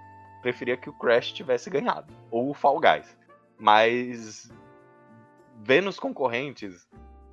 [0.42, 3.16] preferia que o Crash tivesse ganhado, ou o Fall Guys.
[3.58, 4.50] Mas
[5.62, 6.86] vendo os concorrentes,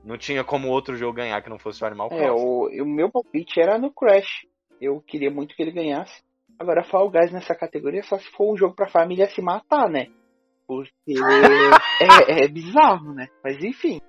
[0.03, 2.43] não tinha como outro jogo ganhar que não fosse o Animal É, Crossing.
[2.43, 4.45] o, o meu palpite era no Crash.
[4.81, 6.23] Eu queria muito que ele ganhasse.
[6.59, 10.07] Agora, Fall Guys nessa categoria só se for um jogo pra família se matar, né?
[10.67, 10.91] Porque
[12.29, 13.27] é, é bizarro, né?
[13.43, 14.01] Mas enfim.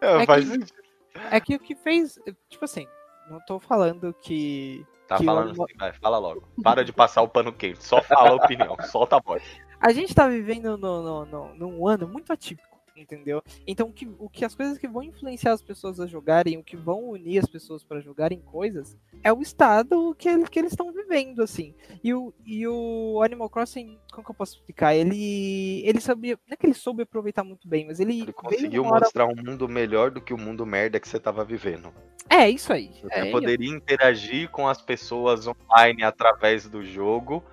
[0.00, 0.84] É, É faz que- sentido.
[1.30, 2.18] É que o que fez.
[2.48, 2.86] Tipo assim,
[3.30, 4.84] não tô falando que.
[5.06, 6.42] Tá que falando o- assim, vai, fala logo.
[6.62, 9.42] Para de passar o pano quente, só fala a opinião, solta a voz.
[9.80, 13.42] A gente tá vivendo no, no, no- num ano muito atípico, entendeu?
[13.66, 16.62] Então o que, o que as coisas que vão influenciar as pessoas a jogarem, o
[16.64, 20.72] que vão unir as pessoas para jogarem coisas, é o estado que, ele- que eles
[20.72, 21.74] estão vivendo, assim.
[22.02, 24.94] E o, e o Animal Crossing, como que eu posso explicar?
[24.94, 25.82] Ele.
[25.84, 26.38] Ele sabia.
[26.46, 28.20] Não é que ele soube aproveitar muito bem, mas ele.
[28.20, 31.44] Ele conseguiu hora- mostrar um mundo melhor do que o mundo merda que você tava
[31.44, 31.92] vivendo.
[32.28, 32.90] É, isso aí.
[33.02, 37.44] Você É, poderia interagir com as pessoas online através do jogo,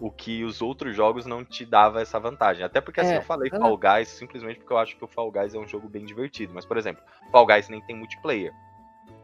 [0.00, 2.64] o que os outros jogos não te dava essa vantagem.
[2.64, 5.30] Até porque assim, É, eu falei Fall Guys simplesmente porque eu acho que o Fall
[5.30, 6.54] Guys é um jogo bem divertido.
[6.54, 8.52] Mas, por exemplo, Fall Guys nem tem multiplayer.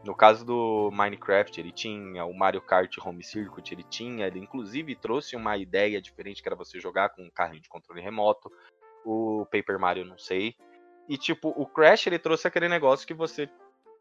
[0.03, 4.95] No caso do Minecraft, ele tinha, o Mario Kart Home Circuit, ele tinha, ele inclusive
[4.95, 8.51] trouxe uma ideia diferente que era você jogar com um carrinho de controle remoto.
[9.03, 10.55] O Paper Mario, não sei.
[11.09, 13.49] E tipo, o Crash ele trouxe aquele negócio que você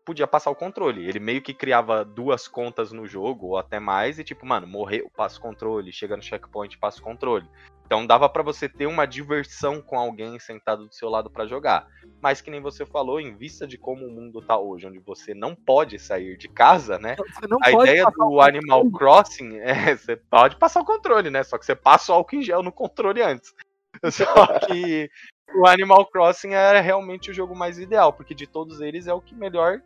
[0.07, 1.07] podia passar o controle.
[1.07, 5.11] Ele meio que criava duas contas no jogo, ou até mais, e tipo, mano, morreu,
[5.15, 7.47] passa o controle, chega no checkpoint, passa o controle.
[7.85, 11.87] Então dava pra você ter uma diversão com alguém sentado do seu lado pra jogar.
[12.21, 15.35] Mas que nem você falou, em vista de como o mundo tá hoje, onde você
[15.35, 17.17] não pode sair de casa, né?
[17.49, 21.43] Não A ideia do Animal Crossing é você pode passar o controle, né?
[21.43, 23.55] Só que você passa o álcool em gel no controle antes.
[24.11, 25.11] Só que
[25.55, 29.21] o Animal Crossing era realmente o jogo mais ideal, porque de todos eles é o
[29.21, 29.81] que melhor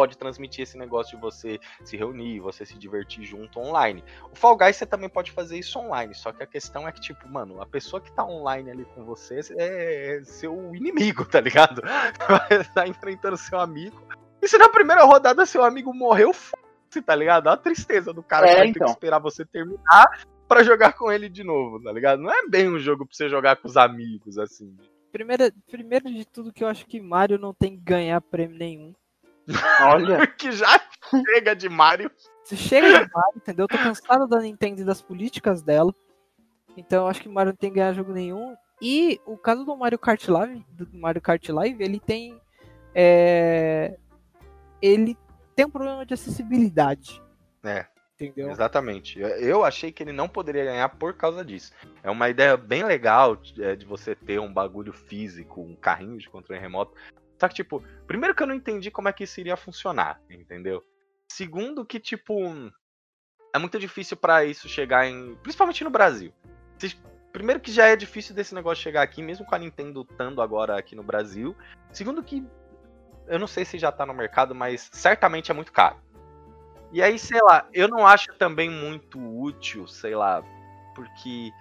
[0.00, 4.02] pode transmitir esse negócio de você se reunir, você se divertir junto online.
[4.32, 7.00] O Fall Guys você também pode fazer isso online, só que a questão é que,
[7.02, 11.82] tipo, mano, a pessoa que tá online ali com você é seu inimigo, tá ligado?
[12.26, 14.02] Vai estar enfrentando seu amigo.
[14.40, 16.54] E se na primeira rodada seu amigo morreu, f...
[17.04, 17.48] tá ligado?
[17.48, 18.86] Uma tristeza do cara É, que vai ter então.
[18.86, 22.20] que esperar você terminar pra jogar com ele de novo, tá ligado?
[22.20, 24.76] Não é bem um jogo pra você jogar com os amigos, assim.
[25.12, 28.92] Primeiro, primeiro de tudo que eu acho que Mario não tem que ganhar prêmio nenhum.
[29.82, 30.80] Olha, que já
[31.24, 32.10] chega de Mario.
[32.44, 33.64] Se chega de Mario, entendeu?
[33.64, 35.94] Eu tô cansado da Nintendo e das políticas dela.
[36.76, 38.56] Então eu acho que Mario não tem que ganhar jogo nenhum.
[38.82, 42.40] E o caso do Mario Kart Live, do Mario Kart Live, ele tem.
[42.94, 43.96] é,
[44.82, 45.16] Ele
[45.54, 47.22] tem um problema de acessibilidade.
[47.62, 47.86] É.
[48.20, 48.50] Entendeu?
[48.50, 49.18] Exatamente.
[49.18, 51.72] Eu achei que ele não poderia ganhar por causa disso.
[52.02, 56.28] É uma ideia bem legal é, de você ter um bagulho físico, um carrinho de
[56.28, 56.94] controle remoto.
[57.38, 60.84] Só que, tipo, primeiro que eu não entendi como é que isso iria funcionar, entendeu?
[61.32, 62.34] Segundo que, tipo,
[63.54, 65.34] é muito difícil pra isso chegar em.
[65.36, 66.32] Principalmente no Brasil.
[67.32, 70.76] Primeiro que já é difícil desse negócio chegar aqui, mesmo com a Nintendo estando agora
[70.76, 71.56] aqui no Brasil.
[71.92, 72.44] Segundo que.
[73.26, 75.96] Eu não sei se já tá no mercado, mas certamente é muito caro.
[76.92, 80.42] E aí, sei lá, eu não acho também muito útil, sei lá,
[80.94, 81.52] porque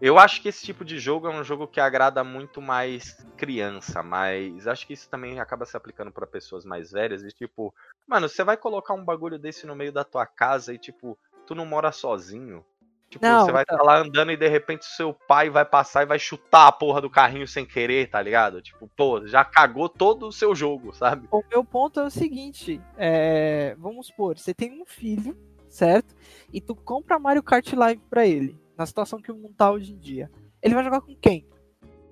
[0.00, 4.02] eu acho que esse tipo de jogo é um jogo que agrada muito mais criança,
[4.02, 7.74] mas acho que isso também acaba se aplicando pra pessoas mais velhas, e tipo,
[8.06, 11.54] mano, você vai colocar um bagulho desse no meio da tua casa e tipo, tu
[11.54, 12.64] não mora sozinho.
[13.10, 16.06] Tipo, Não, você vai estar lá andando e de repente seu pai vai passar e
[16.06, 18.62] vai chutar a porra do carrinho sem querer, tá ligado?
[18.62, 21.26] Tipo, pô, já cagou todo o seu jogo, sabe?
[21.30, 25.36] O meu ponto é o seguinte: é, vamos supor, você tem um filho,
[25.68, 26.14] certo?
[26.52, 29.92] E tu compra Mario Kart Live pra ele, na situação que o mundo tá hoje
[29.92, 30.30] em dia.
[30.62, 31.50] Ele vai jogar com quem?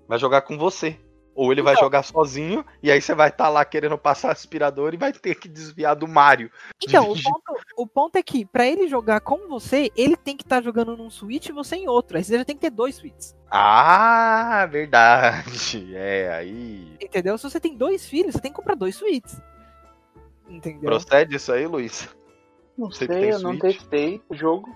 [0.08, 0.98] vai jogar com você.
[1.38, 1.84] Ou ele vai Então.
[1.84, 5.48] jogar sozinho, e aí você vai estar lá querendo passar aspirador e vai ter que
[5.48, 6.50] desviar do Mario.
[6.82, 7.42] Então, o ponto,
[7.76, 11.08] o ponto é que, pra ele jogar com você, ele tem que estar jogando num
[11.08, 12.16] Switch e você em outro.
[12.16, 13.36] Aí você já tem que ter dois Switches.
[13.52, 15.48] Ah, verdade.
[15.94, 16.96] É, aí.
[17.00, 17.38] Entendeu?
[17.38, 19.40] Se você tem dois filhos, você tem que comprar dois Switches.
[20.48, 20.90] Entendeu?
[20.90, 22.08] Procede isso aí, Luiz?
[22.76, 24.68] não Você que sei, eu não testei o jogo.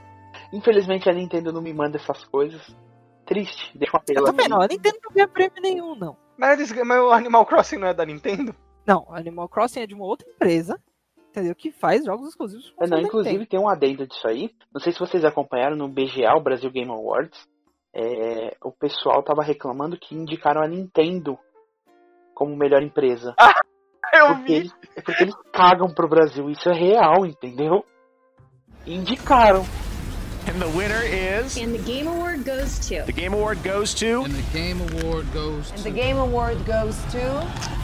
[0.52, 2.60] Infelizmente a Nintendo não me manda essas coisas.
[3.26, 4.42] Triste, deixa uma Eu apelo tô a mim.
[4.42, 6.16] vendo, ó, a Nintendo não ganha prêmio nenhum, não.
[6.36, 8.54] Mas, mas o Animal Crossing não é da Nintendo?
[8.86, 10.80] Não, Animal Crossing é de uma outra empresa,
[11.30, 11.54] entendeu?
[11.54, 13.50] Que faz jogos exclusivos pro É, não, inclusive Nintendo.
[13.50, 14.50] tem um adendo disso aí.
[14.74, 17.46] Não sei se vocês acompanharam no BGA, o Brasil Game Awards.
[17.94, 21.38] é, o pessoal tava reclamando que indicaram a Nintendo
[22.34, 23.34] como melhor empresa.
[24.14, 24.54] Eu Porque vi.
[24.54, 26.50] eles, é porque eles cagam pro Brasil.
[26.50, 27.82] Isso é real, entendeu?
[28.86, 29.62] Indicaram.
[30.46, 31.56] And the winner is.
[31.56, 33.02] And the Game Award goes to.
[33.06, 34.22] The Game Award goes to.
[34.22, 35.84] And the Game Award goes And to.
[35.84, 37.82] the Game Award goes to.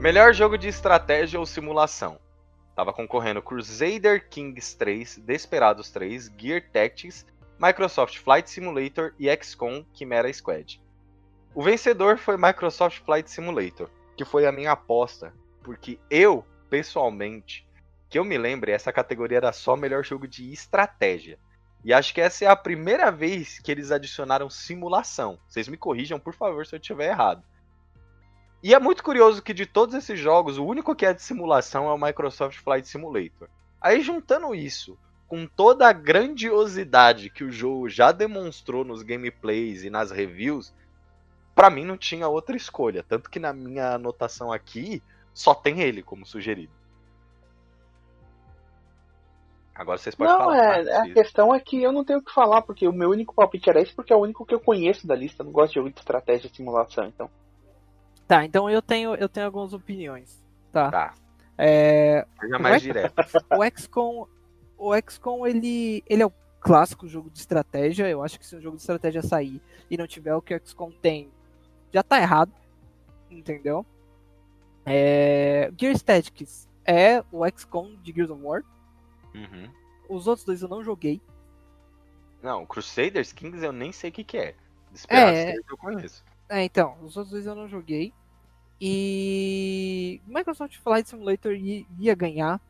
[0.00, 2.18] Melhor jogo de estratégia ou simulação.
[2.76, 7.24] Tava concorrendo Crusader Kings 3, Desperados 3, Gear Tactics,
[7.58, 10.80] Microsoft Flight Simulator e XCOM Chimera Squad.
[11.54, 15.32] O vencedor foi Microsoft Flight Simulator, que foi a minha aposta,
[15.62, 17.66] porque eu, pessoalmente,
[18.10, 21.38] que eu me lembre, essa categoria era só melhor jogo de estratégia.
[21.84, 25.38] E acho que essa é a primeira vez que eles adicionaram simulação.
[25.46, 27.44] Vocês me corrijam, por favor, se eu estiver errado.
[28.62, 31.88] E é muito curioso que de todos esses jogos, o único que é de simulação
[31.88, 33.48] é o Microsoft Flight Simulator.
[33.80, 39.90] Aí juntando isso com toda a grandiosidade que o jogo já demonstrou nos gameplays e
[39.90, 40.72] nas reviews,
[41.54, 45.02] pra mim não tinha outra escolha, tanto que na minha anotação aqui
[45.32, 46.72] só tem ele como sugerido.
[49.74, 50.56] Agora vocês podem não, falar.
[50.56, 51.02] é, tá?
[51.02, 53.68] a questão é que eu não tenho o que falar, porque o meu único palpite
[53.68, 55.42] era esse, porque é o único que eu conheço da lista.
[55.42, 57.28] Eu não gosto de jogo de estratégia e simulação, então.
[58.28, 60.40] Tá, então eu tenho, eu tenho algumas opiniões.
[60.72, 60.90] Tá.
[60.90, 61.14] Tá,
[61.58, 63.14] É, seja mais direto.
[63.50, 64.26] o XCOM,
[64.78, 68.08] o XCOM ele, ele é o clássico jogo de estratégia.
[68.08, 69.60] Eu acho que se um jogo de estratégia sair
[69.90, 71.30] e não tiver o que o XCOM tem,
[71.92, 72.52] já tá errado.
[73.30, 73.84] Entendeu?
[74.86, 78.62] É, Gear Tactics é o XCOM de Gears of War.
[79.34, 79.70] Uhum.
[80.08, 81.20] Os outros dois eu não joguei.
[82.42, 84.54] Não, Crusaders Kings eu nem sei o que, que é.
[84.92, 85.52] Desperados É.
[85.52, 86.24] 3 eu conheço.
[86.48, 88.12] É, então, os outros dois eu não joguei.
[88.80, 92.60] E Microsoft Flight Simulator ia ganhar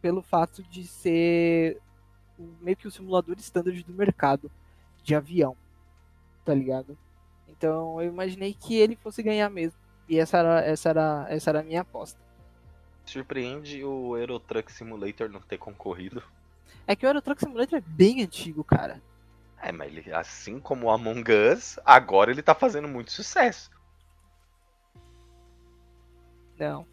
[0.00, 1.80] pelo fato de ser
[2.60, 4.50] meio que o simulador standard do mercado
[5.02, 5.56] de avião,
[6.44, 6.96] tá ligado?
[7.48, 9.78] Então eu imaginei que ele fosse ganhar mesmo.
[10.08, 12.18] E essa era, essa era, essa era a minha aposta.
[13.04, 16.22] Surpreende o Euro Truck Simulator não ter concorrido.
[16.86, 19.02] É que o Euro Truck Simulator é bem antigo, cara.
[19.60, 23.70] É, mas ele, assim como o Among Us, agora ele tá fazendo muito sucesso.
[26.58, 26.86] Não.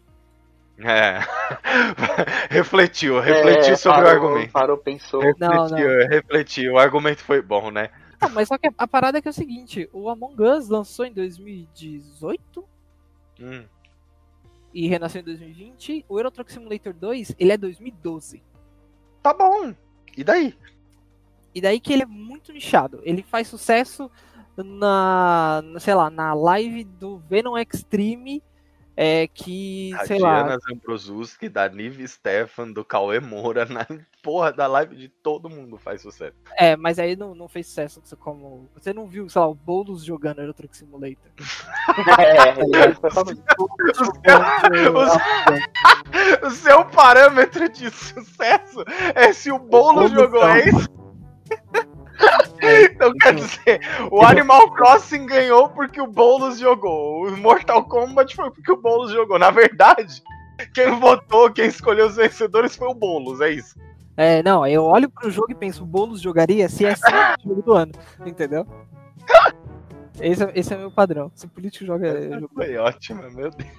[0.78, 1.20] É.
[2.50, 4.52] refletiu, refletiu É, sobre parou, o argumento.
[4.52, 5.22] Parou, pensou.
[5.38, 6.72] Não, Refletiu, refletiu.
[6.74, 7.90] O argumento foi bom, né?
[8.20, 11.04] Não, mas só que a parada é que é o seguinte, o Among Us lançou
[11.04, 12.64] em 2018
[13.38, 13.64] Hum.
[14.72, 16.04] e renasceu em 2020.
[16.08, 18.42] O Euro Truck Simulator 2, ele é 2012.
[19.22, 19.74] Tá bom.
[20.16, 20.56] E daí?
[21.54, 23.00] E daí que ele é muito nichado.
[23.02, 24.10] Ele faz sucesso
[24.56, 28.42] na, na, sei lá, na live do Venom Extreme,
[28.96, 33.86] é, que, A sei lá, Diana Zambrosuski, da Nive Stefan, do Cauê Moura, na
[34.22, 36.34] porra da live de todo mundo faz sucesso.
[36.58, 40.02] é, mas aí não, não fez sucesso como, você não viu, sei lá, o Boulos
[40.02, 41.30] jogando Euro Truck Simulator.
[42.18, 43.42] É, exatamente.
[46.42, 50.88] O seu parâmetro de sucesso é se o Boulos jogou, é isso?
[52.90, 53.80] Então quer dizer,
[54.10, 57.28] o Animal Crossing ganhou porque o Boulos jogou.
[57.28, 59.38] O Mortal Kombat foi porque o Boulos jogou.
[59.38, 60.22] Na verdade,
[60.74, 63.78] quem votou, quem escolheu os vencedores foi o Boulos, é isso.
[64.16, 67.48] É, não, eu olho pro jogo e penso, o Boulos jogaria se é sempre o
[67.50, 67.92] jogo do ano,
[68.24, 68.66] entendeu?
[70.18, 71.30] Esse é, esse é meu padrão.
[71.34, 72.48] Se o político joga ano.
[72.54, 73.70] Foi ótima, meu Deus.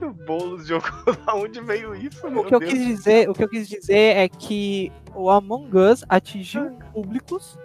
[0.00, 3.44] O Boulos jogou da onde veio isso, meu O que eu quis dizer, o que
[3.44, 7.58] eu quis dizer é que o Among Us atingiu públicos,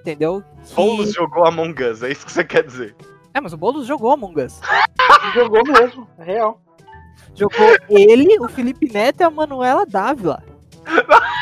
[0.00, 0.42] entendeu?
[0.64, 0.74] Que...
[0.74, 2.94] Boulos jogou Among Us, é isso que você quer dizer.
[3.32, 4.60] É, mas o Boulos jogou Among Us.
[5.34, 6.60] Jogou mesmo, é real.
[7.34, 10.42] Jogou ele, o Felipe Neto e a Manuela Dávila.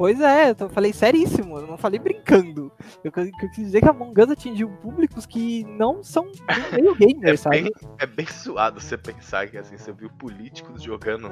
[0.00, 2.72] Pois é, eu falei seríssimo, eu não falei brincando.
[3.04, 6.24] Eu, eu quis dizer que a Among Us atingiu públicos que não são
[6.72, 7.64] meio gamer, É sabe?
[7.64, 11.30] bem, é bem suado você pensar que assim, você viu políticos jogando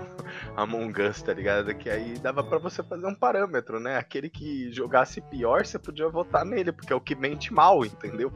[0.55, 1.75] Among Us, tá ligado?
[1.77, 3.97] Que aí dava pra você fazer um parâmetro, né?
[3.97, 8.31] Aquele que jogasse pior, você podia votar nele, porque é o que mente mal, entendeu?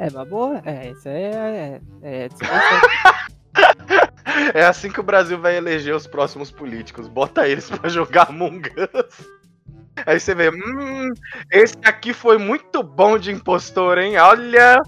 [0.00, 1.22] É, mas boa, é, isso é.
[1.22, 2.28] é, é, É
[4.66, 7.08] assim que o Brasil vai eleger os próximos políticos.
[7.08, 9.26] Bota eles pra jogar Among Us.
[10.04, 11.12] Aí você vê, hum,
[11.50, 14.18] esse aqui foi muito bom de impostor, hein?
[14.18, 14.82] Olha,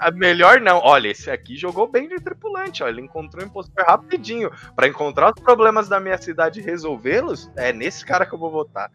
[0.00, 0.78] a melhor não.
[0.78, 2.88] Olha, esse aqui jogou bem de tripulante, ó.
[2.88, 4.50] Ele encontrou o impostor rapidinho.
[4.74, 8.50] Pra encontrar os problemas da minha cidade e resolvê-los, é nesse cara que eu vou
[8.50, 8.90] votar.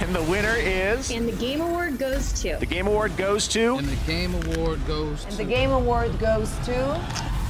[0.00, 1.12] And the winner is.
[1.12, 2.58] And the Game Award goes to.
[2.58, 3.78] The Game Award goes to.
[3.78, 5.36] And the Game Award goes And to.
[5.36, 7.41] the Game Award goes to.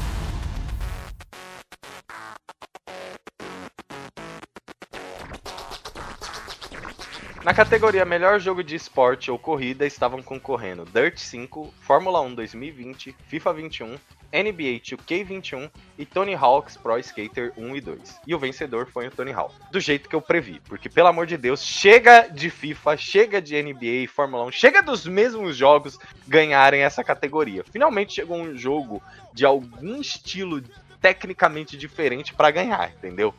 [7.44, 13.16] Na categoria Melhor Jogo de Esporte ou Corrida estavam concorrendo Dirt 5, Fórmula 1 2020,
[13.26, 13.86] FIFA 21,
[14.32, 18.20] NBA 2K21 e Tony Hawk's Pro Skater 1 e 2.
[18.28, 19.56] E o vencedor foi o Tony Hawk.
[19.72, 23.60] Do jeito que eu previ, porque pelo amor de Deus, chega de FIFA, chega de
[23.60, 25.98] NBA, Fórmula 1, chega dos mesmos jogos
[26.28, 27.64] ganharem essa categoria.
[27.64, 29.02] Finalmente chegou um jogo
[29.34, 30.62] de algum estilo
[31.00, 33.34] tecnicamente diferente pra ganhar, entendeu?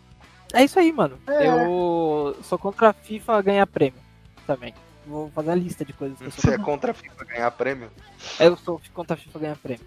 [0.52, 1.18] É isso aí, mano.
[1.28, 1.48] É.
[1.48, 4.00] Eu sou contra a FIFA ganhar prêmio
[4.46, 4.74] também.
[5.06, 6.92] Vou fazer a lista de coisas que eu sou Você é contra.
[6.92, 7.92] a FIFA ganhar prêmio?
[8.40, 9.86] Eu sou contra a FIFA ganhar prêmio.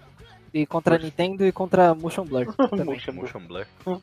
[0.53, 2.85] E contra a Nintendo e contra a Motion Blur também.
[2.85, 3.23] Motion Blur.
[3.23, 3.67] Motion Blur.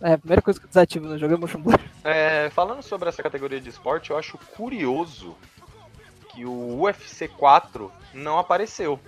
[0.00, 1.76] É, a primeira coisa que eu desativo no jogo é Motion Blur.
[2.04, 5.34] É, falando sobre essa categoria de esporte, eu acho curioso
[6.32, 9.00] que o UFC 4 não apareceu.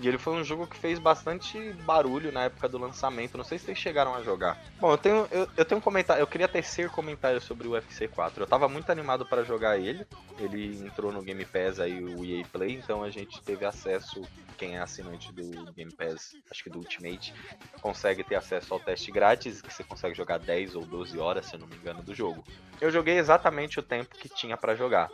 [0.00, 3.36] E ele foi um jogo que fez bastante barulho na época do lançamento.
[3.36, 4.58] Não sei se vocês chegaram a jogar.
[4.80, 6.22] Bom, eu tenho, eu, eu tenho um comentário.
[6.22, 8.42] Eu queria tecer comentário sobre o UFC 4.
[8.42, 10.06] Eu tava muito animado para jogar ele.
[10.38, 14.22] Ele entrou no Game Pass aí, o EA Play, então a gente teve acesso.
[14.56, 17.34] Quem é assinante do Game Pass, acho que do Ultimate,
[17.82, 21.56] consegue ter acesso ao teste grátis, que você consegue jogar 10 ou 12 horas, se
[21.56, 22.42] eu não me engano, do jogo.
[22.80, 25.10] Eu joguei exatamente o tempo que tinha pra jogar.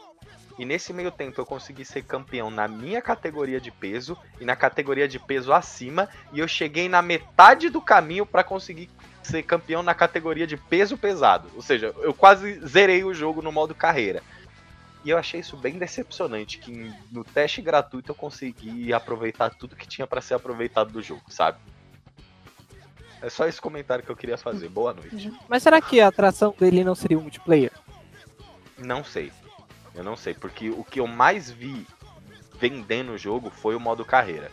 [0.58, 4.56] E nesse meio tempo eu consegui ser campeão na minha categoria de peso e na
[4.56, 8.88] categoria de peso acima, e eu cheguei na metade do caminho pra conseguir
[9.22, 11.50] ser campeão na categoria de peso pesado.
[11.54, 14.22] Ou seja, eu quase zerei o jogo no modo carreira.
[15.04, 19.86] E eu achei isso bem decepcionante, que no teste gratuito eu consegui aproveitar tudo que
[19.86, 21.58] tinha pra ser aproveitado do jogo, sabe?
[23.22, 24.68] É só esse comentário que eu queria fazer.
[24.68, 25.32] Boa noite.
[25.48, 27.72] Mas será que a atração dele não seria o multiplayer?
[28.78, 29.32] Não sei.
[29.96, 31.86] Eu não sei, porque o que eu mais vi
[32.60, 34.50] vendendo o jogo foi o modo carreira.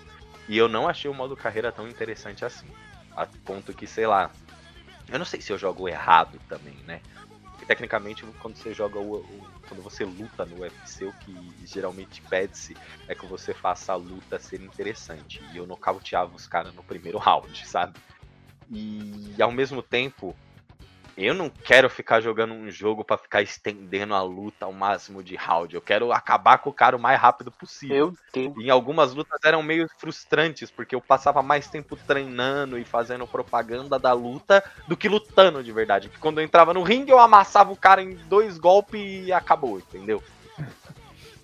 [0.48, 2.68] E eu não achei o modo carreira tão interessante assim.
[3.16, 4.32] A ponto que, sei lá.
[5.08, 7.02] Eu não sei se eu jogo errado também, né?
[7.52, 12.22] Porque tecnicamente quando você joga o, o- quando você luta no UFC, o que geralmente
[12.30, 12.76] pede-se
[13.08, 15.42] é que você faça a luta ser interessante.
[15.54, 17.94] E eu nocauteava os caras no primeiro round, sabe?
[18.72, 20.36] E ao mesmo tempo,
[21.18, 25.36] eu não quero ficar jogando um jogo pra ficar estendendo a luta ao máximo de
[25.36, 25.74] round.
[25.74, 28.14] Eu quero acabar com o cara o mais rápido possível.
[28.36, 34.00] Em algumas lutas eram meio frustrantes, porque eu passava mais tempo treinando e fazendo propaganda
[34.00, 36.10] da luta do que lutando de verdade.
[36.10, 39.78] Porque quando eu entrava no ringue, eu amassava o cara em dois golpes e acabou,
[39.78, 40.24] entendeu?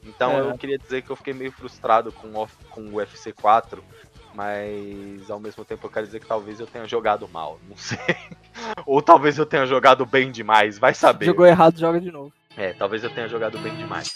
[0.03, 0.41] Então É.
[0.41, 3.83] eu queria dizer que eu fiquei meio frustrado com o, com o UFC 4,
[4.33, 7.97] mas ao mesmo tempo eu quero dizer que talvez eu tenha jogado mal, não sei.
[8.85, 11.25] Ou talvez eu tenha jogado bem demais, vai saber.
[11.25, 12.31] Jogou errado, joga de novo.
[12.57, 14.13] É, talvez eu tenha jogado bem demais.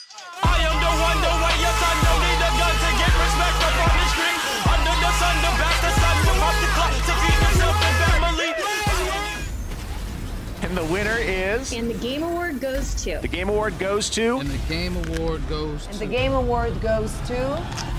[10.63, 10.69] And.
[10.69, 11.73] And the winner is.
[11.73, 13.19] And the Game Award goes to.
[13.21, 14.39] The Game Award goes to.
[14.39, 15.99] And the Game Award goes And to.
[15.99, 17.92] the Game Award goes to.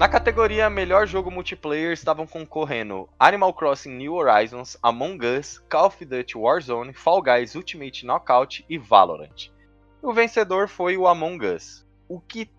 [0.00, 6.02] Na categoria Melhor Jogo Multiplayer estavam concorrendo Animal Crossing New Horizons, Among Us, Call of
[6.02, 9.50] Duty Warzone, Fall Guys Ultimate Knockout e Valorant.
[10.00, 12.50] O vencedor foi o Among Us, o que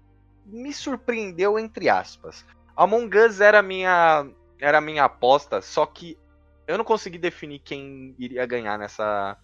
[0.46, 2.46] me surpreendeu entre aspas.
[2.78, 4.28] Among Us era minha
[4.60, 6.20] era minha aposta, só que
[6.68, 9.36] eu não consegui definir quem iria ganhar nessa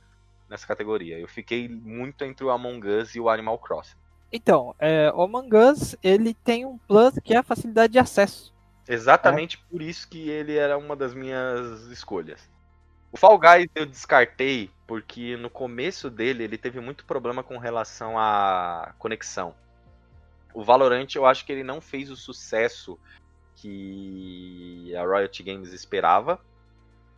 [0.48, 1.18] nessa categoria.
[1.18, 3.98] Eu fiquei muito entre o Among Us e o Animal Crossing.
[4.31, 8.53] Então, é, o Among Us, ele tem um plus que é a facilidade de acesso.
[8.87, 12.49] Exatamente por isso que ele era uma das minhas escolhas.
[13.11, 18.17] O Fall Guys eu descartei porque no começo dele ele teve muito problema com relação
[18.17, 19.53] à conexão.
[20.53, 22.97] O Valorant eu acho que ele não fez o sucesso
[23.55, 26.39] que a Riot Games esperava.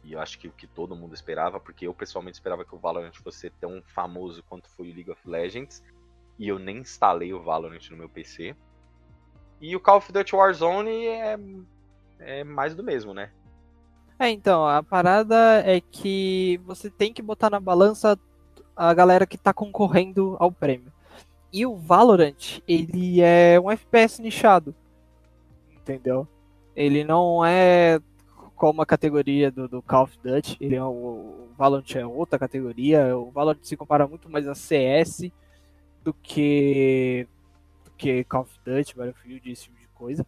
[0.03, 2.80] E eu acho que o que todo mundo esperava, porque eu pessoalmente esperava que o
[2.80, 5.84] Valorant fosse tão famoso quanto foi o League of Legends.
[6.40, 8.56] E eu nem instalei o Valorant no meu PC.
[9.60, 11.38] E o Call of Duty Warzone é,
[12.20, 13.30] é mais do mesmo, né?
[14.18, 18.18] É, então, a parada é que você tem que botar na balança
[18.76, 20.91] a galera que tá concorrendo ao prêmio.
[21.52, 24.74] E o Valorant, ele é um FPS nichado.
[25.76, 26.26] Entendeu?
[26.74, 27.99] Ele não é
[28.56, 30.56] como a categoria do, do Call of Duty.
[30.61, 33.18] Ele é o, o Valorant é outra categoria.
[33.18, 35.30] O Valorant se compara muito mais a CS
[36.04, 37.28] do que
[37.86, 40.26] do que Call of Duty, Battlefield, esse tipo de coisa.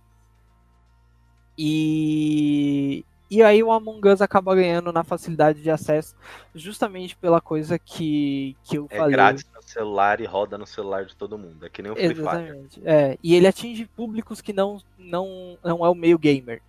[1.58, 6.14] E e aí o Among Us acaba ganhando na facilidade de acesso,
[6.54, 9.12] justamente pela coisa que, que eu É falei.
[9.14, 11.66] grátis no celular e roda no celular de todo mundo.
[11.66, 12.20] É que nem o Free Fire.
[12.20, 12.82] Exatamente.
[12.84, 16.62] É, e ele atinge públicos que não, não, não é o meio gamer.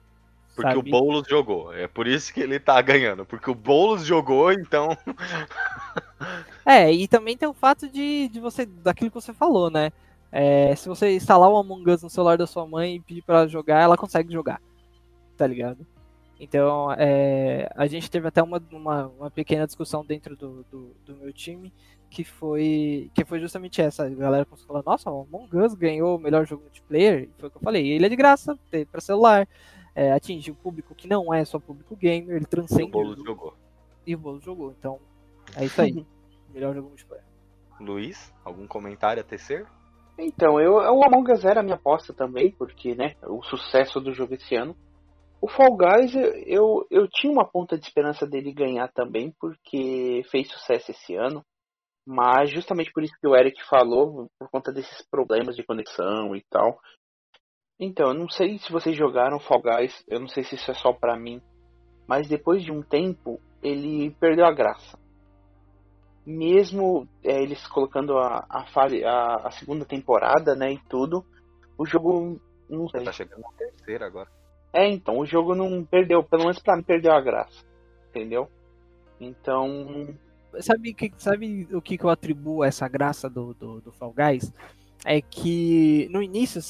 [0.54, 0.88] Porque sabe?
[0.88, 1.72] o Boulos jogou.
[1.72, 3.24] É por isso que ele tá ganhando.
[3.24, 4.96] Porque o Boulos jogou, então.
[6.64, 9.90] É, e também tem o fato de, de você, daquilo que você falou, né?
[10.30, 13.38] É, se você instalar o Among Us no celular da sua mãe e pedir pra
[13.38, 14.62] ela jogar, ela consegue jogar.
[15.36, 15.84] Tá ligado?
[16.38, 21.16] Então, é, a gente teve até uma, uma, uma pequena discussão dentro do, do, do
[21.16, 21.72] meu time,
[22.08, 24.04] que foi, que foi justamente essa.
[24.04, 27.28] A galera começou a falar, nossa, o Among Us ganhou o melhor jogo multiplayer.
[27.38, 27.88] Foi o que eu falei.
[27.88, 29.48] Ele é de graça, tem pra celular,
[29.94, 33.24] é, atinge o público que não é só público gamer, ele O transcende Boulos o-
[33.24, 33.54] jogou.
[34.06, 34.72] e o Boulos jogou.
[34.78, 34.98] Então,
[35.56, 35.92] é isso aí.
[36.52, 37.24] melhor jogo multiplayer.
[37.80, 39.66] Luiz, algum comentário a tecer?
[40.18, 44.12] Então, eu, o Among Us era a minha aposta também, porque, né, o sucesso do
[44.12, 44.76] jogo esse ano.
[45.40, 50.22] O Fall Guys, eu, eu, eu tinha uma ponta de esperança dele ganhar também, porque
[50.30, 51.42] fez sucesso esse ano.
[52.06, 56.44] Mas justamente por isso que o Eric falou, por conta desses problemas de conexão e
[56.50, 56.78] tal.
[57.84, 60.74] Então, eu não sei se vocês jogaram Fall Guys, eu não sei se isso é
[60.74, 61.42] só pra mim.
[62.06, 64.96] Mas depois de um tempo, ele perdeu a graça
[66.24, 71.24] mesmo é, eles colocando a, a, a, a segunda temporada, né, e tudo,
[71.76, 73.04] o jogo não sei.
[73.04, 74.30] Tá chegando na terceira agora.
[74.72, 77.64] É, então, o jogo não perdeu, pelo menos pra mim perdeu a graça,
[78.08, 78.48] entendeu?
[79.20, 80.14] Então,
[80.60, 84.12] Sabe, que, sabe o que, que eu atribuo a essa graça do, do, do Fall
[84.12, 84.52] Guys?
[85.04, 86.60] É que no início,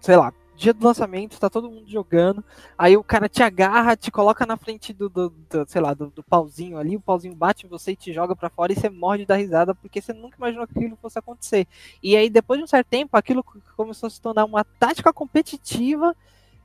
[0.00, 2.42] sei lá, dia do lançamento, tá todo mundo jogando,
[2.78, 6.06] aí o cara te agarra, te coloca na frente do, do- do, sei lá, do,
[6.10, 8.88] do pauzinho ali, o pauzinho bate em você e te joga pra fora e você
[8.88, 11.66] morre de dar risada porque você nunca imaginou que aquilo fosse acontecer.
[12.02, 13.44] E aí depois de um certo tempo, aquilo
[13.76, 16.14] começou a se tornar uma tática competitiva,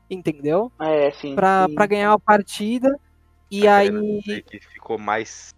[0.09, 0.71] entendeu?
[0.79, 1.35] é assim.
[1.35, 1.75] Pra, sim.
[1.75, 2.99] pra ganhar uma partida.
[3.51, 4.43] E Tá aí.
[4.43, 5.55] que ficou mais,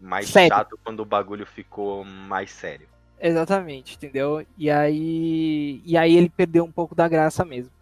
[0.00, 0.48] mais Sério.
[0.56, 2.88] chato quando o bagulho ficou mais sério.
[3.20, 4.46] Exatamente, entendeu?
[4.56, 7.72] E aí, e aí ele perdeu um pouco da graça mesmo.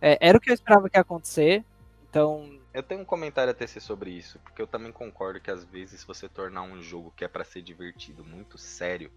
[0.00, 1.64] É, era o que eu esperava que ia acontecer,
[2.08, 5.64] então Eu tenho um comentário a tecer sobre isso, porque eu também concordo que às
[5.64, 9.10] vezes você tornar um jogo que é pra ser divertido muito sério,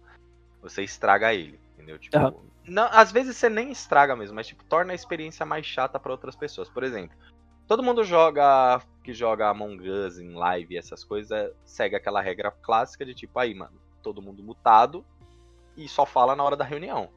[0.60, 1.98] você estraga ele, entendeu?
[1.98, 2.34] Tipo, Aham.
[2.66, 6.12] não, às vezes você nem estraga mesmo, mas tipo torna a experiência mais chata pra
[6.12, 6.68] outras pessoas.
[6.68, 7.16] Por exemplo,
[7.66, 12.50] todo mundo joga que joga Among Us em live e essas coisas, segue aquela regra
[12.50, 15.04] clássica de tipo, aí, mano, todo mundo mutado
[15.76, 17.10] e só fala na hora da reunião.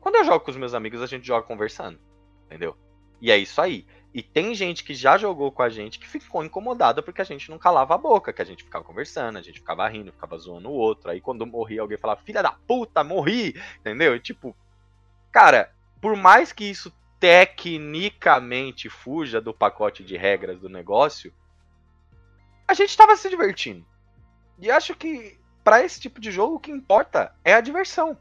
[0.00, 1.98] Quando eu jogo com os meus amigos, a gente joga conversando,
[2.46, 2.76] entendeu?
[3.20, 3.86] E é isso aí.
[4.12, 7.50] E tem gente que já jogou com a gente que ficou incomodada porque a gente
[7.50, 10.68] não calava a boca, que a gente ficava conversando, a gente ficava rindo, ficava zoando
[10.68, 11.10] o outro.
[11.10, 13.60] Aí quando morria, alguém falava, filha da puta, morri!
[13.80, 14.14] Entendeu?
[14.14, 14.54] E, tipo,
[15.32, 21.32] cara, por mais que isso tecnicamente fuja do pacote de regras do negócio,
[22.68, 23.84] a gente tava se divertindo.
[24.58, 28.16] E acho que pra esse tipo de jogo o que importa é a diversão.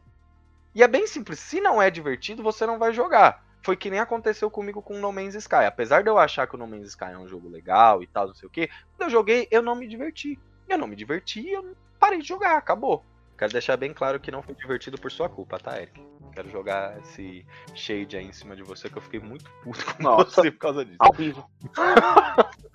[0.73, 3.43] E é bem simples, se não é divertido, você não vai jogar.
[3.61, 5.65] Foi que nem aconteceu comigo com No Man's Sky.
[5.67, 8.27] Apesar de eu achar que o No Man's Sky é um jogo legal e tal,
[8.27, 10.39] não sei o que, quando eu joguei, eu não me diverti.
[10.67, 13.05] Eu não me diverti e eu parei de jogar, acabou.
[13.37, 16.01] Quero deixar bem claro que não foi divertido por sua culpa, tá, Eric?
[16.33, 17.45] Quero jogar esse
[17.75, 20.41] shade aí em cima de você, que eu fiquei muito puto com Nossa.
[20.41, 20.97] você por causa disso.
[20.99, 21.49] Ao vivo.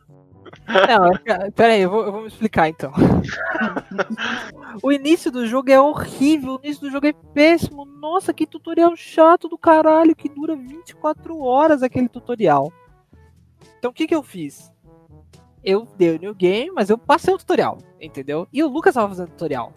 [0.66, 2.92] Não, é- pera aí, eu vou, eu vou me explicar então.
[4.82, 7.84] o início do jogo é horrível, o início do jogo é péssimo.
[7.84, 12.72] Nossa, que tutorial chato do caralho, que dura 24 horas aquele tutorial.
[13.78, 14.72] Então o que que eu fiz?
[15.64, 18.46] Eu dei o new game, mas eu passei o tutorial, entendeu?
[18.52, 19.72] E o Lucas tava fazendo tutorial.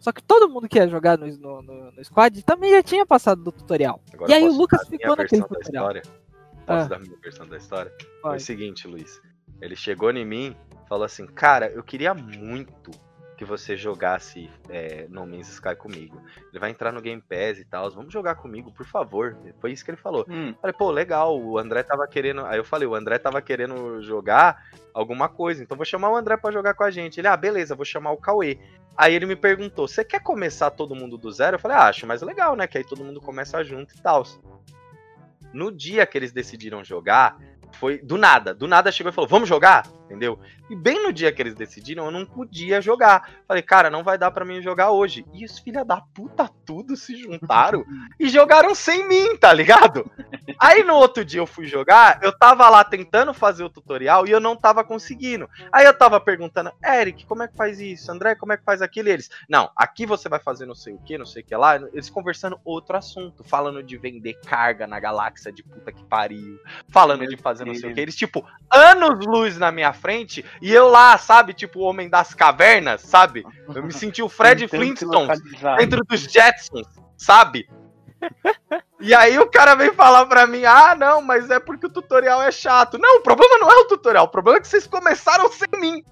[0.00, 3.06] Só que todo mundo que ia jogar no, no, no- no squad também já tinha
[3.06, 4.00] passado do tutorial.
[4.12, 5.84] Agora e aí o Lucas ficou naquele tutorial.
[5.84, 6.02] história?
[6.66, 6.88] Posso Ah.
[6.88, 7.92] dar a minha versão da história?
[8.20, 9.20] Foi o seguinte, Luiz.
[9.62, 10.56] Ele chegou em mim
[10.92, 12.90] falou assim, cara, eu queria muito
[13.38, 16.20] que você jogasse é, No Man's Sky comigo.
[16.50, 19.34] Ele vai entrar no Game Pass e tal, vamos jogar comigo, por favor.
[19.58, 20.26] Foi isso que ele falou.
[20.28, 22.44] Hum, Falei, pô, legal, o André tava querendo.
[22.44, 24.62] Aí eu falei, o André tava querendo jogar
[24.92, 27.18] alguma coisa, então vou chamar o André pra jogar com a gente.
[27.18, 28.58] Ele, ah, beleza, vou chamar o Cauê.
[28.94, 31.56] Aí ele me perguntou, você quer começar todo mundo do zero?
[31.56, 32.66] Eu falei, ah, acho mais legal, né?
[32.66, 34.24] Que aí todo mundo começa junto e tal.
[35.54, 37.38] No dia que eles decidiram jogar,
[37.72, 38.54] foi do nada.
[38.54, 39.84] Do nada chegou e falou, vamos jogar?
[40.12, 40.38] Entendeu?
[40.68, 43.30] E bem no dia que eles decidiram, eu não podia jogar.
[43.48, 45.24] Falei, cara, não vai dar pra mim jogar hoje.
[45.32, 47.82] E os filha da puta tudo se juntaram
[48.20, 50.10] e jogaram sem mim, tá ligado?
[50.58, 54.30] Aí no outro dia eu fui jogar, eu tava lá tentando fazer o tutorial e
[54.30, 55.48] eu não tava conseguindo.
[55.72, 58.12] Aí eu tava perguntando, Eric, como é que faz isso?
[58.12, 59.08] André, como é que faz aquilo?
[59.08, 61.56] E eles, não, aqui você vai fazer não sei o que, não sei o que
[61.56, 61.76] lá.
[61.76, 66.60] Eles conversando outro assunto, falando de vender carga na galáxia de puta que pariu,
[66.90, 67.94] falando Meu de fazer não sei o Deus.
[67.94, 68.00] que.
[68.00, 72.34] Eles, tipo, anos luz na minha frente e eu lá, sabe, tipo o homem das
[72.34, 73.44] cavernas, sabe?
[73.72, 75.28] Eu me senti o Fred Flintstone
[75.78, 77.68] dentro dos Jetsons, sabe?
[79.00, 82.42] E aí o cara vem falar pra mim, ah, não, mas é porque o tutorial
[82.42, 82.98] é chato.
[82.98, 86.04] Não, o problema não é o tutorial, o problema é que vocês começaram sem mim.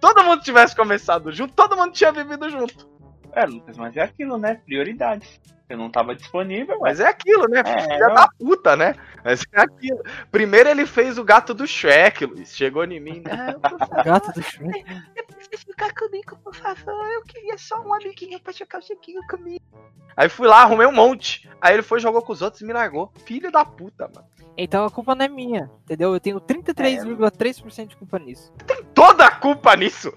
[0.00, 2.93] Todo mundo tivesse começado junto, todo mundo tinha vivido junto.
[3.34, 4.60] É, Lucas, mas é aquilo, né?
[4.64, 5.40] Prioridades.
[5.66, 7.62] Eu não tava disponível, Mas é aquilo, né?
[7.64, 8.94] É, Filha da puta, né?
[9.24, 10.02] Mas é aquilo.
[10.30, 12.54] Primeiro ele fez o gato do Shrek, Luiz.
[12.54, 13.22] Chegou em mim.
[13.22, 14.84] Não, por favor, Gato do Shrek.
[15.16, 17.06] eu preciso ficar comigo, por favor.
[17.06, 19.64] Eu queria só um amiguinho pra jogar um joguinho comigo.
[20.14, 21.48] Aí fui lá, arrumei um monte.
[21.60, 23.10] Aí ele foi, jogou com os outros e me largou.
[23.24, 24.26] Filho da puta, mano.
[24.56, 26.12] Então a culpa não é minha, entendeu?
[26.12, 28.52] Eu tenho 33,3% de culpa nisso.
[28.94, 30.12] Toda a culpa nisso.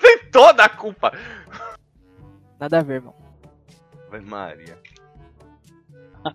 [0.00, 1.10] Tem toda a culpa.
[2.58, 3.14] Nada a ver, irmão.
[4.10, 4.78] Vai, Maria.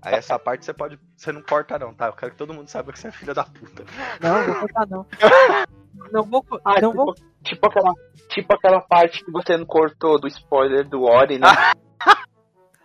[0.01, 0.99] Aí essa parte você pode.
[1.17, 2.07] Você não corta, não, tá?
[2.07, 3.83] Eu quero que todo mundo saiba que você é filha da puta.
[4.21, 5.05] Não, vou cortar não.
[6.11, 7.93] Não vou, Ah, não tipo, vou tipo, aquela,
[8.29, 11.47] tipo aquela parte que você não cortou do spoiler do Ori, né?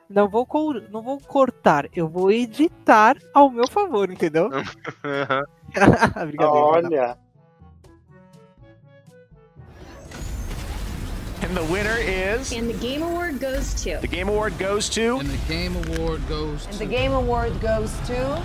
[0.08, 0.46] Não vou,
[0.90, 4.48] não vou cortar, eu vou editar ao meu favor, entendeu?
[5.70, 6.48] Brincadeira.
[6.48, 7.18] Olha.
[11.42, 12.52] And the winner is.
[12.52, 13.98] And the Game Award goes to.
[14.00, 15.18] The Game Award goes to.
[15.18, 16.78] And the Game Award goes And to.
[16.78, 18.42] the Game Award goes to.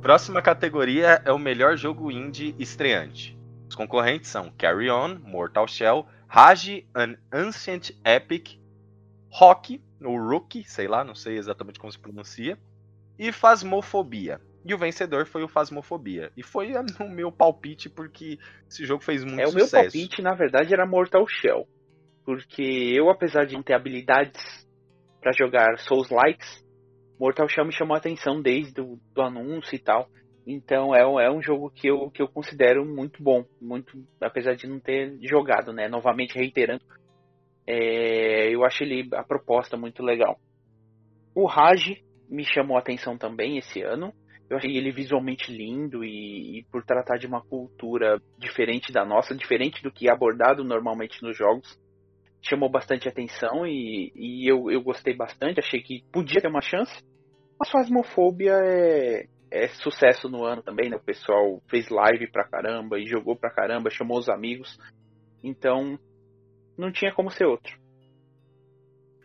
[0.00, 3.36] Próxima categoria é o melhor jogo indie estreante.
[3.72, 8.58] Os concorrentes são Carry On, Mortal Shell, Rage, An Ancient Epic,
[9.30, 12.58] Rock, ou Rookie, sei lá, não sei exatamente como se pronuncia,
[13.18, 14.42] e Phasmophobia.
[14.62, 16.30] E o vencedor foi o Phasmophobia.
[16.36, 18.38] E foi a- o meu palpite porque
[18.68, 19.84] esse jogo fez muito É, o meu sucesso.
[19.96, 21.66] palpite, na verdade, era Mortal Shell.
[22.26, 24.38] Porque eu, apesar de não ter habilidades
[25.18, 26.62] pra jogar Souls Likes,
[27.18, 30.10] Mortal Shell me chamou a atenção desde o do anúncio e tal.
[30.46, 34.54] Então é, um- é um jogo que eu, que eu considero muito bom, muito apesar
[34.54, 35.88] de não ter jogado, né?
[35.88, 36.82] Novamente reiterando,
[37.66, 40.38] é, eu acho ele a proposta muito legal.
[41.34, 41.96] O Raj
[42.28, 44.12] me chamou a atenção também esse ano.
[44.50, 49.34] Eu achei ele visualmente lindo e, e por tratar de uma cultura diferente da nossa,
[49.34, 51.74] diferente do que é abordado normalmente nos jogos,
[52.44, 55.60] chamou bastante atenção e, e eu, eu gostei bastante.
[55.60, 56.92] Achei que podia ter uma chance.
[57.58, 60.96] Mas Phasmophobia é, é sucesso no ano também, né?
[60.96, 64.78] O pessoal fez live pra caramba e jogou pra caramba, chamou os amigos.
[65.44, 65.98] Então,
[66.76, 67.78] não tinha como ser outro.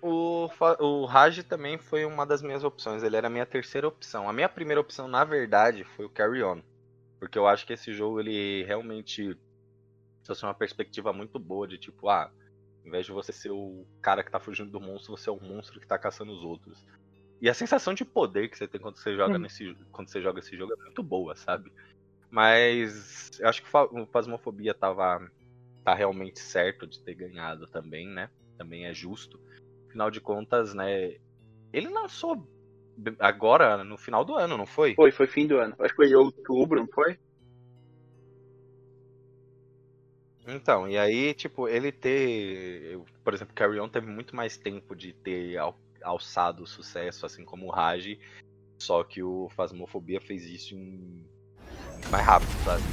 [0.01, 0.49] O,
[0.79, 3.03] o Raj também foi uma das minhas opções.
[3.03, 4.29] Ele era a minha terceira opção.
[4.29, 6.61] A minha primeira opção, na verdade, foi o Carry On.
[7.19, 9.35] Porque eu acho que esse jogo, ele realmente
[10.23, 12.29] trouxe uma perspectiva muito boa de tipo, ah,
[12.81, 15.41] ao invés de você ser o cara que tá fugindo do monstro, você é o
[15.41, 16.85] monstro que tá caçando os outros.
[17.41, 19.43] E a sensação de poder que você tem quando você joga, Hum.
[19.43, 21.71] nesse, quando você joga esse jogo é muito boa, sabe?
[22.31, 25.19] Mas eu acho que o Fa- o Phasmophobia tava
[25.83, 28.29] tá realmente certo de ter ganhado também, né?
[28.57, 29.39] Também é justo.
[29.89, 31.15] Afinal de contas, né?
[31.73, 32.47] Ele lançou
[33.19, 34.97] agora no final do ano, não foi?
[34.97, 35.73] Foi, foi fim do ano.
[35.79, 37.17] Acho que foi em outubro, não foi?
[40.47, 42.97] Então, e aí, tipo, ele ter.
[43.23, 45.57] Por exemplo, Carry On teve muito mais tempo de ter
[46.03, 48.17] alçado o sucesso, assim como o Raj.
[48.79, 51.25] Só que o Phasmophobia fez isso em.
[52.11, 52.83] mais rápido, sabe?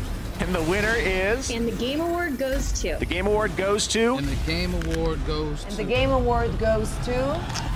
[0.40, 1.51] And the winner is.
[1.51, 2.98] And the Game Award goes to.
[2.98, 4.16] The Game Award goes to.
[4.18, 5.76] And the Game Award goes And to.
[5.76, 7.73] the Game Award goes to.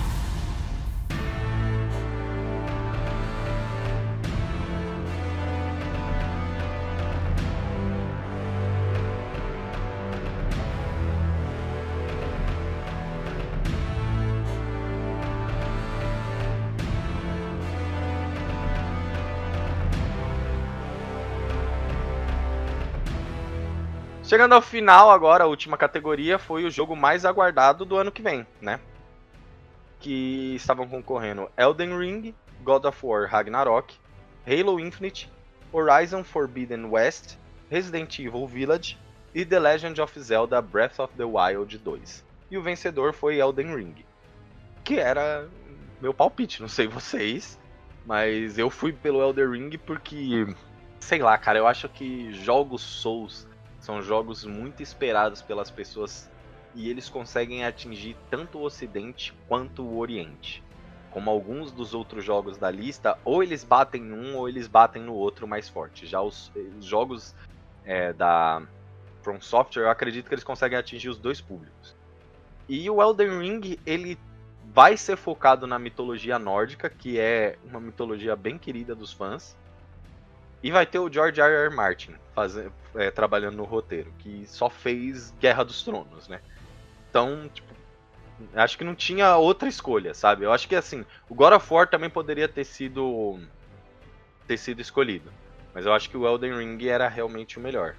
[24.29, 28.21] Chegando ao final agora, a última categoria foi o jogo mais aguardado do ano que
[28.21, 28.79] vem, né?
[29.99, 33.95] Que estavam concorrendo Elden Ring, God of War Ragnarok,
[34.45, 35.31] Halo Infinite,
[35.73, 37.39] Horizon Forbidden West,
[37.71, 38.99] Resident Evil Village
[39.33, 42.23] e The Legend of Zelda Breath of the Wild 2.
[42.51, 43.95] E o vencedor foi Elden Ring,
[44.83, 45.49] que era
[45.99, 47.59] meu palpite, não sei vocês,
[48.05, 50.45] mas eu fui pelo Elden Ring porque,
[50.99, 53.48] sei lá, cara, eu acho que jogos Souls
[53.89, 56.29] são jogos muito esperados pelas pessoas
[56.75, 60.63] e eles conseguem atingir tanto o Ocidente quanto o Oriente.
[61.09, 65.15] Como alguns dos outros jogos da lista, ou eles batem num ou eles batem no
[65.15, 66.05] outro mais forte.
[66.05, 67.33] Já os, os jogos
[67.83, 68.61] é, da
[69.23, 71.95] From Software, eu acredito que eles conseguem atingir os dois públicos.
[72.67, 74.19] E o Elden Ring, ele
[74.71, 79.57] vai ser focado na mitologia nórdica, que é uma mitologia bem querida dos fãs.
[80.61, 81.65] E vai ter o George R.
[81.65, 81.75] R.
[81.75, 86.41] Martin faze- é, trabalhando no roteiro, que só fez Guerra dos Tronos, né?
[87.09, 87.73] Então, tipo,
[88.55, 90.45] acho que não tinha outra escolha, sabe?
[90.45, 93.39] Eu acho que assim, o God of War também poderia ter sido
[94.47, 95.31] ter sido escolhido,
[95.73, 97.95] mas eu acho que o Elden Ring era realmente o melhor.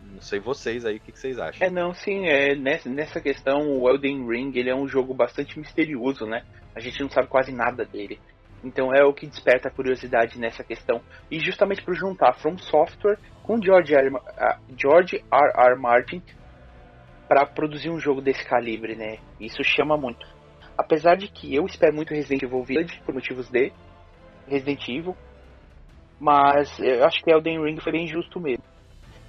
[0.00, 1.66] Não sei vocês aí, o que, que vocês acham?
[1.66, 5.58] É, não, sim, é, nessa, nessa questão, o Elden Ring, ele é um jogo bastante
[5.58, 6.44] misterioso, né?
[6.74, 8.20] A gente não sabe quase nada dele.
[8.62, 11.00] Então é o que desperta a curiosidade nessa questão.
[11.30, 14.10] E justamente por juntar From Software com George R.
[14.36, 15.52] Ah, George R.
[15.56, 15.80] R.
[15.80, 16.22] Martin
[17.28, 19.18] para produzir um jogo desse calibre, né?
[19.38, 20.26] Isso chama muito.
[20.76, 23.72] Apesar de que eu espero muito Resident Evil Village, por motivos de
[24.46, 25.16] Resident Evil.
[26.18, 28.64] Mas eu acho que Elden Ring foi bem justo mesmo.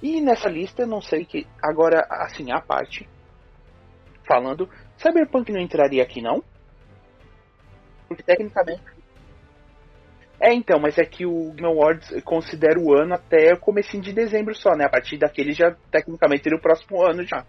[0.02, 1.46] E nessa lista, não sei que.
[1.62, 3.08] Agora, assim, a parte.
[4.26, 4.68] Falando.
[4.96, 6.42] Cyberpunk não entraria aqui, não?
[8.08, 8.82] Porque tecnicamente.
[10.40, 14.12] É, então, mas é que o Game Awards considera o ano até o comecinho de
[14.12, 14.86] dezembro só, né?
[14.86, 17.44] A partir daquele já, tecnicamente, seria o próximo ano já.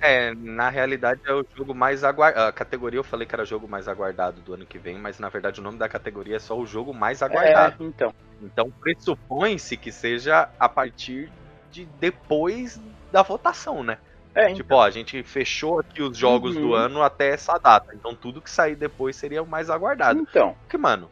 [0.00, 2.48] É, na realidade é o jogo mais aguardado.
[2.48, 5.18] A categoria eu falei que era o jogo mais aguardado do ano que vem, mas
[5.18, 7.82] na verdade o nome da categoria é só o jogo mais aguardado.
[7.82, 8.14] É, então.
[8.40, 11.30] Então pressupõe-se que seja a partir
[11.72, 12.80] de depois
[13.10, 13.98] da votação, né?
[14.36, 14.54] É, então.
[14.54, 16.68] Tipo, ó, a gente fechou aqui os jogos Uhum.
[16.68, 17.92] do ano até essa data.
[17.92, 20.20] Então tudo que sair depois seria o mais aguardado.
[20.20, 20.54] Então.
[20.60, 21.10] Porque, mano,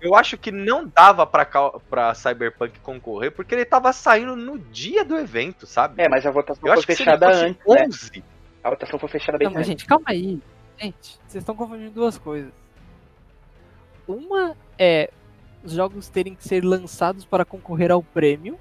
[0.00, 1.44] eu acho que não dava pra,
[1.88, 6.02] pra Cyberpunk concorrer porque ele tava saindo no dia do evento, sabe?
[6.02, 7.84] É, mas a votação eu foi fechada antes, né?
[7.86, 8.24] 11,
[8.62, 9.66] A votação foi fechada bem Não, antes.
[9.66, 10.40] gente, calma aí.
[10.78, 12.52] Gente, vocês estão confundindo duas coisas.
[14.06, 15.10] Uma é
[15.64, 18.58] os jogos terem que ser lançados para concorrer ao prêmio,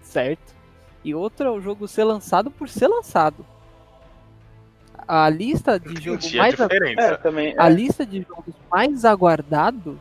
[0.00, 0.54] certo?
[1.04, 3.44] E outra é o jogo ser lançado por ser lançado.
[5.06, 7.00] a lista de jogo Tinha mais a- diferença.
[7.02, 7.54] É, também.
[7.58, 7.70] a é.
[7.74, 10.00] lista de jogos mais aguardado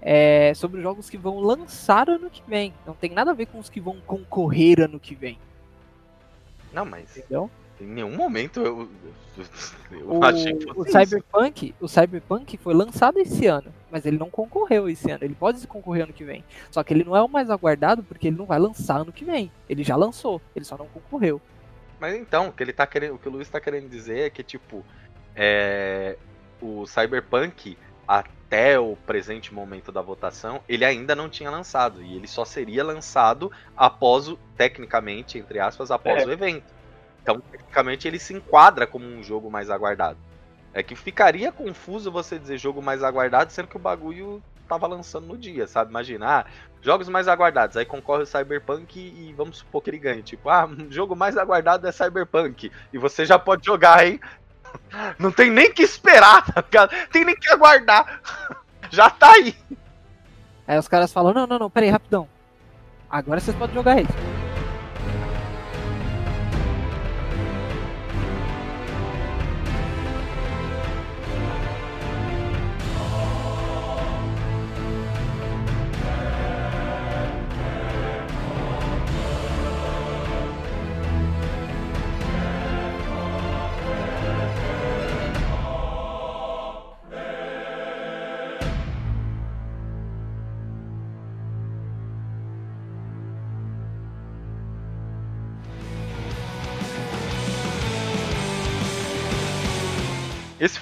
[0.00, 2.72] é sobre jogos que vão lançar ano que vem.
[2.86, 5.38] Não tem nada a ver com os que vão concorrer ano que vem,
[6.72, 7.50] Não, mas entendeu?
[7.80, 8.88] em nenhum momento eu,
[9.90, 10.98] eu, O, achei que o fosse isso.
[10.98, 15.24] Cyberpunk, o Cyberpunk foi lançado esse ano, mas ele não concorreu esse ano.
[15.24, 16.44] Ele pode concorrer ano que vem.
[16.70, 19.24] Só que ele não é o mais aguardado porque ele não vai lançar ano que
[19.24, 19.50] vem.
[19.68, 21.40] Ele já lançou, ele só não concorreu.
[21.98, 24.30] Mas então, o que ele tá querendo, o que o Luiz tá querendo dizer é
[24.30, 24.84] que tipo,
[25.34, 26.16] é,
[26.60, 27.78] o Cyberpunk
[28.50, 32.82] até o presente momento da votação, ele ainda não tinha lançado e ele só seria
[32.82, 36.26] lançado após o tecnicamente, entre aspas, após É.
[36.26, 36.64] o evento.
[37.22, 40.18] Então, tecnicamente ele se enquadra como um jogo mais aguardado.
[40.74, 45.26] É que ficaria confuso você dizer jogo mais aguardado, sendo que o bagulho tava lançando
[45.28, 45.90] no dia, sabe?
[45.90, 46.44] Imagina, ah,
[46.80, 50.22] jogos mais aguardados, aí concorre o Cyberpunk e vamos supor que ele ganhe.
[50.22, 52.70] Tipo, ah, jogo mais aguardado é Cyberpunk.
[52.92, 54.20] E você já pode jogar, hein?
[55.18, 56.90] Não tem nem que esperar, tá ligado?
[57.10, 58.20] Tem nem que aguardar.
[58.90, 59.54] Já tá aí.
[60.66, 62.28] Aí os caras falam: não, não, não, peraí, rapidão.
[63.10, 64.29] Agora vocês podem jogar ele.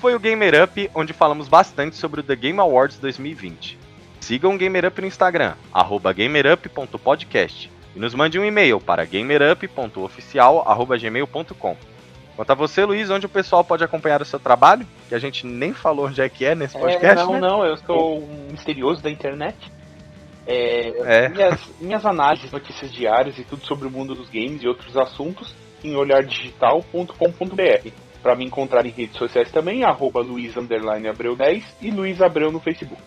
[0.08, 3.78] Foi o Gamer Up, onde falamos bastante sobre o The Game Awards 2020.
[4.20, 11.76] Sigam o Gamer Up no Instagram, arroba gamerup.podcast, e nos mande um e-mail para gamerup.oficial.gmail.com.
[12.34, 14.86] Quanto a você, Luiz, onde o pessoal pode acompanhar o seu trabalho?
[15.10, 17.40] Que a gente nem falou onde é que é nesse É, podcast, não, né?
[17.40, 19.58] não, eu sou um misterioso da internet.
[20.46, 21.28] É, É.
[21.28, 25.54] Minhas, minhas análises, notícias diárias e tudo sobre o mundo dos games e outros assuntos
[25.84, 28.07] em olhardigital.com.br.
[28.22, 32.50] Para me encontrar em redes sociais também, arroba Luiz underline Abreu 10 e Luiz Abreu
[32.50, 33.02] no Facebook.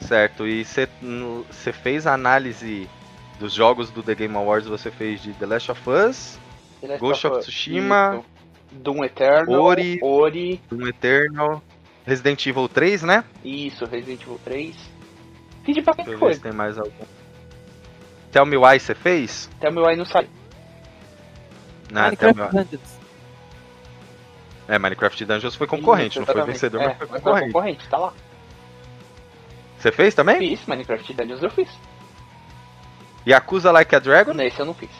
[0.00, 2.88] Certo, e você fez a análise
[3.38, 6.38] dos jogos do The Game Awards, você fez de The Last of Us,
[6.82, 8.24] Last Ghost of Us, Tsushima, isso.
[8.72, 9.98] Doom Eternal, Ori.
[10.02, 11.62] Ori, Doom Eternal,
[12.06, 13.24] Resident Evil 3, né?
[13.44, 14.74] isso, Resident Evil 3.
[15.64, 16.40] Fiz de Deixa eu ver se coisa.
[16.40, 17.04] tem mais algum.
[18.32, 19.50] Tell Me Why você fez?
[19.60, 20.28] O meu aí não sai.
[21.90, 22.78] Não, Tell Me Why.
[24.70, 27.46] É, Minecraft Dungeons foi concorrente, Isso, não foi vencedor, é, mas foi concorrente.
[27.48, 28.12] concorrente, tá lá.
[29.76, 30.38] Você fez também?
[30.38, 31.68] Fiz, Minecraft Dungeons eu fiz.
[33.26, 34.32] Yakuza Like a Dragon?
[34.32, 34.90] Nesse eu não fiz.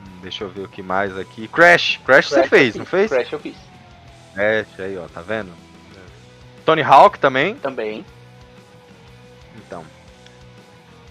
[0.00, 1.46] Hum, deixa eu ver o que mais aqui.
[1.46, 3.10] Crash, Crash, você Crash eu fez, não fez?
[3.12, 3.56] Crash eu fiz.
[4.34, 5.52] Crash, aí ó, tá vendo?
[6.64, 7.54] Tony Hawk também.
[7.54, 8.04] Também.
[9.56, 9.84] Então.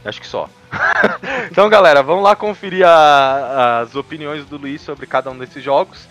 [0.03, 0.49] Acho que só.
[1.49, 6.07] então, galera, vamos lá conferir a- as opiniões do Luiz sobre cada um desses jogos.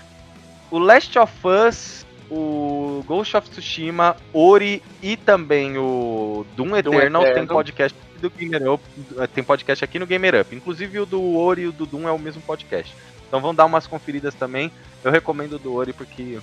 [0.75, 7.31] O Last of Us, o Ghost of Tsushima, Ori e também o Doom Eternal, tem
[7.31, 7.55] Eternal.
[7.55, 8.85] podcast aqui do Gamer Up,
[9.33, 10.53] tem podcast aqui no Gamer Up.
[10.53, 12.93] Inclusive o do Ori e o do Doom é o mesmo podcast.
[13.29, 14.73] Então vamos dar umas conferidas também.
[15.05, 16.41] Eu recomendo o do Ori porque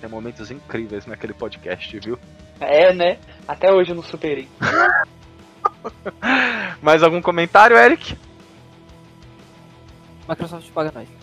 [0.00, 2.18] tem momentos incríveis naquele podcast, viu?
[2.58, 3.18] É, né?
[3.46, 4.48] Até hoje eu não superei.
[6.82, 8.18] Mais algum comentário, Eric?
[10.28, 11.17] Microsoft paga nós.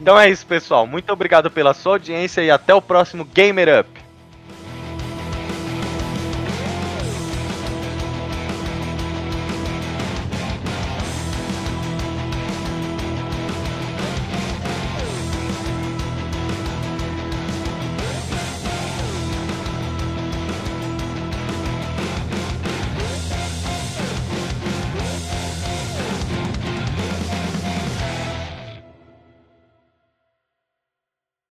[0.00, 0.86] Então é isso, pessoal.
[0.86, 4.07] Muito obrigado pela sua audiência e até o próximo Gamer Up.